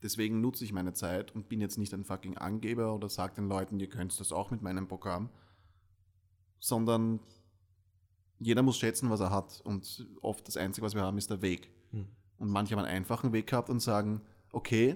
[0.02, 3.50] Deswegen nutze ich meine Zeit und bin jetzt nicht ein fucking Angeber oder sage den
[3.50, 5.30] Leuten, ihr könnt das auch mit meinem Programm,
[6.60, 7.20] sondern
[8.39, 9.60] jeder muss schätzen, was er hat.
[9.66, 11.70] Und oft das Einzige, was wir haben, ist der Weg.
[11.91, 12.08] Hm.
[12.38, 14.22] Und manche haben einen einfachen Weg gehabt und sagen,
[14.54, 14.96] okay,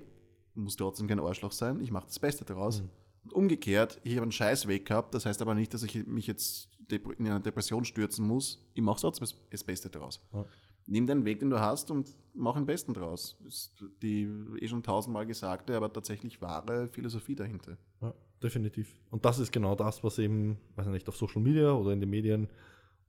[0.56, 2.80] muss trotzdem kein Arschloch sein, ich mache das Beste daraus.
[2.80, 2.90] Hm.
[3.26, 6.28] Und umgekehrt, ich habe einen scheiß Weg gehabt, das heißt aber nicht, dass ich mich
[6.28, 10.26] jetzt in eine Depression stürzen muss, ich mache trotzdem das Beste daraus.
[10.34, 10.46] Ja.
[10.86, 13.38] Nimm den Weg, den du hast und mach den Besten draus.
[13.44, 14.24] Das ist die
[14.62, 17.78] eh schon tausendmal gesagte, aber tatsächlich wahre Philosophie dahinter.
[18.02, 18.96] Ja, definitiv.
[19.10, 22.10] Und das ist genau das, was eben, weiß nicht, auf Social Media oder in den
[22.10, 22.48] Medien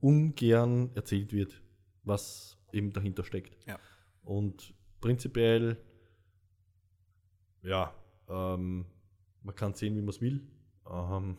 [0.01, 1.61] ungern erzählt wird,
[2.03, 3.55] was eben dahinter steckt.
[3.65, 3.79] Ja.
[4.23, 5.77] Und prinzipiell,
[7.61, 7.93] ja,
[8.27, 8.85] ähm,
[9.41, 10.41] man kann sehen, wie man es will.
[10.89, 11.37] Ähm,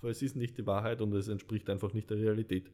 [0.00, 2.70] aber es ist nicht die Wahrheit und es entspricht einfach nicht der Realität.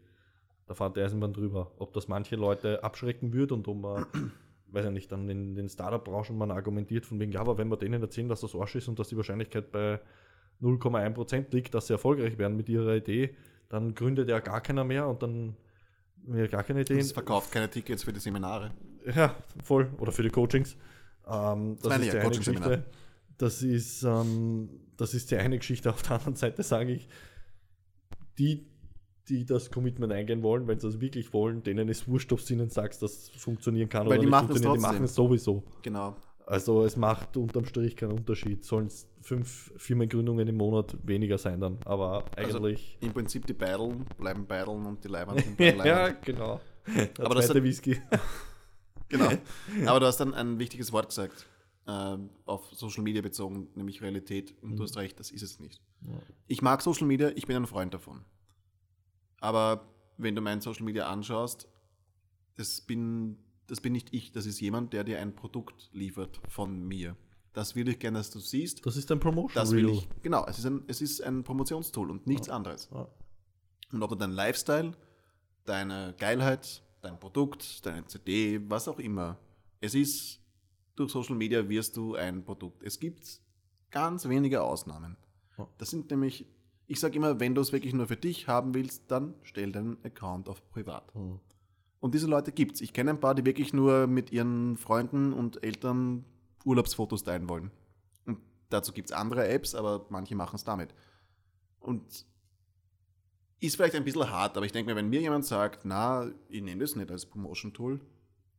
[0.67, 1.73] Da fährt der Eisenbahn drüber.
[1.79, 4.07] Ob das manche Leute abschrecken würde und um man,
[4.69, 7.77] weiß ich nicht, dann in den Startup-Branchen man argumentiert von wegen, ja, aber wenn wir
[7.77, 10.01] denen erzählen, dass das Arsch ist und dass die Wahrscheinlichkeit bei
[10.63, 13.37] 0,1% liegt, dass sie erfolgreich werden mit ihrer Idee,
[13.69, 15.57] dann gründet ja gar keiner mehr und dann
[16.29, 16.99] ja, gar keine Ideen.
[16.99, 18.73] Es verkauft keine Tickets für die Seminare.
[19.15, 19.89] Ja, voll.
[19.99, 20.77] Oder für die Coachings.
[21.29, 22.85] Ähm, das, das ist ja, die eine Geschichte.
[23.39, 25.91] Das ist, ähm, das ist die eine Geschichte.
[25.91, 27.09] Auf der anderen Seite sage ich,
[28.39, 28.67] die,
[29.29, 32.55] die das Commitment eingehen wollen, wenn sie es wirklich wollen, denen ist wurscht, ob du
[32.55, 34.75] ihnen sagst, dass es funktionieren kann Weil oder die nicht funktionieren.
[34.75, 35.63] Die machen es sowieso.
[35.83, 36.17] Genau.
[36.47, 38.65] Also es macht unterm Strich keinen Unterschied.
[38.65, 41.79] Sollen es fünf Firmengründungen im Monat weniger sein dann.
[41.85, 42.97] Aber also eigentlich.
[42.97, 46.61] Also Im Prinzip die Beideln bleiben Beideln und die Leibern bleiben Ja, genau.
[46.87, 48.01] Der Aber das ist Whisky.
[49.09, 49.31] genau.
[49.87, 51.47] Aber du hast dann ein wichtiges Wort gesagt.
[51.87, 52.17] Äh,
[52.47, 54.55] auf Social Media bezogen, nämlich Realität.
[54.63, 54.77] Und Mhm.
[54.77, 55.81] du hast recht, das ist es nicht.
[56.07, 56.19] Ja.
[56.47, 58.25] Ich mag Social Media, ich bin ein Freund davon.
[59.41, 61.69] Aber wenn du mein Social Media anschaust,
[62.57, 66.87] das bin, das bin nicht ich, das ist jemand, der dir ein Produkt liefert von
[66.87, 67.17] mir.
[67.53, 68.85] Das würde ich gerne, dass du siehst.
[68.85, 70.09] Das ist ein Promotion Das will ich.
[70.23, 72.89] Genau, es ist ein, es ist ein Promotionstool und nichts anderes.
[72.93, 73.09] Ja.
[73.93, 74.93] Und ob du dein Lifestyle,
[75.65, 79.39] deine Geilheit, dein Produkt, deine CD, was auch immer,
[79.81, 80.41] es ist,
[80.97, 82.83] durch Social Media wirst du ein Produkt.
[82.83, 83.41] Es gibt
[83.91, 85.17] ganz wenige Ausnahmen.
[85.79, 86.47] Das sind nämlich,
[86.87, 89.97] ich sage immer, wenn du es wirklich nur für dich haben willst, dann stell deinen
[90.05, 91.15] Account auf privat.
[91.15, 91.41] Hm.
[92.01, 92.81] Und diese Leute gibt's.
[92.81, 96.25] Ich kenne ein paar, die wirklich nur mit ihren Freunden und Eltern
[96.65, 97.71] Urlaubsfotos teilen wollen.
[98.27, 98.39] Und
[98.69, 100.95] dazu gibt's andere Apps, aber manche machen es damit.
[101.81, 102.27] Und
[103.61, 106.63] ist vielleicht ein bisschen hart, aber ich denke mir, wenn mir jemand sagt, na, ich
[106.63, 108.01] nehme das nicht als Promotion-Tool,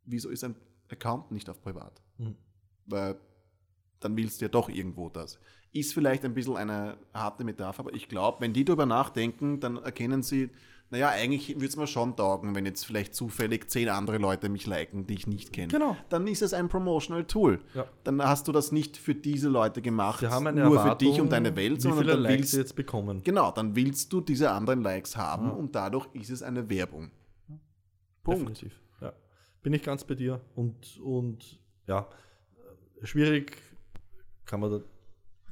[0.06, 0.56] wieso ist ein
[0.92, 2.02] Account nicht auf privat?
[2.18, 2.36] Hm.
[2.86, 3.16] Weil
[4.00, 5.40] dann willst du ja doch irgendwo das.
[5.74, 9.78] Ist vielleicht ein bisschen eine harte Metapher, aber ich glaube, wenn die darüber nachdenken, dann
[9.78, 10.50] erkennen sie,
[10.90, 14.66] naja, eigentlich würde es mir schon taugen, wenn jetzt vielleicht zufällig zehn andere Leute mich
[14.66, 15.68] liken, die ich nicht kenne.
[15.68, 15.98] Genau.
[16.08, 17.60] Dann ist es ein Promotional Tool.
[17.74, 17.86] Ja.
[18.06, 21.56] Dann hast du das nicht für diese Leute gemacht, nur Erwartung, für dich und deine
[21.58, 23.22] Welt, wie sondern viele dann Likes willst, sie jetzt bekommen.
[23.24, 25.54] genau, dann willst du diese anderen Likes haben Ja.
[25.54, 27.12] und dadurch ist es eine Werbung.
[28.24, 28.42] Punkt.
[28.42, 28.80] Definitiv.
[29.68, 29.70] Ja.
[29.70, 30.40] Bin ich ganz bei dir.
[30.56, 32.08] Und, und ja,
[33.04, 33.58] schwierig
[34.46, 34.84] kann man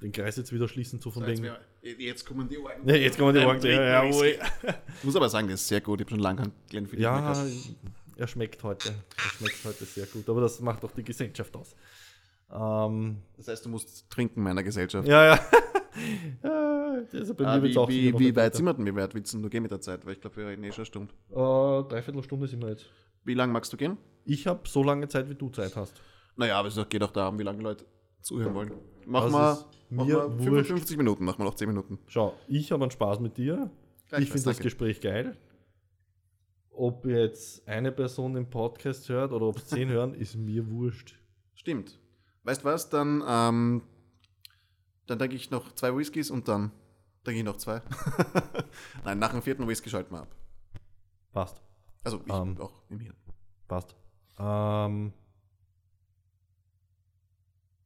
[0.01, 1.49] den Kreis jetzt wieder schließen zu von wegen.
[1.82, 2.88] jetzt kommen die Ohren.
[2.88, 3.59] Ja, jetzt kommen die Ohren.
[3.61, 4.38] Ja, jawohl.
[4.97, 5.99] Ich muss aber sagen, das ist sehr gut.
[5.99, 7.36] Ich habe schon lange keinen Glenfiddich ja,
[8.18, 8.89] er schmeckt heute.
[8.89, 10.30] Er schmeckt heute sehr gut.
[10.30, 11.76] Aber das macht auch die Gesellschaft aus.
[12.49, 15.05] Ähm, Das heißt, du musst trinken meiner Gesellschaft.
[15.07, 15.39] ja, ja.
[17.13, 18.85] also bei Ah, mir wird's wie auch wie, wie weit sind wir denn?
[18.85, 20.05] Wie weit willst du gehen mit der Zeit?
[20.05, 21.13] Weil ich glaube, wir reden eh schon eine Stunde.
[21.29, 22.85] Äh, dreiviertel Stunde sind wir jetzt.
[23.23, 23.97] Wie lange magst du gehen?
[24.23, 26.01] Ich habe so lange Zeit, wie du Zeit hast.
[26.35, 27.85] Naja, aber es geht auch darum, wie lange Leute
[28.21, 28.71] zuhören wollen.
[29.05, 30.43] Machen mir wir wurscht.
[30.43, 31.99] 55 Minuten, machen wir noch 10 Minuten.
[32.07, 33.69] Schau, ich habe einen Spaß mit dir.
[34.05, 34.59] ich Gleichfalls, finde das.
[34.59, 35.37] Gespräch geil.
[36.71, 41.15] Ob jetzt eine Person den Podcast hört oder ob es zehn hören, ist mir wurscht.
[41.53, 41.99] Stimmt.
[42.43, 42.89] Weißt du was?
[42.89, 43.81] Dann, ähm,
[45.07, 46.71] dann denke ich noch zwei Whiskys und dann
[47.26, 47.82] denke ich noch zwei.
[49.03, 50.36] Nein, nach dem vierten Whisky schalten wir ab.
[51.32, 51.61] Passt,
[52.03, 52.59] Also ich Ähm.
[52.61, 53.15] auch im Hirn.
[53.67, 53.95] passt.
[54.39, 55.13] Ähm,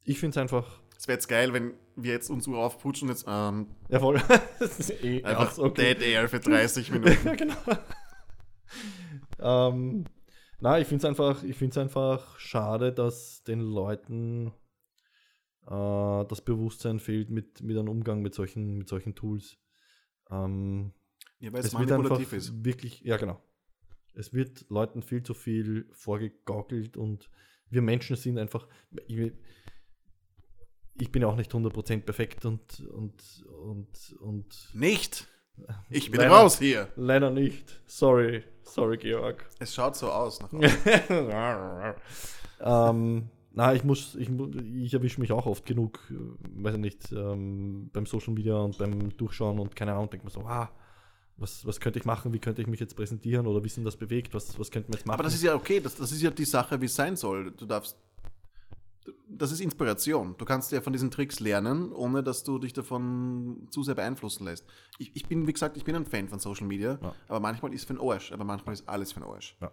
[0.04, 0.82] ich finde es einfach.
[0.98, 4.22] Es wäre jetzt geil, wenn wir jetzt uns so aufputschen und jetzt ähm, Ja, voll.
[4.60, 5.94] das ist eh einfach okay.
[5.96, 7.28] Dead Air für 30 Minuten.
[7.28, 7.56] ja, genau.
[9.40, 10.06] ähm,
[10.60, 14.52] na, ich finde es einfach, ich find's einfach schade, dass den Leuten
[15.70, 19.57] äh, das Bewusstsein fehlt mit, mit einem Umgang mit solchen, mit solchen Tools.
[20.32, 20.91] Ähm,
[21.39, 22.65] Ja, weil es, es wird einfach manipulativ ist.
[22.65, 23.41] wirklich, ja genau.
[24.15, 27.30] Es wird Leuten viel zu viel vorgegaukelt und
[27.70, 28.67] wir Menschen sind einfach,
[29.07, 29.32] ich,
[30.99, 35.28] ich bin ja auch nicht 100% perfekt und, und, und, und Nicht!
[35.89, 36.34] Ich bin Leider.
[36.34, 36.88] raus hier!
[36.95, 37.82] leider nicht.
[37.86, 39.45] Sorry, sorry Georg.
[39.59, 40.39] Es schaut so aus.
[40.41, 40.51] Nach
[42.61, 43.30] ähm,
[43.60, 44.30] na, ich muss, ich,
[44.76, 48.78] ich erwische mich auch oft genug, äh, weiß ich nicht, ähm, beim Social Media und
[48.78, 50.72] beim Durchschauen und keine Ahnung, denke mir so, ah,
[51.36, 54.34] was, was könnte ich machen, wie könnte ich mich jetzt präsentieren oder wissen das bewegt,
[54.34, 55.16] was, was könnten wir jetzt machen?
[55.16, 57.51] Aber das ist ja okay, das, das ist ja die Sache, wie es sein soll.
[57.51, 57.97] Du darfst.
[59.28, 60.36] Das ist Inspiration.
[60.38, 64.45] Du kannst ja von diesen Tricks lernen, ohne dass du dich davon zu sehr beeinflussen
[64.45, 64.66] lässt.
[64.99, 67.14] Ich, ich bin, wie gesagt, ich bin ein Fan von Social Media, Ja.
[67.28, 69.57] aber manchmal ist es für den Arsch, aber manchmal ist alles für den Arsch.
[69.62, 69.72] Ja.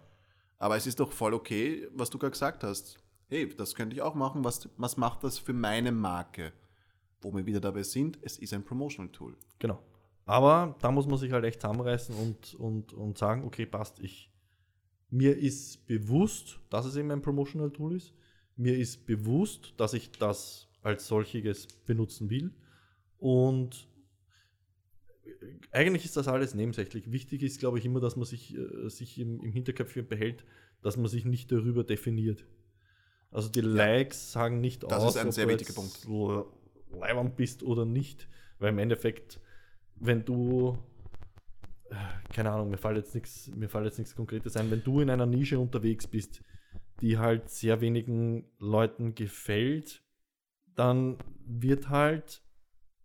[0.59, 2.97] Aber es ist doch voll okay, was du gerade gesagt hast.
[3.29, 4.43] Hey, das könnte ich auch machen.
[4.43, 6.53] Was, was macht das für meine Marke?
[7.21, 9.35] Wo wir wieder dabei sind, es ist ein Promotional Tool.
[9.59, 9.81] Genau.
[10.25, 14.31] Aber da muss man sich halt echt zusammenreißen und, und, und sagen, okay, passt, ich.
[15.09, 18.13] Mir ist bewusst, dass es eben ein Promotional Tool ist.
[18.55, 22.53] Mir ist bewusst, dass ich das als solches benutzen will.
[23.17, 23.87] Und
[25.71, 27.11] eigentlich ist das alles nebensächlich.
[27.11, 30.43] Wichtig ist, glaube ich, immer, dass man sich, äh, sich im, im Hinterköpfchen behält,
[30.81, 32.45] dass man sich nicht darüber definiert.
[33.31, 36.45] Also die Likes sagen nicht Das aus, ist ein ob sehr du wichtiger l-
[36.99, 38.27] leibend bist oder nicht.
[38.59, 39.39] Weil im Endeffekt,
[39.95, 40.77] wenn du,
[41.89, 41.95] äh,
[42.33, 45.09] keine Ahnung, mir fällt jetzt nichts, mir fällt jetzt nichts Konkretes ein, wenn du in
[45.09, 46.41] einer Nische unterwegs bist,
[47.01, 50.03] die halt sehr wenigen Leuten gefällt,
[50.75, 52.41] dann wird halt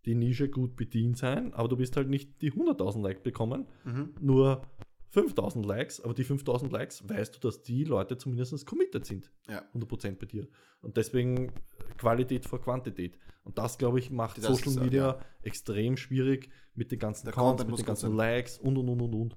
[0.07, 4.15] die Nische gut bedient sein, aber du wirst halt nicht die 100.000 Likes bekommen, Mhm.
[4.21, 4.63] nur
[5.15, 9.31] 5.000 Likes, aber die 5.000 Likes weißt du, dass die Leute zumindest committed sind.
[9.49, 9.63] Ja.
[9.75, 10.49] 100% bei dir.
[10.81, 11.53] Und deswegen
[11.99, 13.19] Qualität vor Quantität.
[13.45, 17.63] Und das, glaube ich, macht Das Social Media extrem schwierig mit den ganzen Der Accounts,
[17.63, 18.17] Content mit den ganzen sein.
[18.17, 19.37] Likes und und und und und.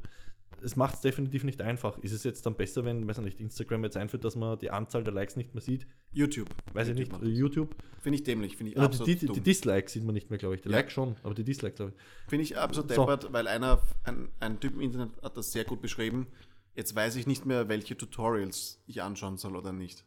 [0.61, 1.97] Es macht es definitiv nicht einfach.
[1.99, 4.71] Ist es jetzt dann besser, wenn, weiß ich nicht, Instagram jetzt einführt, dass man die
[4.71, 5.85] Anzahl der Likes nicht mehr sieht?
[6.11, 6.49] YouTube.
[6.73, 7.37] Weiß YouTube ich macht nicht.
[7.37, 7.75] YouTube.
[8.01, 9.43] Finde ich dämlich, finde ich Oder die, absolut die, die dumm.
[9.43, 10.61] Dislikes sieht man nicht mehr, glaube ich.
[10.61, 10.75] Die Ja.
[10.77, 12.29] Likes schon, aber die Dislikes, glaube ich.
[12.29, 13.01] Finde ich absolut So.
[13.01, 16.27] deppert, weil einer, ein, ein Typ im Internet hat das sehr gut beschrieben.
[16.75, 20.05] Jetzt weiß ich nicht mehr, welche Tutorials ich anschauen soll oder nicht.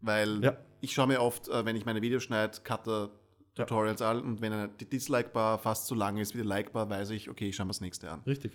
[0.00, 0.56] Weil Ja.
[0.80, 3.10] ich schaue mir oft, äh, wenn ich meine Videos schneide, cutter.
[3.66, 7.28] Tutorials an und wenn die Dislike-Bar fast so lang ist wie die Like-Bar, weiß ich,
[7.28, 8.22] okay, ich schaue mir das nächste an.
[8.26, 8.52] Richtig.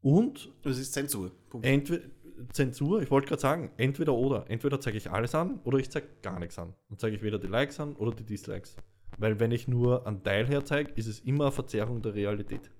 [0.00, 1.32] Und Das ist Zensur.
[1.50, 1.66] Punkt.
[1.66, 2.04] entweder
[2.52, 4.48] Zensur, ich wollte gerade sagen, entweder oder.
[4.48, 6.72] Entweder zeige ich alles an oder ich zeige gar nichts an.
[6.88, 8.76] Dann zeige ich weder die Likes an oder die Dislikes.
[9.18, 12.70] Weil wenn ich nur einen Teil herzeige, ist es immer eine Verzerrung der Realität.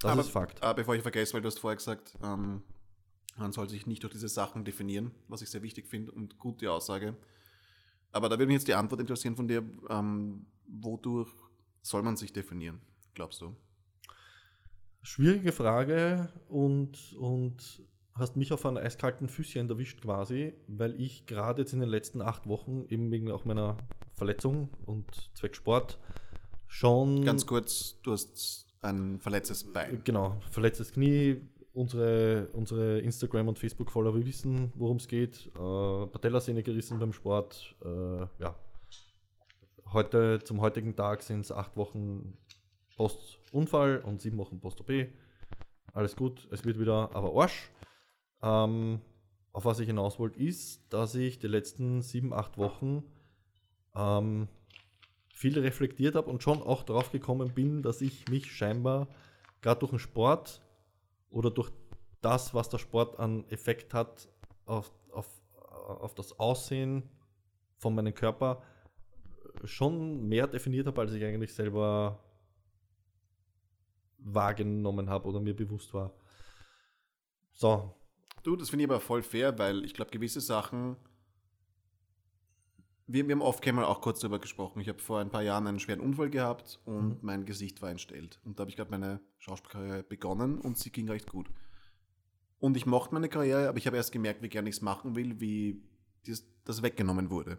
[0.00, 0.60] Das Aber, ist Fakt.
[0.62, 2.62] Äh, bevor ich vergesse, weil du hast vorher gesagt, ähm,
[3.36, 6.70] man soll sich nicht durch diese Sachen definieren, was ich sehr wichtig finde und gute
[6.70, 7.16] Aussage.
[8.12, 11.30] Aber da würde mich jetzt die Antwort interessieren von dir, ähm, wodurch
[11.82, 12.80] soll man sich definieren,
[13.14, 13.54] glaubst du?
[15.02, 17.82] Schwierige Frage und, und
[18.14, 22.22] hast mich auf einen eiskalten Füßchen erwischt quasi, weil ich gerade jetzt in den letzten
[22.22, 23.76] acht Wochen eben wegen auch meiner
[24.14, 25.98] Verletzung und Zweck Sport
[26.66, 30.00] schon Ganz kurz, du hast ein verletztes Bein.
[30.04, 31.40] Genau, verletztes Knie.
[31.72, 35.46] Unsere, unsere Instagram- und Facebook-Follower wissen, worum es geht.
[35.54, 37.76] Äh, Patellasehne gerissen beim Sport.
[37.84, 38.56] Äh, ja.
[39.96, 42.36] Heute, zum heutigen Tag sind es acht Wochen
[42.98, 44.90] Post-Unfall und sieben Wochen Post-OP.
[45.94, 47.70] Alles gut, es wird wieder aber Arsch.
[48.42, 49.00] Ähm,
[49.54, 53.04] auf was ich hinaus wollte, ist, dass ich die letzten sieben, acht Wochen
[53.94, 54.48] ähm,
[55.32, 59.08] viel reflektiert habe und schon auch drauf gekommen bin, dass ich mich scheinbar
[59.62, 60.60] gerade durch den Sport
[61.30, 61.70] oder durch
[62.20, 64.28] das, was der Sport an Effekt hat
[64.66, 67.08] auf, auf, auf das Aussehen
[67.78, 68.62] von meinem Körper,
[69.66, 72.22] schon mehr definiert habe, als ich eigentlich selber
[74.18, 76.12] wahrgenommen habe oder mir bewusst war.
[77.52, 77.94] So,
[78.46, 80.94] Du, das finde ich aber voll fair, weil ich glaube, gewisse Sachen.
[83.08, 84.78] Wir, wir haben oft mal auch kurz darüber gesprochen.
[84.78, 88.38] Ich habe vor ein paar Jahren einen schweren Unfall gehabt und mein Gesicht war entstellt.
[88.44, 91.50] Und da habe ich gerade meine Schauspielkarriere begonnen und sie ging recht gut.
[92.60, 95.16] Und ich mochte meine Karriere, aber ich habe erst gemerkt, wie gerne ich es machen
[95.16, 95.82] will, wie
[96.24, 97.58] dies, das weggenommen wurde.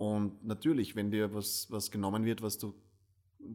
[0.00, 2.72] Und natürlich, wenn dir was, was genommen wird, was du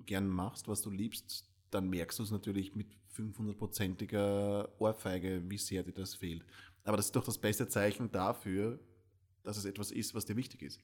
[0.06, 2.86] gern machst, was du liebst, dann merkst du es natürlich mit
[3.18, 6.46] 500-prozentiger Ohrfeige, wie sehr dir das fehlt.
[6.84, 8.80] Aber das ist doch das beste Zeichen dafür,
[9.42, 10.84] dass es etwas ist, was dir wichtig ist,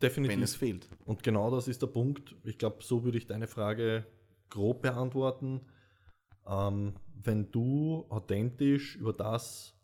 [0.00, 0.36] definitiv.
[0.36, 0.88] wenn es fehlt.
[1.04, 2.36] Und genau das ist der Punkt.
[2.44, 4.06] Ich glaube, so würde ich deine Frage
[4.50, 5.62] grob beantworten.
[6.46, 9.74] Ähm, wenn du authentisch über das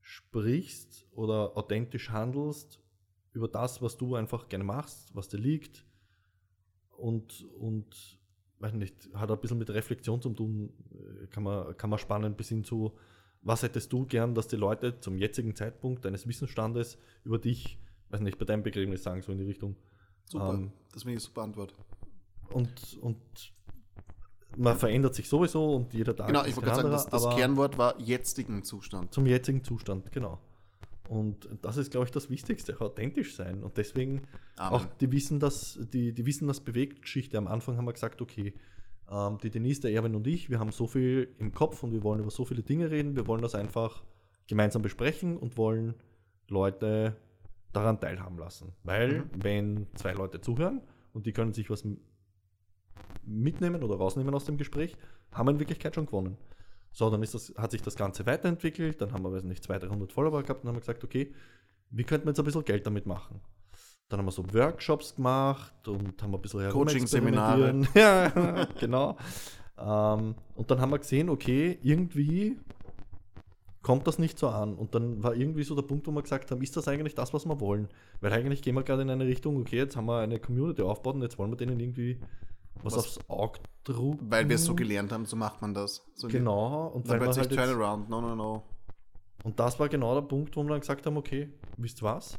[0.00, 2.78] sprichst oder authentisch handelst,
[3.38, 5.84] über das, was du einfach gerne machst, was dir liegt
[6.96, 8.18] und, und
[8.58, 12.34] weiß nicht, hat ein bisschen mit Reflexion zu tun, äh, kann man, kann man spannen
[12.34, 12.92] bis hin zu,
[13.42, 17.78] was hättest du gern, dass die Leute zum jetzigen Zeitpunkt deines Wissensstandes über dich,
[18.10, 19.76] weiß nicht, bei deinem Begräbnis sagen, so in die Richtung.
[20.24, 21.74] Super, Ähm, das finde ich eine super Antwort.
[22.52, 23.16] und, und
[24.56, 27.78] man verändert sich sowieso und jeder Tag Genau, ich wollte gerade sagen, das, das Kernwort
[27.78, 29.14] war jetzigen Zustand.
[29.14, 30.40] zum jetzigen Zustand, genau.
[31.08, 33.62] Und das ist, glaube ich, das Wichtigste, authentisch sein.
[33.62, 34.22] Und deswegen
[34.56, 34.72] Amen.
[34.74, 37.38] auch die wissen, dass die, die wissen, das bewegt Geschichte.
[37.38, 38.52] Am Anfang haben wir gesagt, okay,
[39.10, 42.02] ähm, die Denise, der Erwin und ich, wir haben so viel im Kopf und wir
[42.02, 43.16] wollen über so viele Dinge reden.
[43.16, 44.02] Wir wollen das einfach
[44.46, 45.94] gemeinsam besprechen und wollen
[46.48, 47.16] Leute
[47.72, 48.72] daran teilhaben lassen.
[48.82, 49.30] Weil, Mhm.
[49.34, 50.82] wenn zwei Leute zuhören
[51.12, 51.84] und die können sich was
[53.24, 54.96] mitnehmen oder rausnehmen aus dem Gespräch,
[55.32, 56.36] haben wir in Wirklichkeit schon gewonnen.
[56.92, 59.90] So, dann ist das, hat sich das Ganze weiterentwickelt, dann haben wir, weiß nicht, 200,
[59.90, 61.32] 300 Follower gehabt und haben gesagt, okay,
[61.90, 63.40] wie könnten wir jetzt ein bisschen Geld damit machen?
[64.08, 67.82] Dann haben wir so Workshops gemacht und haben ein bisschen Coaching-Seminare.
[67.94, 69.16] Ja, genau.
[69.78, 72.56] Ähm, und dann haben wir gesehen, okay, irgendwie
[73.82, 74.74] kommt das nicht so an.
[74.74, 77.32] Und dann war irgendwie so der Punkt, wo wir gesagt haben, ist das eigentlich das,
[77.32, 77.88] was wir wollen?
[78.20, 81.14] Weil eigentlich gehen wir gerade in eine Richtung, okay, jetzt haben wir eine Community aufgebaut
[81.16, 82.18] und jetzt wollen wir denen irgendwie
[82.82, 84.30] was, Was- aufs Auge drucken.
[84.30, 86.04] Weil wir es so gelernt haben, so macht man das.
[86.14, 86.88] So Genau.
[86.88, 88.62] Und dann plötzlich halt Turnaround, no, no, no.
[89.44, 92.38] und das war genau der Punkt, wo wir dann gesagt haben, okay, wisst was?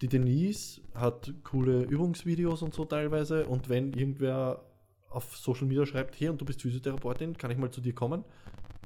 [0.00, 4.64] Die Denise hat coole Übungsvideos und so teilweise und wenn irgendwer
[5.08, 8.24] auf Social Media schreibt, hey, und du bist Physiotherapeutin, kann ich mal zu dir kommen?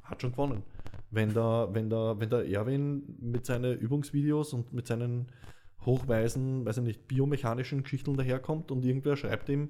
[0.03, 0.63] Hat schon gewonnen.
[1.11, 5.27] Wenn der, wenn der, wenn der Erwin mit seinen Übungsvideos und mit seinen
[5.85, 9.69] hochweisen, weiß ich nicht, biomechanischen Geschichten daherkommt und irgendwer schreibt ihm,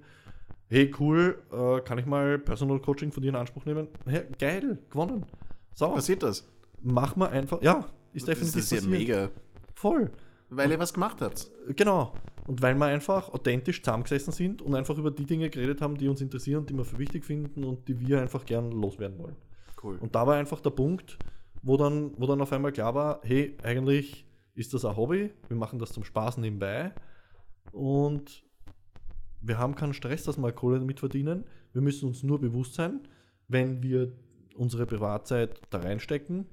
[0.69, 3.87] hey cool, äh, kann ich mal Personal Coaching von dir in Anspruch nehmen?
[4.05, 5.25] Hey, geil, gewonnen.
[5.73, 6.47] So, Passiert das?
[6.81, 9.29] mach mal einfach, ja, ist Das definitiv ist ja mega.
[9.75, 10.11] Voll,
[10.49, 11.49] Weil ihr was gemacht habt.
[11.75, 12.13] genau.
[12.47, 16.07] Und weil wir einfach authentisch zusammengesessen sind und einfach über die Dinge geredet haben, die
[16.07, 19.35] uns interessieren, die wir für wichtig finden und die wir einfach gern loswerden wollen.
[19.83, 19.97] Cool.
[19.99, 21.19] Und da war einfach der Punkt,
[21.61, 25.57] wo dann, wo dann auf einmal klar war, hey, eigentlich ist das ein Hobby, wir
[25.57, 26.91] machen das zum Spaß nebenbei
[27.71, 28.43] und
[29.41, 31.45] wir haben keinen Stress, dass wir Kohle damit verdienen.
[31.73, 33.01] Wir müssen uns nur bewusst sein,
[33.47, 34.11] wenn wir
[34.55, 36.45] unsere Privatzeit da reinstecken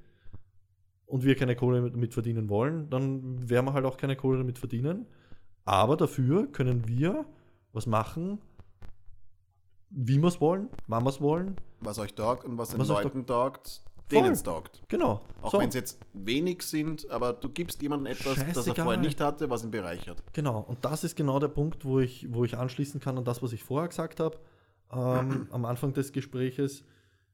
[1.06, 4.58] und wir keine Kohle damit verdienen wollen, dann werden wir halt auch keine Kohle damit
[4.58, 5.06] verdienen.
[5.64, 7.24] Aber dafür können wir
[7.72, 8.38] was machen,
[9.90, 11.56] wie wir es wollen, wann wir es wollen.
[11.80, 13.82] was euch taugt und was den Was Leuten taugt.
[14.10, 14.82] Denen es taugt.
[14.88, 15.20] Genau.
[15.42, 15.58] Auch So.
[15.58, 18.84] wenn es jetzt wenig sind, aber du gibst jemandem etwas, das er Scheißegal.
[18.84, 20.22] vorher nicht hatte, was ihn bereichert.
[20.32, 23.42] Genau, und das ist genau der Punkt, wo ich, wo ich anschließen kann an das,
[23.42, 24.38] was ich vorher gesagt habe,
[24.92, 26.84] ähm, am Anfang des Gespräches.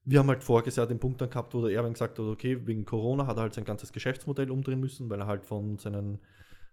[0.04, 2.66] Wir haben halt voriges Jahr den Punkt dann gehabt, wo der Erwin gesagt hat, okay,
[2.66, 6.18] wegen Corona hat er halt sein ganzes Geschäftsmodell umdrehen müssen, weil er halt von seinen,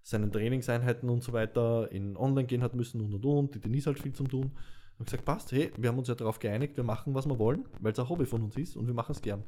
[0.01, 3.53] seinen Trainingseinheiten und so weiter in Online gehen hat müssen und und und.
[3.55, 4.51] Die Denise halt viel zum tun.
[4.97, 7.65] Und gesagt, passt, hey, wir haben uns ja darauf geeinigt, wir machen, was wir wollen,
[7.79, 9.43] weil es ein Hobby von uns ist und wir machen es gern.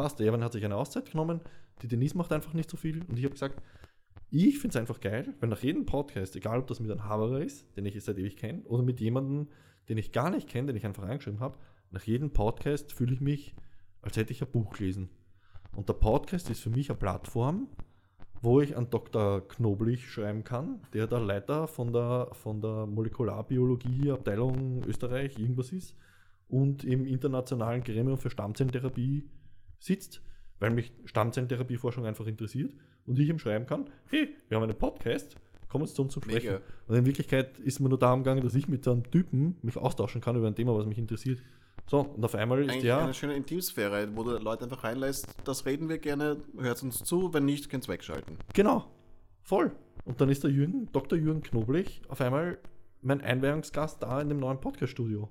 [0.00, 1.42] Passt, der Erwin hat sich eine Auszeit genommen,
[1.82, 3.60] die Denise macht einfach nicht so viel und ich habe gesagt,
[4.30, 7.42] ich finde es einfach geil, weil nach jedem Podcast, egal ob das mit einem Haberer
[7.42, 9.48] ist, den ich seit ewig kenne, oder mit jemandem,
[9.90, 11.58] den ich gar nicht kenne, den ich einfach eingeschrieben habe,
[11.90, 13.54] nach jedem Podcast fühle ich mich,
[14.00, 15.10] als hätte ich ein Buch gelesen.
[15.76, 17.68] Und der Podcast ist für mich eine Plattform,
[18.40, 19.46] wo ich an Dr.
[19.48, 25.94] Knoblich schreiben kann, der der Leiter von der, von der Molekularbiologie Abteilung Österreich irgendwas ist
[26.48, 29.28] und im internationalen Gremium für Stammzellentherapie
[29.80, 30.22] sitzt,
[30.60, 32.72] weil mich Stammzellentherapieforschung einfach interessiert
[33.06, 35.36] und ich ihm schreiben kann, hey, wir haben einen Podcast,
[35.68, 36.52] komm jetzt zu uns zum Sprechen.
[36.52, 36.60] Mega.
[36.86, 39.76] Und in Wirklichkeit ist mir nur darum gegangen, dass ich mit so einem Typen mich
[39.76, 41.42] austauschen kann über ein Thema, was mich interessiert.
[41.88, 45.26] So, und auf einmal ist Eigentlich ja, eine schöne Intimsphäre, wo du Leute einfach reinlässt,
[45.44, 48.36] das reden wir gerne, hört uns zu, wenn nicht, könnt ihr wegschalten.
[48.52, 48.86] genau,
[49.42, 49.72] voll.
[50.04, 51.18] Und dann ist der Jürgen, Dr.
[51.18, 52.58] Jürgen Knoblich, auf einmal
[53.02, 55.28] mein Einweihungsgast da in dem neuen Podcast-Studio.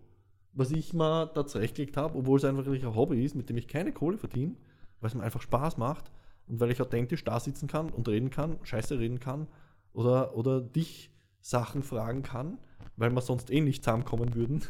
[0.54, 3.58] Was ich mal da zurechtgelegt habe, obwohl es einfach wirklich ein Hobby ist, mit dem
[3.58, 4.56] ich keine Kohle verdiene,
[5.00, 6.12] weil es mir einfach Spaß macht
[6.47, 9.47] und weil ich authentisch da sitzen kann und reden kann, scheiße reden kann
[9.93, 12.58] oder, oder dich Sachen fragen kann,
[12.97, 14.64] weil wir sonst eh nicht zusammenkommen würden,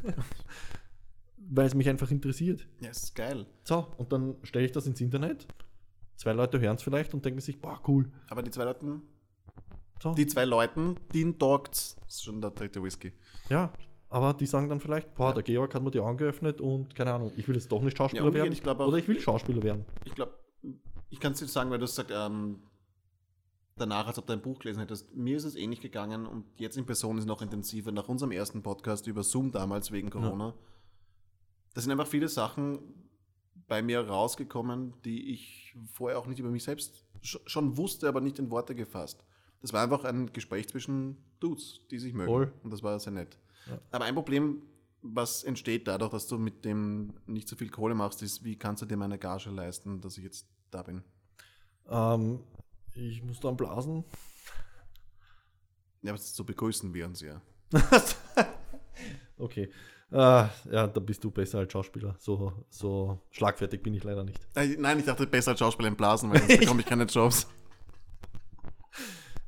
[1.38, 2.68] weil es mich einfach interessiert.
[2.82, 3.46] Ja, ist geil.
[3.64, 5.48] So, und dann stelle ich das ins Internet.
[6.16, 8.12] Zwei Leute hören es vielleicht und denken sich, boah, cool.
[8.30, 9.02] Aber die zwei Leuten,
[10.04, 10.14] So.
[10.14, 13.14] die zwei Leuten, denen taugt ist schon der dritte Whisky.
[13.50, 13.72] Ja,
[14.10, 15.34] aber die sagen dann vielleicht, boah, Ja.
[15.34, 17.98] der Georg hat mir die Augen geöffnet und keine Ahnung, ich will jetzt doch nicht
[17.98, 18.52] Schauspieler Ja, werden.
[18.52, 19.86] ich glaub oder ich will Schauspieler werden.
[20.06, 20.34] Ich glaube,
[21.10, 22.60] ich kann es dir sagen, weil du gesagt, ähm,
[23.78, 25.16] danach, als ob du ein Buch gelesen hättest.
[25.16, 27.92] Mir ist es ähnlich gegangen und jetzt in Person ist es noch intensiver.
[27.92, 30.54] Nach unserem ersten Podcast über Zoom damals wegen Corona.
[31.74, 32.80] Da sind einfach viele Sachen
[33.68, 38.20] bei mir rausgekommen, die ich vorher auch nicht über mich selbst sch- schon wusste, aber
[38.20, 39.24] nicht in Worte gefasst.
[39.62, 42.30] Das war einfach ein Gespräch zwischen Dudes, die sich mögen.
[42.32, 42.52] Voll.
[42.64, 43.38] Und das war sehr nett.
[43.70, 43.80] Ja.
[43.92, 44.62] Aber ein Problem,
[45.02, 48.82] was entsteht dadurch, dass du mit dem nicht so viel Kohle machst, ist, wie kannst
[48.82, 51.04] du dir meine Gage leisten, dass ich jetzt da bin?
[51.90, 52.40] Ähm,
[52.94, 54.04] ich muss dann blasen.
[56.02, 57.42] Ja, aber so begrüßen wir uns ja.
[59.38, 59.70] okay.
[60.12, 62.16] Ah, ja, da bist du besser als Schauspieler.
[62.18, 64.40] So, so schlagfertig bin ich leider nicht.
[64.56, 67.48] Äh, Nein, ich dachte, besser als Schauspieler im Blasen, weil sonst bekomme ich keine Jobs.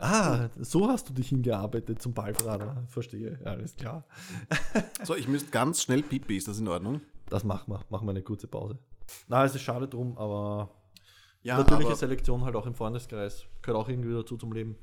[0.02, 2.84] Ah, so hast du dich hingearbeitet zum Ballfrader.
[2.88, 4.04] Verstehe, alles klar.
[5.04, 7.02] So, ich müsste ganz schnell pipi, ist das in Ordnung?
[7.30, 7.84] Das machen wir.
[7.90, 8.78] Machen wir eine kurze Pause.
[9.28, 10.70] Na, es ist schade drum, aber
[11.44, 13.46] Ja, Natürliche Selektion halt auch im Freundeskreis.
[13.62, 14.76] Gehört auch irgendwie dazu zum Leben.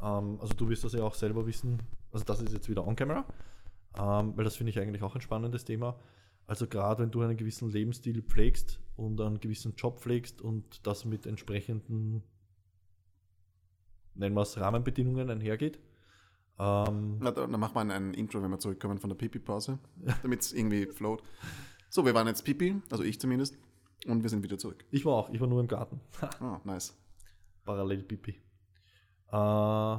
[0.00, 1.82] Ähm, also du wirst das ja auch selber wissen.
[2.12, 3.24] Also das ist jetzt wieder on-camera.
[3.98, 5.96] Ähm, weil das finde ich eigentlich auch ein spannendes Thema.
[6.46, 11.04] Also gerade wenn du einen gewissen Lebensstil pflegst und einen gewissen Job pflegst und das
[11.04, 12.22] mit entsprechenden,
[14.20, 15.78] nennen wir es Rahmenbedingungen einhergeht.
[16.58, 19.78] Ähm, na, da- dann machen wir ein, Intro, wenn wir zurückkommen von der Pipi-Pause,
[20.22, 21.22] damit es irgendwie float.
[21.88, 23.58] So, wir waren jetzt Pipi, also ich zumindest,
[24.06, 24.84] und wir sind wieder zurück.
[24.90, 26.00] ich war auch, ich war nur im Garten.
[26.40, 26.96] Ah, nice.
[27.64, 28.32] Parallel Pipi.
[29.32, 29.96] Äh,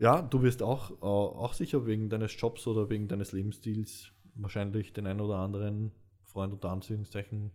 [0.00, 4.92] ja, du wirst auch, äh, auch sicher wegen deines Jobs oder wegen deines Lebensstils wahrscheinlich
[4.92, 5.92] den einen oder anderen
[6.24, 7.50] Freund unter Anführungszeichen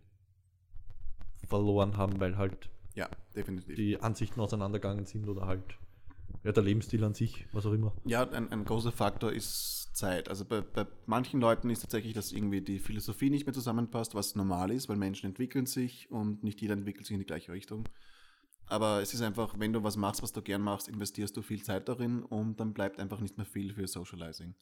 [1.48, 3.74] verloren haben, weil halt Ja, definitiv.
[3.76, 5.78] die Ansichten auseinandergegangen sind oder halt
[6.44, 7.92] ja, der Lebensstil an sich, was auch immer.
[8.04, 10.28] Ja, ein, ein großer Faktor ist Zeit.
[10.28, 14.34] Also bei, bei manchen Leuten ist tatsächlich, dass irgendwie die Philosophie nicht mehr zusammenpasst, was
[14.34, 17.88] normal ist, weil Menschen entwickeln sich und nicht jeder entwickelt sich in die gleiche Richtung.
[18.66, 21.62] Aber es ist einfach, wenn du was machst, was du gern machst, investierst du viel
[21.62, 24.54] Zeit darin und dann bleibt einfach nicht mehr viel für Socializing.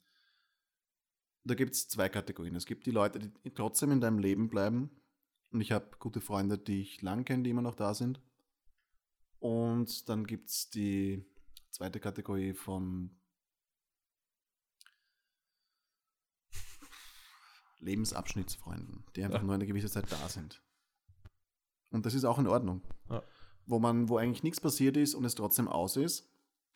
[1.44, 2.54] Da gibt es zwei Kategorien.
[2.54, 4.90] Es gibt die Leute, die trotzdem in deinem Leben bleiben.
[5.52, 8.20] Und ich habe gute Freunde, die ich lang kenne, die immer noch da sind.
[9.38, 11.24] Und dann gibt es die
[11.70, 13.10] zweite Kategorie von
[17.80, 19.44] Lebensabschnittsfreunden, die einfach Ja.
[19.44, 20.62] nur eine gewisse Zeit da sind.
[21.90, 22.80] Und das ist auch in Ordnung.
[23.10, 23.22] Ja.
[23.66, 26.28] Wo man, wo eigentlich nichts passiert ist und es trotzdem aus ist,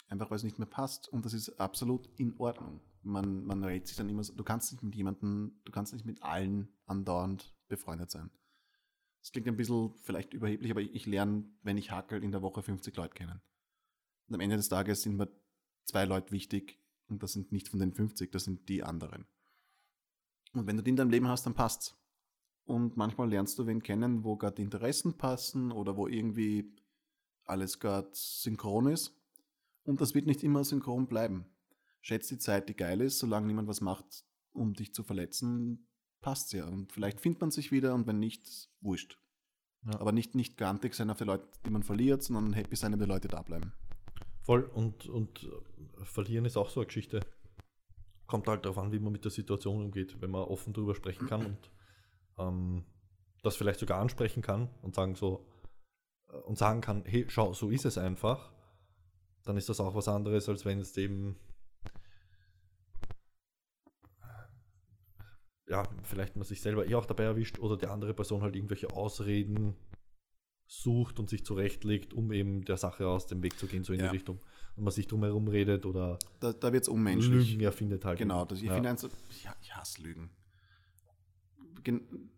[0.08, 1.08] einfach weil es nicht mehr passt.
[1.08, 2.80] Und das ist absolut in Ordnung.
[3.02, 6.04] Man, man rät sich dann immer so, du kannst nicht mit jemandem, du kannst nicht
[6.04, 8.30] mit allen andauernd befreundet sein.
[9.26, 12.62] Das klingt ein bisschen vielleicht überheblich, aber ich lerne, wenn ich hackel, in der Woche
[12.62, 13.42] 50 Leute kennen.
[14.28, 15.28] Und am Ende des Tages sind mir
[15.84, 19.26] zwei Leute wichtig und das sind nicht von den 50, das sind die anderen.
[20.52, 21.96] Und wenn du die in deinem Leben hast, dann passt's.
[22.66, 26.72] Und manchmal lernst du wen kennen, wo gerade Interessen passen oder wo irgendwie
[27.46, 29.20] alles gerade synchron ist.
[29.82, 31.46] Und das wird nicht immer synchron bleiben.
[32.00, 35.88] Schätzt die Zeit, die geil ist, solange niemand was macht, um dich zu verletzen,
[36.26, 36.66] passt's ja.
[36.66, 39.16] Und vielleicht findet man sich wieder und wenn nicht, wurscht.
[39.84, 40.00] Ja.
[40.00, 42.98] Aber nicht, nicht grantig sein auf die Leute, die man verliert, sondern happy sein, wenn
[42.98, 43.72] die Leute da bleiben.
[44.42, 44.64] Voll.
[44.64, 47.20] Und, und äh, verlieren ist auch so eine Geschichte.
[48.26, 50.20] Kommt halt darauf an, wie man mit der Situation umgeht.
[50.20, 51.70] Wenn man offen darüber sprechen kann und
[52.38, 52.84] ähm,
[53.44, 55.46] das vielleicht sogar ansprechen kann und sagen so
[56.28, 58.50] äh, und sagen kann, hey, schau, so ist es einfach,
[59.44, 61.36] dann ist das auch was anderes, als wenn es eben
[65.68, 68.90] ja, vielleicht man sich selber eh auch dabei erwischt oder die andere Person halt irgendwelche
[68.90, 69.74] Ausreden
[70.68, 74.00] sucht und sich zurechtlegt, um eben der Sache aus dem Weg zu gehen, so in
[74.00, 74.06] Ja.
[74.08, 74.40] die Richtung.
[74.76, 77.50] Und man sich drumherum redet oder Da, da wird es unmenschlich.
[77.52, 78.18] Lügen erfindet halt.
[78.18, 78.74] Genau, das, ich ja.
[78.74, 80.30] finde so- ich, ich hasse Lügen.
[81.82, 82.30] Gen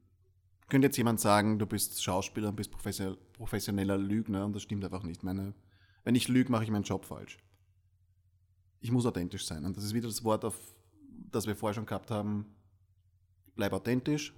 [0.68, 4.84] könnte jetzt jemand sagen, du bist Schauspieler und bist professionell, professioneller Lügner und das stimmt
[4.84, 5.22] einfach nicht.
[5.22, 5.54] Meine,
[6.04, 7.38] wenn ich lüge, mache ich meinen Job falsch.
[8.80, 9.64] Ich muss authentisch sein.
[9.64, 10.58] Und das ist wieder das Wort, auf
[11.30, 12.44] das wir vorher schon gehabt haben.
[13.58, 14.32] Bleib authentisch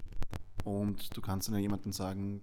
[0.64, 2.40] und du kannst dann ja jemandem sagen,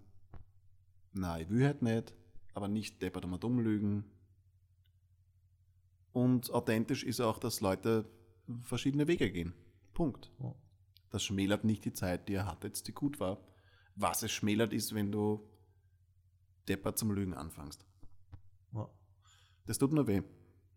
[1.11, 2.13] na, ich will halt nicht,
[2.53, 4.05] aber nicht deppert und dumm lügen.
[6.13, 8.07] Und authentisch ist auch, dass Leute
[8.61, 9.55] verschiedene Wege gehen.
[9.95, 10.31] Punkt.
[11.09, 13.43] Das schmälert nicht die Zeit, die er hatte, jetzt die gut war.
[13.95, 15.49] Was es schmälert, ist, wenn du
[16.67, 17.87] deppert zum Lügen anfängst.
[18.73, 18.87] Ja.
[19.65, 20.21] Das tut nur weh.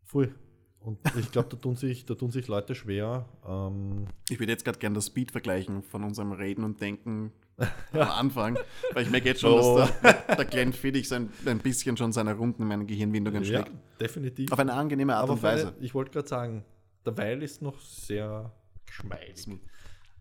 [0.04, 0.34] Voll.
[0.82, 3.28] Und ich glaube, da, tun sich, da tun sich Leute schwer.
[3.46, 7.32] Ähm, Ich würde jetzt gerade gerne das Speed vergleichen von unserem Reden und Denken
[7.92, 8.58] am Anfang,
[8.94, 9.76] weil ich merke jetzt schon, Oh.
[9.76, 13.42] dass der, der Glenn Fiddich so ein, ein bisschen schon seine Runden in meinen Gehirnwindungen
[13.44, 13.72] ja, schlägt.
[14.00, 14.50] definitiv.
[14.52, 15.74] Auf eine angenehme Art Aber und eine, Weise.
[15.80, 16.64] ich wollte gerade sagen,
[17.04, 18.50] der Weil ist noch sehr
[18.86, 19.48] geschmeidig.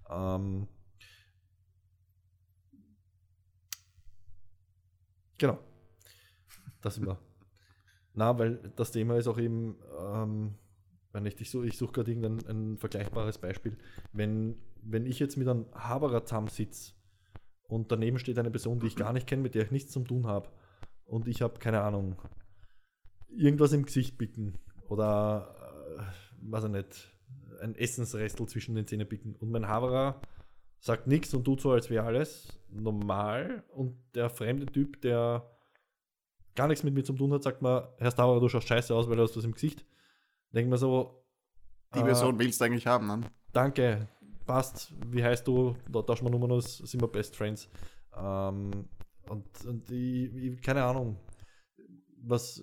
[0.09, 0.67] Ähm,
[5.37, 5.57] genau.
[6.81, 7.17] Das sind wir.
[8.19, 10.55] Na, weil das Thema ist auch eben, ähm,
[11.13, 13.77] wenn ich, ich, such, ich suche gerade irgendein ein vergleichbares Beispiel.
[14.11, 16.95] Wenn, wenn ich jetzt mit einem Haberer zusammensitze
[17.69, 20.01] und daneben steht eine Person, die ich gar nicht kenne, mit der ich nichts zu
[20.01, 20.49] tun habe
[21.05, 22.17] und ich habe, keine Ahnung,
[23.29, 24.57] irgendwas im Gesicht bicken
[24.89, 25.55] oder,
[25.97, 27.13] äh, weiß ich nicht,
[27.61, 30.19] ein Essensrestel zwischen den Zähnen bicken und mein Haberer
[30.81, 35.49] sagt nichts und tut so, als wäre alles normal und der fremde Typ, der
[36.59, 39.07] gar nichts mit mir zu tun hat, sagt mir, Herr Stauer, du schaust scheiße aus,
[39.07, 39.85] weil du hast was im Gesicht.
[40.53, 41.23] Denke mir so,
[41.95, 43.21] Die äh, Person willst du eigentlich haben, ne?
[43.53, 44.07] danke,
[44.45, 47.69] passt, wie heißt du, da tauschen wir Nummern aus, sind wir Best Friends.
[48.13, 48.71] Ähm,
[49.29, 51.17] und und ich, ich, keine Ahnung,
[52.23, 52.61] was,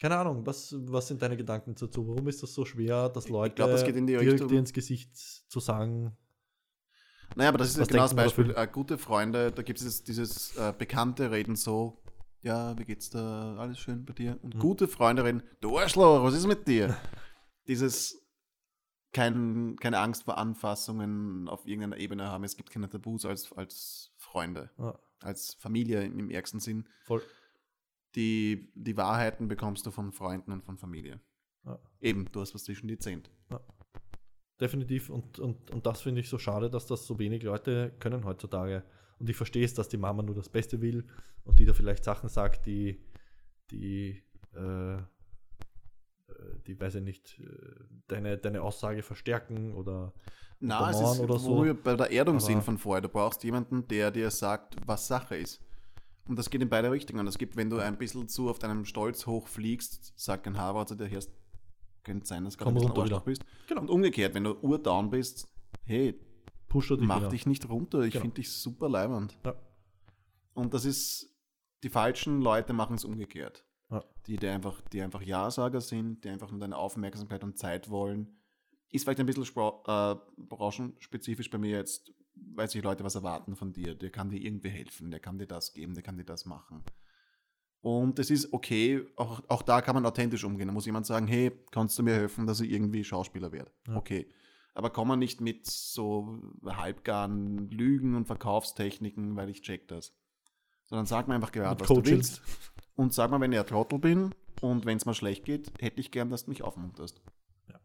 [0.00, 2.08] keine Ahnung, was, was sind deine Gedanken dazu?
[2.08, 4.58] Warum ist das so schwer, dass Leute glaub, das geht in die direkt Richtung- dir
[4.60, 6.16] ins Gesicht zu sagen,
[7.36, 8.54] Naja, aber das ist genau das denkt man Beispiel.
[8.56, 12.00] Äh, gute Freunde, da gibt es dieses, dieses äh, bekannte Reden so,
[12.48, 13.56] ja, wie geht's da?
[13.56, 14.38] Alles schön bei dir?
[14.42, 14.58] Und Mhm.
[14.58, 16.96] gute Freunde reden, du Arschloch, was ist mit dir?
[17.68, 18.24] dieses
[19.12, 22.44] kein, keine Angst vor Anfassungen auf irgendeiner Ebene haben.
[22.44, 26.86] Es gibt keine Tabus als, als Freunde, ja, als Familie im, im ärgsten Sinn.
[27.04, 27.22] voll,
[28.14, 31.20] Die, die Wahrheiten bekommst du von Freunden und von Familie.
[31.64, 31.78] ja.
[32.00, 33.30] Eben, du hast was zwischen die Zehnt.
[34.60, 35.08] Definitiv.
[35.10, 38.82] Und, und, und das finde ich so schade, dass das so wenig Leute können heutzutage.
[39.18, 41.04] Und ich verstehe es, dass die Mama nur das Beste will
[41.44, 43.00] und die da vielleicht Sachen sagt, die,
[43.70, 44.22] die,
[44.54, 45.00] äh, äh,
[46.66, 47.44] die weiß ich nicht, äh,
[48.06, 50.12] deine, deine Aussage verstärken oder
[50.60, 51.64] Na, es ist, oder wo so.
[51.64, 53.00] wir bei der Erdung Aber- sind von vorher.
[53.02, 55.60] Du brauchst jemanden, der dir sagt, was Sache ist.
[56.28, 57.26] Und das geht in beide Richtungen.
[57.26, 60.94] Es gibt, wenn du ein bisschen zu auf deinem Stolz hochfliegst, sagt ein Haber zu
[60.94, 61.32] dir, hörst,
[62.04, 63.44] könnte sein, dass du gerade ein bisschen bist.
[63.66, 63.80] Genau.
[63.80, 65.48] Und umgekehrt, wenn du urdown bist,
[65.84, 66.20] hey,
[66.68, 67.28] pusher dich mach wieder.
[67.30, 68.00] dich nicht runter.
[68.02, 68.22] Ich Genau.
[68.22, 69.36] finde dich super leibend.
[69.44, 69.54] Ja.
[70.54, 71.34] Und das ist,
[71.82, 73.64] die falschen Leute machen es umgekehrt.
[73.90, 74.04] Ja.
[74.26, 78.38] Die, die einfach, die einfach Ja-Sager sind, die einfach nur deine Aufmerksamkeit und Zeit wollen.
[78.90, 82.12] Ist vielleicht ein bisschen äh, branchenspezifisch bei mir jetzt,
[82.54, 83.94] weil sich Leute was erwarten von dir.
[83.94, 86.84] Der kann dir irgendwie helfen, der kann dir das geben, der kann dir das machen.
[87.80, 90.66] Und es ist okay, auch, auch da kann man authentisch umgehen.
[90.66, 93.70] Da muss jemand sagen, hey, kannst du mir helfen, dass ich irgendwie Schauspieler werde?
[93.86, 93.96] Ja.
[93.96, 94.28] Okay.
[94.78, 100.14] Aber komm mal nicht mit so halbgaren Lügen und Verkaufstechniken, weil ich check das.
[100.84, 102.10] Sondern sag mir einfach gerade, was du Coaches.
[102.12, 102.42] willst.
[102.94, 105.98] Und sag mal, wenn ich ein Trottel bin und wenn es mal schlecht geht, hätte
[106.00, 107.20] ich gern, dass du mich aufmunterst.
[107.68, 107.80] Ja.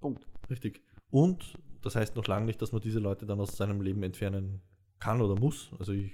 [0.00, 0.26] Punkt.
[0.48, 0.80] Richtig.
[1.10, 4.62] Und das heißt noch lange nicht, dass man diese Leute dann aus seinem Leben entfernen
[5.00, 5.68] kann oder muss.
[5.78, 6.12] Also ich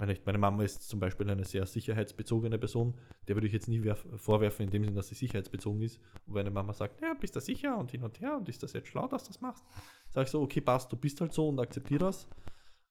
[0.00, 2.94] meine, meine Mama ist zum Beispiel eine sehr sicherheitsbezogene Person.
[3.28, 6.00] Der würde ich jetzt nie werf- vorwerfen, in dem Sinne, dass sie sicherheitsbezogen ist.
[6.26, 8.62] Und wenn eine Mama sagt, ja, bist du sicher und hin und her und ist
[8.62, 9.64] das jetzt schlau, dass du das machst,
[10.08, 12.26] sage ich so, okay, passt, du bist halt so und akzeptiere das.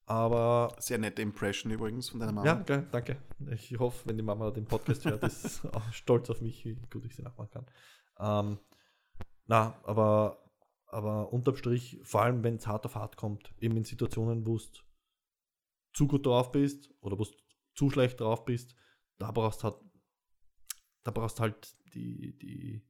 [0.05, 2.45] Aber Sehr nette Impression übrigens von deiner Mama.
[2.47, 3.17] ja, geil, danke.
[3.51, 6.75] Ich hoffe, wenn die Mama den Podcast hört, ist sie auch stolz auf mich, wie
[6.91, 7.65] gut ich sie nachmachen kann.
[8.19, 8.57] Ähm,
[9.45, 10.43] na, aber,
[10.87, 14.57] aber unterm Strich, vor allem wenn es hart auf hart kommt, eben in Situationen, wo
[14.57, 14.63] du
[15.93, 17.31] zu gut drauf bist oder wo du
[17.75, 18.75] zu schlecht drauf bist,
[19.17, 19.75] da brauchst halt,
[21.03, 22.81] da brauchst halt die, die,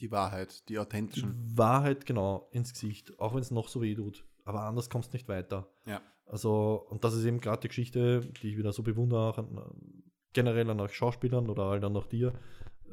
[0.00, 1.34] Die Wahrheit, die die authentischen.
[1.56, 4.24] Wahrheit genau ins Gesicht, auch wenn es noch so weh tut.
[4.44, 5.68] Aber anders kommst du nicht weiter.
[5.86, 6.00] Ja.
[6.26, 10.02] Also, und das ist eben gerade die Geschichte, die ich wieder so bewundere, auch an,
[10.32, 12.90] generell an euch Schauspielern oder halt dann auch dir, äh,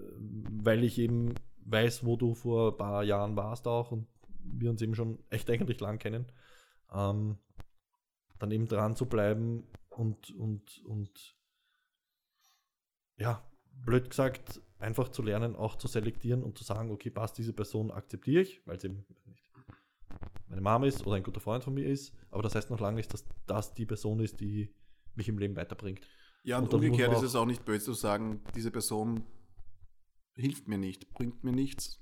[0.64, 1.34] weil ich eben
[1.66, 4.08] weiß, wo du vor ein paar Jahren warst auch und
[4.44, 6.32] wir uns eben schon echt eigentlich lang kennen.
[6.94, 7.38] Ähm,
[8.44, 11.38] dann eben dran zu bleiben und, und, und
[13.16, 13.41] ja,
[13.86, 17.89] blöd gesagt, einfach zu lernen, auch zu selektieren und zu sagen, okay, passt, diese Person
[17.89, 19.50] akzeptiere ich, weil eben nicht
[20.48, 22.98] meine Mama ist oder ein guter Freund von mir ist, aber das heißt noch lange
[22.98, 24.76] nicht, dass das die Person ist, die
[25.16, 26.06] mich im Leben weiterbringt.
[26.44, 29.24] Ja, und, Und umgekehrt ist es auch nicht böse zu sagen, diese Person
[30.36, 32.02] hilft mir nicht, bringt mir nichts.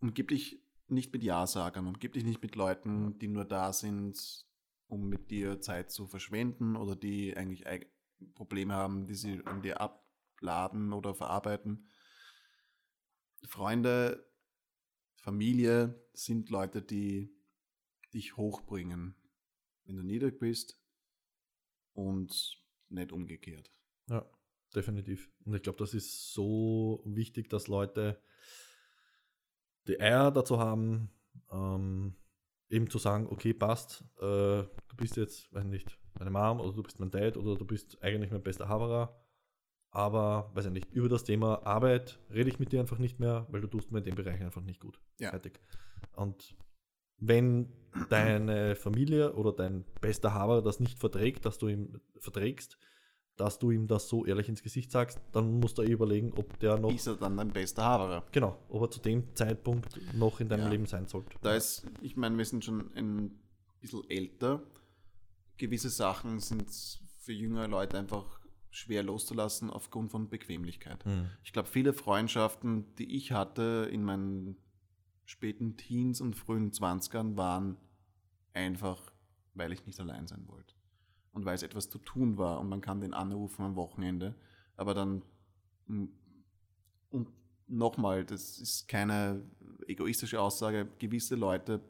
[0.00, 3.72] Und gib dich nicht mit Ja-Sagern und gib dich nicht mit Leuten, die nur da
[3.72, 4.47] sind,
[4.88, 7.86] um mit dir Zeit zu verschwenden oder die eigentlich eig-
[8.34, 11.88] Probleme haben, die sie an dir abladen oder verarbeiten.
[13.44, 14.28] Freunde,
[15.14, 17.32] Familie sind Leute, die
[18.12, 19.14] dich hochbringen,
[19.84, 20.80] wenn du niedrig bist
[21.92, 22.58] und
[22.88, 23.70] nicht umgekehrt.
[24.08, 24.28] Ja,
[24.74, 25.30] definitiv.
[25.44, 28.20] Und ich glaube, das ist so wichtig, dass Leute
[29.86, 31.10] die Eier dazu haben,
[31.50, 32.16] ähm,
[32.70, 36.82] eben zu sagen, okay, passt, äh, du bist jetzt, weiß nicht, meine Mom oder du
[36.82, 39.24] bist mein Dad oder du bist eigentlich mein bester Haberer,
[39.90, 43.46] aber, weiß ich nicht, über das Thema Arbeit rede ich mit dir einfach nicht mehr,
[43.50, 45.00] weil du tust mir in dem Bereich einfach nicht gut.
[45.18, 45.30] Ja.
[45.30, 45.60] Fertig.
[46.14, 46.54] Und
[47.16, 47.72] wenn
[48.10, 52.78] deine Familie oder dein bester Haber das nicht verträgt, dass du ihm verträgst,
[53.38, 56.58] dass du ihm das so ehrlich ins Gesicht sagst, dann musst du eh überlegen, ob
[56.58, 58.24] der noch, Ist er dann dein bester Haberer?
[58.32, 60.68] genau, ob er zu dem Zeitpunkt noch in deinem Ja.
[60.68, 61.30] Leben sein sollte.
[61.40, 63.38] Da ist, ich meine, wir sind schon ein
[63.80, 64.62] bisschen älter.
[65.56, 66.68] Gewisse Sachen sind
[67.20, 71.04] für jüngere Leute einfach schwer loszulassen aufgrund von Bequemlichkeit.
[71.04, 71.30] Hm.
[71.42, 74.56] Ich glaube, viele Freundschaften, die ich hatte in meinen
[75.24, 77.76] späten Teens und frühen 20ern, waren
[78.52, 79.12] einfach,
[79.54, 80.74] weil ich nicht allein sein wollte.
[81.32, 84.34] Und weil es etwas zu tun war und man kann den anrufen am Wochenende.
[84.76, 85.22] Aber dann,
[85.86, 86.06] mm,
[87.10, 87.28] und
[87.66, 89.42] nochmal, das ist keine
[89.86, 91.80] egoistische Aussage, gewisse Leute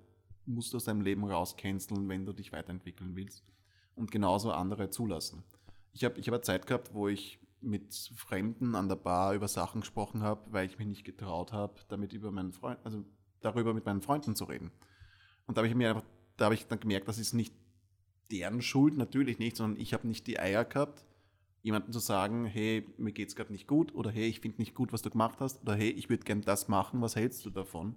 [0.45, 3.45] musst du aus deinem Leben rauscanceln, wenn du dich weiterentwickeln willst.
[3.95, 5.45] Und genauso andere zulassen.
[5.93, 9.81] Ich habe ich hab Zeit gehabt, wo ich mit Fremden an der Bar über Sachen
[9.81, 13.05] gesprochen habe, weil ich mich nicht getraut habe, damit über meinen Freund, also
[13.41, 14.71] darüber mit meinen Freunden zu reden.
[15.47, 16.05] Und da habe ich mir einfach,
[16.37, 17.55] da habe ich dann gemerkt, das ist nicht
[18.31, 21.05] deren Schuld, natürlich nicht, sondern ich habe nicht die Eier gehabt,
[21.63, 24.93] jemandem zu sagen, hey, mir geht's gerade nicht gut oder hey, ich finde nicht gut,
[24.93, 27.97] was du gemacht hast oder hey, ich würde gern das machen, was hältst du davon?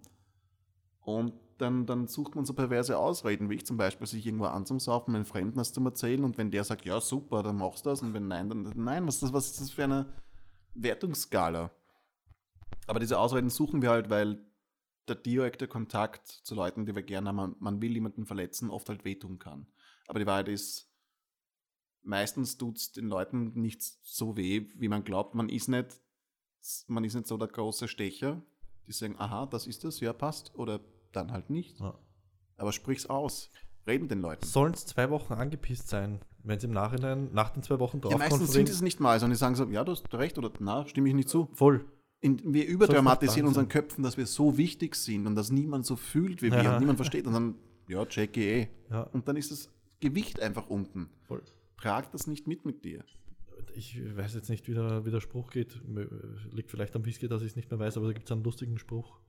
[1.01, 5.13] Und dann, dann sucht man so perverse Ausreden, wie ich zum Beispiel, sich irgendwo anzusaufen,
[5.13, 8.01] meinen Fremden das zu erzählen und wenn der sagt, ja super, dann machst du das
[8.01, 10.13] und wenn nein, dann nein, was ist das, was ist das für eine
[10.73, 11.71] Wertungsskala?
[12.87, 14.43] Aber diese Ausreden suchen wir halt, weil
[15.07, 19.05] der direkte Kontakt zu Leuten, die wir gerne haben, man, will jemanden verletzen, oft halt
[19.05, 19.67] wehtun kann.
[20.11, 20.89] Aber die Wahrheit ist,
[22.03, 25.35] meistens tut es den Leuten nicht so weh, wie man glaubt.
[25.35, 26.01] Man ist nicht,
[26.87, 28.41] man ist nicht so der große Stecher,
[28.87, 30.81] die sagen, aha, das ist es, ja, passt, oder
[31.13, 31.79] dann halt nicht.
[31.79, 31.97] Ja.
[32.57, 33.49] Aber sprich's aus.
[33.87, 34.45] Reden den Leuten.
[34.45, 38.09] Sollen es zwei Wochen angepisst sein, wenn sie im Nachhinein, nach den zwei Wochen Ja,
[38.09, 40.51] drauf meistens sind es nicht mal, sondern die sagen so, ja, du hast recht oder
[40.59, 41.47] na, stimme ich nicht zu.
[41.53, 41.85] Voll.
[42.19, 46.41] In, wir überdramatisieren unseren Köpfen, dass wir so wichtig sind und dass niemand so fühlt
[46.41, 46.73] wie wir Ja.
[46.73, 47.25] und niemand versteht.
[47.27, 47.55] Und dann,
[47.87, 48.67] ja, check eh.
[48.89, 49.69] Ja, Und dann ist das
[50.01, 51.09] Gewicht einfach unten.
[51.21, 51.41] voll.
[51.77, 53.03] Trag das nicht mit mit dir.
[53.75, 55.81] Ich weiß jetzt nicht, wie der, wie der Spruch geht.
[56.51, 58.43] Liegt vielleicht am Whisky, dass ich es nicht mehr weiß, aber da gibt es einen
[58.43, 59.19] lustigen Spruch,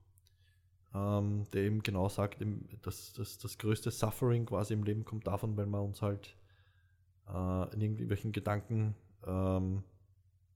[0.95, 2.45] ähm, der eben genau sagt,
[2.83, 6.37] dass, dass das größte Suffering quasi im Leben kommt davon, weil wir uns halt
[7.29, 8.95] äh, in irgendwelchen Gedanken
[9.27, 9.85] ähm,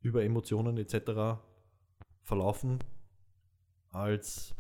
[0.00, 1.40] über Emotionen etc.
[2.22, 2.78] verlaufen,
[3.90, 4.54] als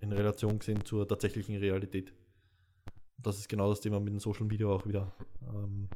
[0.00, 2.12] in Relation gesehen zur tatsächlichen Realität.
[3.18, 5.12] Das ist genau das Thema mit dem Social Media auch wieder.
[5.48, 5.88] Ähm,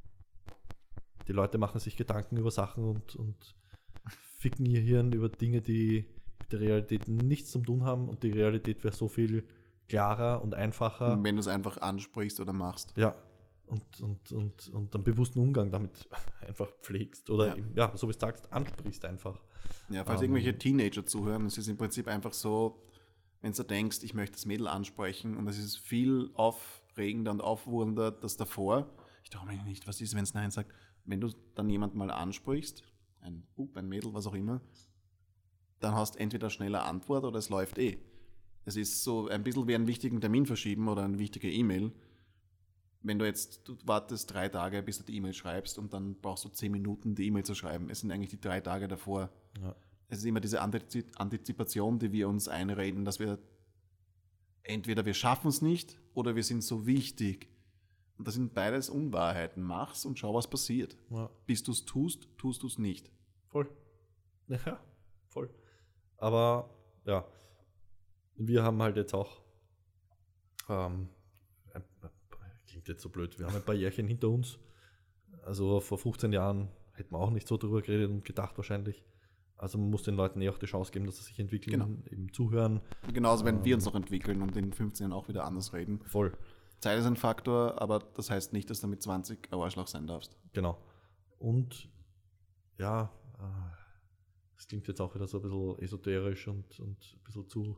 [1.27, 3.55] die Leute machen sich Gedanken über Sachen und, und
[4.39, 6.07] ficken ihr Hirn über Dinge, die
[6.41, 9.45] mit der Realität nichts zu tun haben und die Realität wäre so viel
[9.89, 11.19] klarer und einfacher.
[11.23, 12.97] Wenn du es einfach ansprichst oder machst.
[12.97, 13.17] Ja.
[13.67, 16.09] Und, und, und, und dann bewussten Umgang damit
[16.47, 17.57] einfach pflegst oder Ja.
[17.57, 19.41] eben, ja, so wie du sagst, ansprichst einfach.
[19.89, 20.27] Ja, falls Ähm.
[20.27, 22.81] irgendwelche Teenager zuhören, es ist im Prinzip einfach so,
[23.41, 26.31] wenn du denkst, ich möchte das Mädel ansprechen und es ist viel
[26.97, 28.91] aufregender und aufwurender das davor.
[29.23, 30.73] Ich traue mich nicht, was ist, wenn es Nein sagt?
[31.05, 32.83] Wenn du dann jemanden mal ansprichst,
[33.21, 34.61] ein Bub, ein Mädel, was auch immer,
[35.81, 37.99] dann hast du entweder schnelle Antwort oder es läuft eh.
[38.65, 41.93] Es ist so ein bisschen wie einen wichtigen Termin verschieben oder eine wichtige E-Mail.
[43.03, 46.45] Wenn du jetzt, du wartest drei Tage, bis du die E-Mail schreibst und dann brauchst
[46.45, 47.91] du zehn Minuten, die E-Mail zu schreiben.
[47.91, 49.31] Es sind eigentlich die drei Tage davor.
[49.61, 49.77] Ja.
[50.09, 53.39] Es ist immer diese Antizi- Antizipation, die wir uns einreden, dass wir
[54.67, 57.49] entweder wir schaffen es nicht oder wir sind so wichtig.
[58.19, 59.63] Und das sind beides Unwahrheiten.
[59.63, 60.97] Mach's und schau, was passiert.
[61.11, 61.31] Ja.
[61.47, 63.11] Bis du es tust, tust du es nicht.
[63.49, 63.69] Voll.
[64.49, 64.79] Ja,
[65.29, 65.51] voll.
[66.19, 66.71] Aber
[67.05, 67.27] ja,
[68.37, 69.43] wir haben halt jetzt auch,
[70.69, 71.09] ähm,
[71.75, 71.83] ein-
[72.69, 74.59] klingt jetzt so blöd, wir haben ein paar Jährchen hinter uns.
[75.43, 79.05] Also vor 15 Jahren hätten wir auch nicht so drüber geredet und gedacht wahrscheinlich.
[79.59, 81.89] Also man muss den Leuten eh auch die Chance geben, dass sie sich entwickeln, Genau.
[82.11, 82.81] eben zuhören.
[83.13, 83.79] Genauso, wenn wir Ähm.
[83.79, 86.01] uns noch entwickeln und in 15 Jahren auch wieder anders reden.
[86.07, 86.37] Voll,
[86.81, 90.07] Zeit ist ein Faktor, aber das heißt nicht, dass du mit 20 ein Arschloch sein
[90.07, 90.37] darfst.
[90.53, 90.79] genau.
[91.39, 91.89] Und
[92.79, 93.43] ja, äh,
[94.57, 97.77] das klingt jetzt auch wieder so ein bisschen esoterisch und, und ein bisschen zu,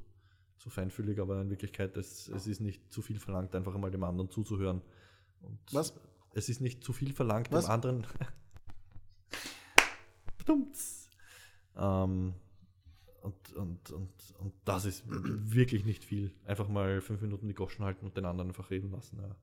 [0.59, 4.03] zu feinfühlig, aber in Wirklichkeit, es, es ist nicht zu viel verlangt, einfach einmal dem
[4.05, 4.83] anderen zuzuhören.
[5.43, 5.95] Und Was?
[6.35, 7.67] Es ist nicht zu viel verlangt, Was?
[7.67, 8.07] dem anderen.
[10.39, 10.98] Badumts.
[11.79, 12.35] Ähm,
[13.23, 16.33] und, und, und, und das ist wirklich nicht viel.
[16.47, 19.19] Einfach mal fünf Minuten die Goschen halten und den anderen einfach reden lassen.
[19.21, 19.35] Ja.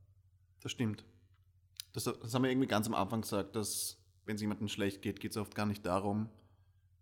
[0.61, 1.05] Das stimmt.
[1.93, 5.19] Das, das haben wir irgendwie ganz am Anfang gesagt, dass wenn es jemandem schlecht geht,
[5.19, 6.29] geht es oft gar nicht darum,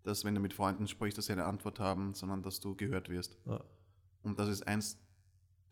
[0.04, 3.10] dass wenn du mit Freunden sprichst, dass sie eine Antwort haben, sondern dass du gehört
[3.10, 3.38] wirst.
[3.46, 3.64] Ja.
[4.24, 4.98] Und das ist eins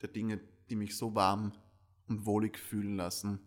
[0.02, 0.40] der Dinge,
[0.70, 1.52] die mich so warm
[2.08, 3.40] und wohlig fühlen lassen,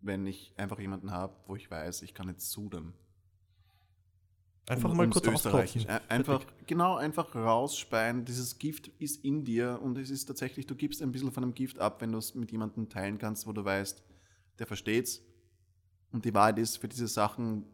[0.00, 2.94] wenn ich einfach jemanden habe, wo ich weiß, ich kann jetzt sudern.
[4.70, 5.86] Einfach Um- mal kurz auskotzen.
[5.88, 8.24] Ein- Einfach, genau, einfach rausspeien.
[8.24, 11.54] Dieses Gift ist in dir und es ist tatsächlich, du gibst ein bisschen von dem
[11.54, 14.02] Gift ab, wenn du es mit jemandem teilen kannst, wo du weißt,
[14.58, 15.20] der versteht's.
[16.12, 17.64] Und die Wahrheit ist, für diese Sachen,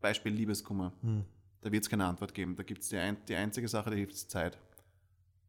[0.00, 1.24] Beispiel Liebeskummer, Hm.
[1.60, 2.56] da wird es keine Antwort geben.
[2.56, 4.58] Da gibt es die, ein, die einzige Sache, die hilft, ist Zeit.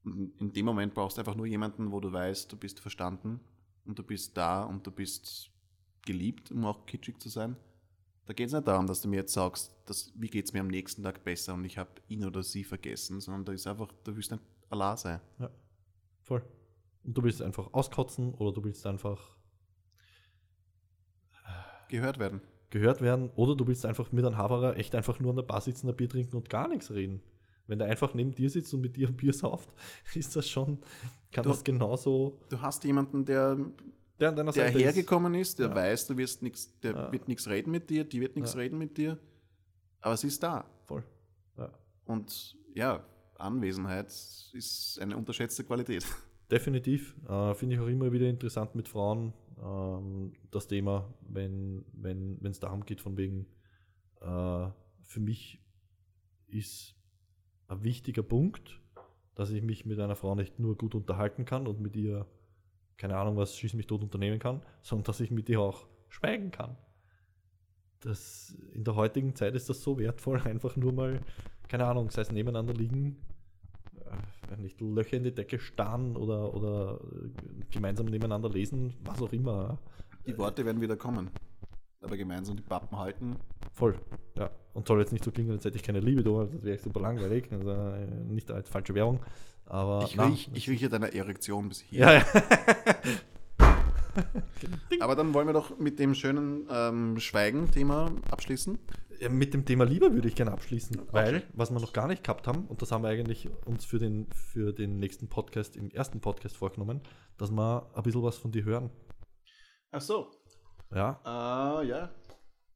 [0.04, 3.40] Und in dem Moment brauchst du einfach nur jemanden, wo du weißt, du bist verstanden
[3.86, 5.50] und du bist da und du bist
[6.06, 7.56] geliebt, um auch kitschig zu sein.
[8.26, 10.62] Da geht es nicht darum, dass du mir jetzt sagst, dass, wie geht es mir
[10.62, 13.92] am nächsten Tag besser und ich habe ihn oder sie vergessen, sondern da ist einfach,
[14.04, 15.20] du willst nicht Allah sein.
[15.40, 15.50] Ja,
[16.22, 16.42] voll.
[17.04, 19.36] Und du willst einfach auskotzen oder du willst einfach
[21.90, 22.42] Gehört werden.
[22.70, 25.62] gehört werden oder du willst einfach mit einem Haberer echt einfach nur an der Bar
[25.62, 27.22] sitzen, ein Bier trinken und gar nichts reden.
[27.68, 29.70] Wenn der einfach neben dir sitzt und mit dir ein Bier sauft,
[30.16, 30.80] ist das schon,
[31.32, 33.58] kann Du- das genauso Du hast jemanden, der,
[34.32, 35.76] der der hergekommen ist, der Ja.
[35.76, 37.12] weiß, du wirst nichts, der Ja.
[37.12, 38.60] wird nichts reden mit dir, die wird nichts Ja.
[38.60, 39.18] reden mit dir,
[40.02, 40.66] aber sie ist da.
[40.86, 41.04] Voll.
[42.06, 43.02] Und ja,
[43.38, 46.06] Anwesenheit ist eine unterschätzte Qualität.
[46.52, 47.16] Definitiv.
[47.28, 49.34] Äh, Finde ich auch immer wieder interessant mit Frauen
[49.64, 53.46] ähm, das Thema, wenn wenn wenn, es darum geht, von wegen,
[54.22, 54.68] äh,
[55.04, 55.64] für mich
[56.48, 56.96] ist
[57.68, 58.82] ein wichtiger Punkt,
[59.36, 62.28] dass ich mich mit einer Frau nicht nur gut unterhalten kann und mit ihr,
[62.98, 66.52] keine Ahnung was, schieß mich tot unternehmen kann, sondern dass ich mit ihr auch schweigen
[66.52, 66.76] kann.
[68.02, 71.22] Das, in der heutigen Zeit ist das so wertvoll, einfach nur mal,
[71.68, 73.18] keine Ahnung, sei es nebeneinander liegen,
[74.52, 79.32] äh, nicht Löcher in die Decke starren oder, oder äh, gemeinsam nebeneinander lesen, was auch
[79.32, 79.80] immer.
[80.26, 81.30] Die Worte werden wieder kommen.
[82.02, 83.38] Aber gemeinsam die Pappen halten.
[83.72, 83.96] Voll,
[84.38, 84.52] ja.
[84.74, 87.00] Und soll jetzt nicht so klingen, als hätte ich keine Liebe da, das wäre super
[87.00, 89.22] langweilig, also äh, nicht als falsche Werbung.
[89.66, 92.00] Aber Ich, na, riech, ich rieche deine Erektion bis hier.
[92.00, 92.26] ja, ja.
[95.00, 98.78] Aber dann wollen wir doch mit dem schönen ähm, Schweigen-Thema abschließen.
[99.20, 102.24] Ja, Mit dem Thema Liebe würde ich gerne abschließen, weil, was wir noch gar nicht
[102.24, 105.90] gehabt haben, und das haben wir eigentlich uns für den, für den nächsten Podcast, im
[105.92, 107.02] ersten Podcast vorgenommen,
[107.38, 108.92] dass wir ein bisschen was von dir hören.
[109.92, 110.30] Ach so.
[110.94, 112.10] Ja, Ah, ja.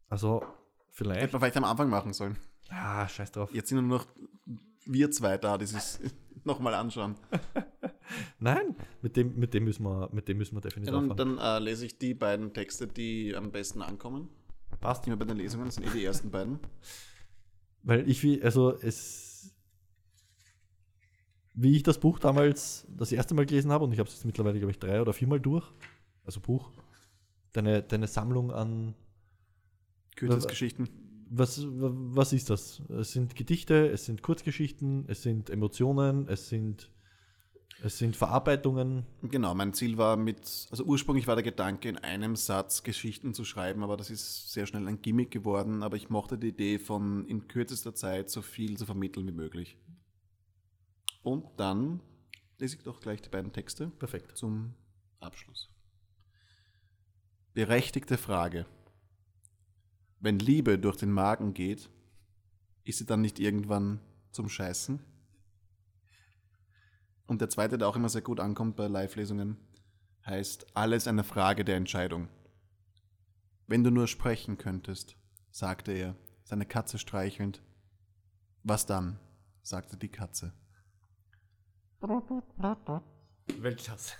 [0.09, 0.51] also Hätte
[0.91, 1.33] vielleicht.
[1.33, 2.37] man vielleicht am Anfang machen sollen.
[2.69, 3.53] Ja, scheiß drauf.
[3.53, 4.07] Jetzt sind nur noch
[4.85, 5.99] wir zwei da, die sich
[6.47, 7.15] nochmal anschauen.
[8.39, 11.37] Nein, mit dem, mit dem müssen wir, mit dem müssen wir definitiv Ja, dann dann
[11.37, 14.29] äh, lese ich die beiden Texte, die am besten ankommen.
[14.79, 15.05] Passt.
[15.05, 16.59] Immer bei den Lesungen, sind eh die ersten beiden.
[17.83, 19.55] Weil ich wie, also es,
[21.53, 24.25] wie ich das Buch damals das erste Mal gelesen habe, und ich habe es jetzt
[24.25, 25.71] mittlerweile, glaube ich, drei oder viermal durch,
[26.25, 26.71] also Buch,
[27.53, 28.95] deine, deine Sammlung an,
[30.17, 30.89] Kurzgeschichten.
[31.29, 32.81] Was, was ist das?
[32.89, 36.91] Es sind Gedichte, es sind Kurzgeschichten, es sind Emotionen, es sind,
[37.83, 39.05] es sind Verarbeitungen.
[39.21, 43.45] Genau, mein Ziel war mit, also ursprünglich war der Gedanke, in einem Satz Geschichten zu
[43.45, 45.83] schreiben, aber das ist sehr schnell ein Gimmick geworden.
[45.83, 49.77] Aber ich mochte die Idee von in kürzester Zeit so viel zu vermitteln wie möglich.
[51.23, 52.01] Und dann
[52.57, 54.37] lese ich doch gleich die beiden Texte Perfekt.
[54.37, 54.73] zum
[55.19, 55.69] Abschluss.
[57.53, 58.65] Berechtigte Frage.
[60.19, 61.89] Wenn Liebe durch den Magen geht,
[62.83, 63.99] ist sie dann nicht irgendwann
[64.31, 64.99] zum Scheißen?
[67.27, 69.57] Und der zweite, der auch immer sehr gut ankommt bei Live-Lesungen,
[70.25, 72.29] heißt Alles eine Frage der Entscheidung.
[73.67, 75.17] Wenn du nur sprechen könntest,
[75.51, 77.61] sagte er, seine Katze streichelnd.
[78.63, 79.19] Was dann?
[79.61, 80.53] sagte die Katze.
[83.59, 84.13] Weltklasse.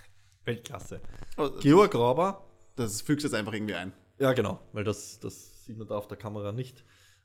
[0.43, 1.01] Weltklasse.
[1.37, 2.45] Oh, Georg Graber,
[2.75, 3.93] Das fügst jetzt einfach irgendwie ein.
[4.19, 6.83] Ja genau, weil das, das sieht man da auf der Kamera nicht.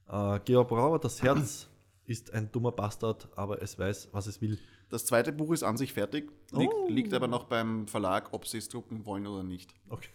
[0.08, 1.68] Äh, Georg Brauer, das Herz
[2.06, 4.58] ist ein dummer Bastard, aber es weiß, was es will.
[4.88, 6.88] Das zweite Buch ist an sich fertig, liegt, Oh.
[6.88, 9.74] liegt aber noch beim Verlag, ob sie es drucken wollen oder nicht.
[9.88, 10.08] Okay.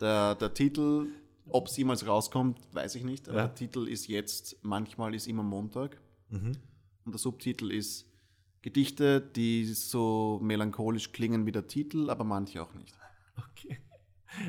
[0.00, 1.06] Der, der Titel,
[1.48, 3.28] ob es jemals rauskommt, weiß ich nicht.
[3.28, 3.46] Aber Ja.
[3.46, 5.98] der Titel ist jetzt, manchmal ist immer Montag.
[6.28, 6.52] Mhm.
[7.06, 8.04] Und der Subtitel ist
[8.60, 12.94] Gedichte, die so melancholisch klingen wie der Titel, aber manche auch nicht.
[13.52, 13.78] Okay.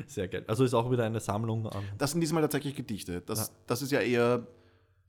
[0.06, 0.44] Sehr geil.
[0.46, 1.82] Also ist auch wieder eine Sammlung an.
[1.98, 3.20] Das sind diesmal tatsächlich Gedichte.
[3.22, 3.54] Das, Ja.
[3.66, 4.46] das ist ja eher,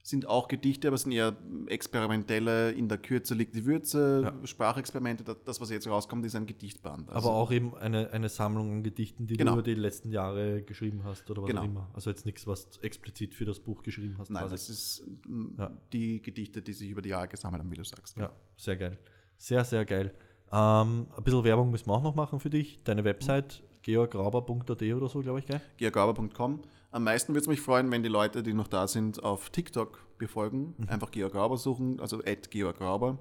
[0.03, 1.35] sind auch Gedichte, aber sind eher
[1.67, 4.47] experimentelle, in der Kürze liegt die Würze, Ja.
[4.47, 5.23] Sprachexperimente.
[5.45, 7.09] Das- was jetzt rauskommt, ist ein Gedichtband.
[7.11, 9.51] Also- Aber auch eben eine, eine Sammlung an Gedichten, die Genau.
[9.51, 11.61] du über die letzten Jahre geschrieben hast oder was Genau.
[11.61, 11.89] auch immer.
[11.93, 14.29] Also jetzt nichts, was du explizit für das Buch geschrieben hast.
[14.31, 14.53] Nein, quasi.
[14.55, 15.71] das ist mm, Ja.
[15.93, 18.17] die Gedichte, die sich über die Jahre gesammelt haben, wie du sagst.
[18.17, 18.97] Ja, sehr geil.
[19.37, 20.13] Sehr, sehr geil.
[20.53, 22.83] Ähm, ein bisschen Werbung müssen wir auch noch machen für dich.
[22.83, 25.61] Deine Website, georgrauber.at oder so, glaube ich, gell?
[25.77, 26.61] georgauber.com.
[26.91, 30.17] Am meisten würde es mich freuen, wenn die Leute, die noch da sind, auf TikTok
[30.17, 30.75] befolgen.
[30.77, 30.89] Mhm.
[30.89, 33.17] Einfach Georg Rauber suchen, also at Georg Rauber.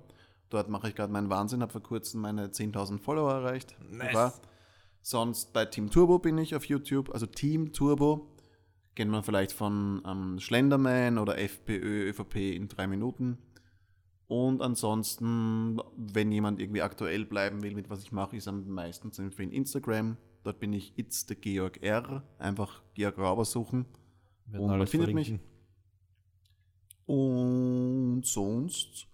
[0.51, 3.77] Dort mache ich gerade meinen Wahnsinn, habe vor kurzem meine 10.000 Follower erreicht.
[3.89, 4.41] Nice.
[5.03, 8.27] Sonst bei Team Turbo bin ich auf YouTube, also Team Turbo.
[8.97, 13.39] Kennt man vielleicht von ähm, Schlenderman oder FPÖ, ÖVP in drei Minuten.
[14.27, 19.13] Und ansonsten, wenn jemand irgendwie aktuell bleiben will mit was ich mache, ist am meisten
[19.13, 20.17] zu empfehlen Instagram.
[20.43, 22.23] Dort bin ich It's the Georg R.
[22.39, 23.87] Einfach Georg Rauber suchen.
[24.47, 25.39] Wir Und man findet mich.
[27.07, 29.07] Und sonst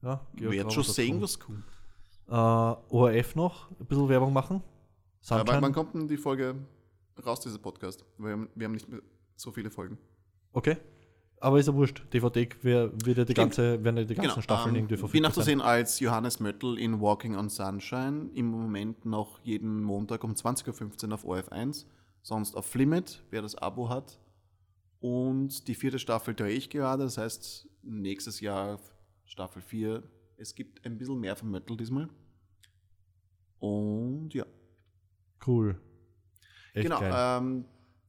[0.00, 1.64] Ja, wird schon sehen, was kommt.
[2.28, 4.62] Äh, ORF noch, ein bisschen Werbung machen.
[5.28, 6.54] Aber wann kommt denn die Folge
[7.24, 8.04] raus, dieser Podcast?
[8.18, 9.02] Wir haben, wir haben nicht mehr
[9.36, 9.98] so viele Folgen.
[10.52, 10.76] Okay.
[11.42, 12.04] Aber ist ja wurscht.
[12.12, 15.30] DVD wär, wird ja die ganze, werden ja die ganzen Staffeln ähm, irgendwie Bin verfügbar
[15.30, 18.30] nachzusehen als Johannes Möttl in Walking on Sunshine.
[18.34, 21.86] Im Moment noch jeden Montag um 20.15 Uhr auf ORF1.
[22.22, 24.20] Sonst auf Flimit, wer das Abo hat.
[25.00, 27.02] Und die vierte Staffel drehe ich gerade.
[27.02, 28.78] Das heißt, nächstes Jahr
[29.24, 30.00] Staffel 4.
[30.36, 32.08] Es gibt ein bisschen mehr von Möttl diesmal.
[33.58, 34.46] Und ja.
[35.44, 35.80] Cool.
[36.72, 37.00] Echt genau.
[37.02, 37.64] Ähm,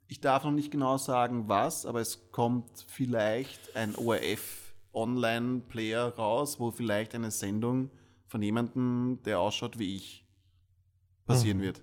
[0.07, 6.59] ich darf noch nicht genau sagen, was, aber es kommt vielleicht ein ORF Online-Player raus,
[6.59, 7.89] wo vielleicht eine Sendung
[8.27, 10.25] von jemandem, der ausschaut wie ich,
[11.25, 11.81] passieren wird.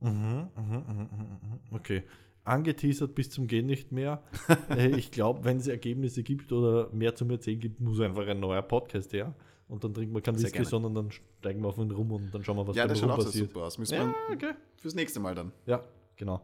[0.00, 1.60] Mhm, mhm, mhm, mhm, mhm.
[1.70, 2.02] Okay.
[2.44, 4.22] Angeteasert bis zum Gehen nicht mehr.
[4.68, 8.40] Äh, ich glaube, wenn es Ergebnisse gibt oder mehr zum Erzählen gibt, muss einfach ein
[8.40, 9.34] neuer Podcast her.
[9.68, 10.68] Und dann trinken wir keinen Sehr Whisky, gerne.
[10.68, 13.10] sondern dann steigen wir auf ihn rum und dann schauen wir, was Ja, das schaut
[13.10, 13.78] auch sehr super aus.
[13.78, 14.52] Müssen Ja, okay.
[14.76, 15.52] fürs nächste Mal dann.
[15.64, 15.82] Ja,
[16.16, 16.42] genau.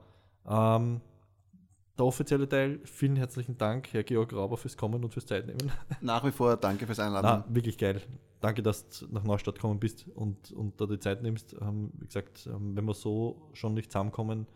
[0.50, 1.00] Ähm,
[1.96, 5.70] der offizielle Teil, vielen herzlichen Dank, Herr Georg Rauber, fürs Kommen und fürs Zeitnehmen.
[6.00, 7.44] Nach wie vor danke fürs Einladen.
[7.46, 8.02] Na, wirklich geil.
[8.40, 11.54] Danke, dass du nach Neustadt gekommen bist und, und da die Zeit nimmst.
[11.60, 14.46] Ähm, wie gesagt, ähm, wenn wir so schon nicht zusammenkommen,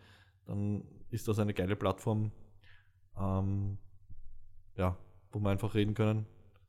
[0.47, 2.31] dann ist das eine geile Plattform,
[3.15, 3.77] ähm,
[4.75, 4.97] ja,
[5.31, 6.25] wo wir einfach reden können.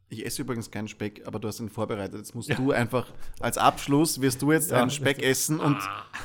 [0.09, 2.17] Ich esse übrigens keinen Speck, aber du hast ihn vorbereitet.
[2.19, 4.81] Jetzt musst du einfach als Abschluss wirst du jetzt Ja.
[4.81, 5.79] einen Speck essen und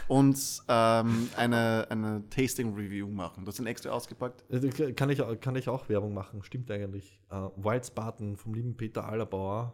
[0.07, 3.43] uns ähm, eine, eine Tasting Review machen.
[3.43, 4.43] Du hast ihn extra ausgepackt.
[4.51, 7.19] Äh, Kann ich, kann ich auch Werbung machen, stimmt eigentlich.
[7.31, 9.73] Äh, Wild Spartan vom lieben Peter Allerbauer.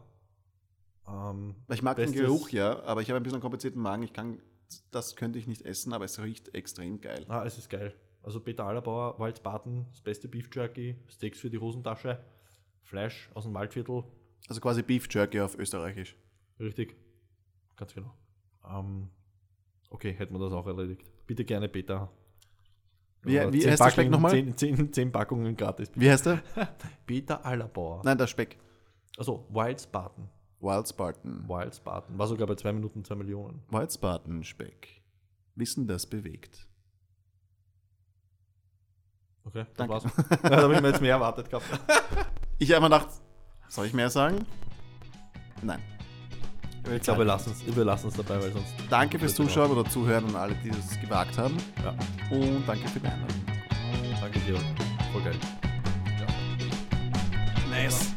[1.05, 4.03] Ähm, Weil Ich mag den Geruch ja, aber ich habe ein bisschen einen komplizierten Magen.
[4.03, 4.39] Ich kann,
[4.91, 7.25] das könnte ich nicht essen, aber es riecht extrem geil.
[7.27, 7.93] Ah, es ist geil.
[8.23, 12.19] Also Peter Allerbauer, Waldbaden, das beste Beef Jerky, Steaks für die Hosentasche,
[12.87, 14.03] Fleisch aus dem Waldviertel.
[14.47, 16.15] Also quasi Beef Jerky auf Österreichisch.
[16.59, 16.95] Richtig.
[17.75, 18.13] Ganz genau.
[18.65, 19.09] Ähm,
[19.89, 21.03] okay, hätten wir das auch erledigt.
[21.27, 22.09] Bitte gerne Peter.
[23.23, 24.31] Wie, Aber wie heißt der Speck Packungen- nochmal?
[24.31, 25.91] Zehn, zehn, zehn Packungen gratis.
[25.95, 26.41] Wie heißt der?
[27.05, 28.01] Peter Allerbauer.
[28.05, 28.57] Nein, der Speck.
[29.17, 30.29] Also Wild Spartan.
[30.61, 31.47] Wild Spartan.
[31.47, 32.17] Wild Spartan.
[32.17, 33.61] War sogar bei 2 Minuten 2 Millionen.
[33.69, 35.01] Wild Spartan Speck.
[35.55, 36.67] Wissen, das bewegt.
[39.43, 39.93] Okay, das Danke.
[39.93, 40.03] war's.
[40.41, 41.65] da habe ich mir jetzt mehr erwartet gehabt.
[42.59, 43.09] Ich habe mir gedacht,
[43.67, 44.45] soll ich mehr sagen?
[45.61, 45.81] Nein.
[46.95, 47.83] Ich glaube, wir lassen es wir
[48.15, 48.73] dabei, weil sonst.
[48.89, 51.57] Danke fürs Zuschauen oder Zuhören und alle, die das gewagt haben.
[51.83, 51.93] Ja,
[52.35, 53.35] Und danke für die Einladung.
[54.21, 54.57] danke dir.
[55.11, 55.35] Voll geil.
[57.69, 58.16] Nice.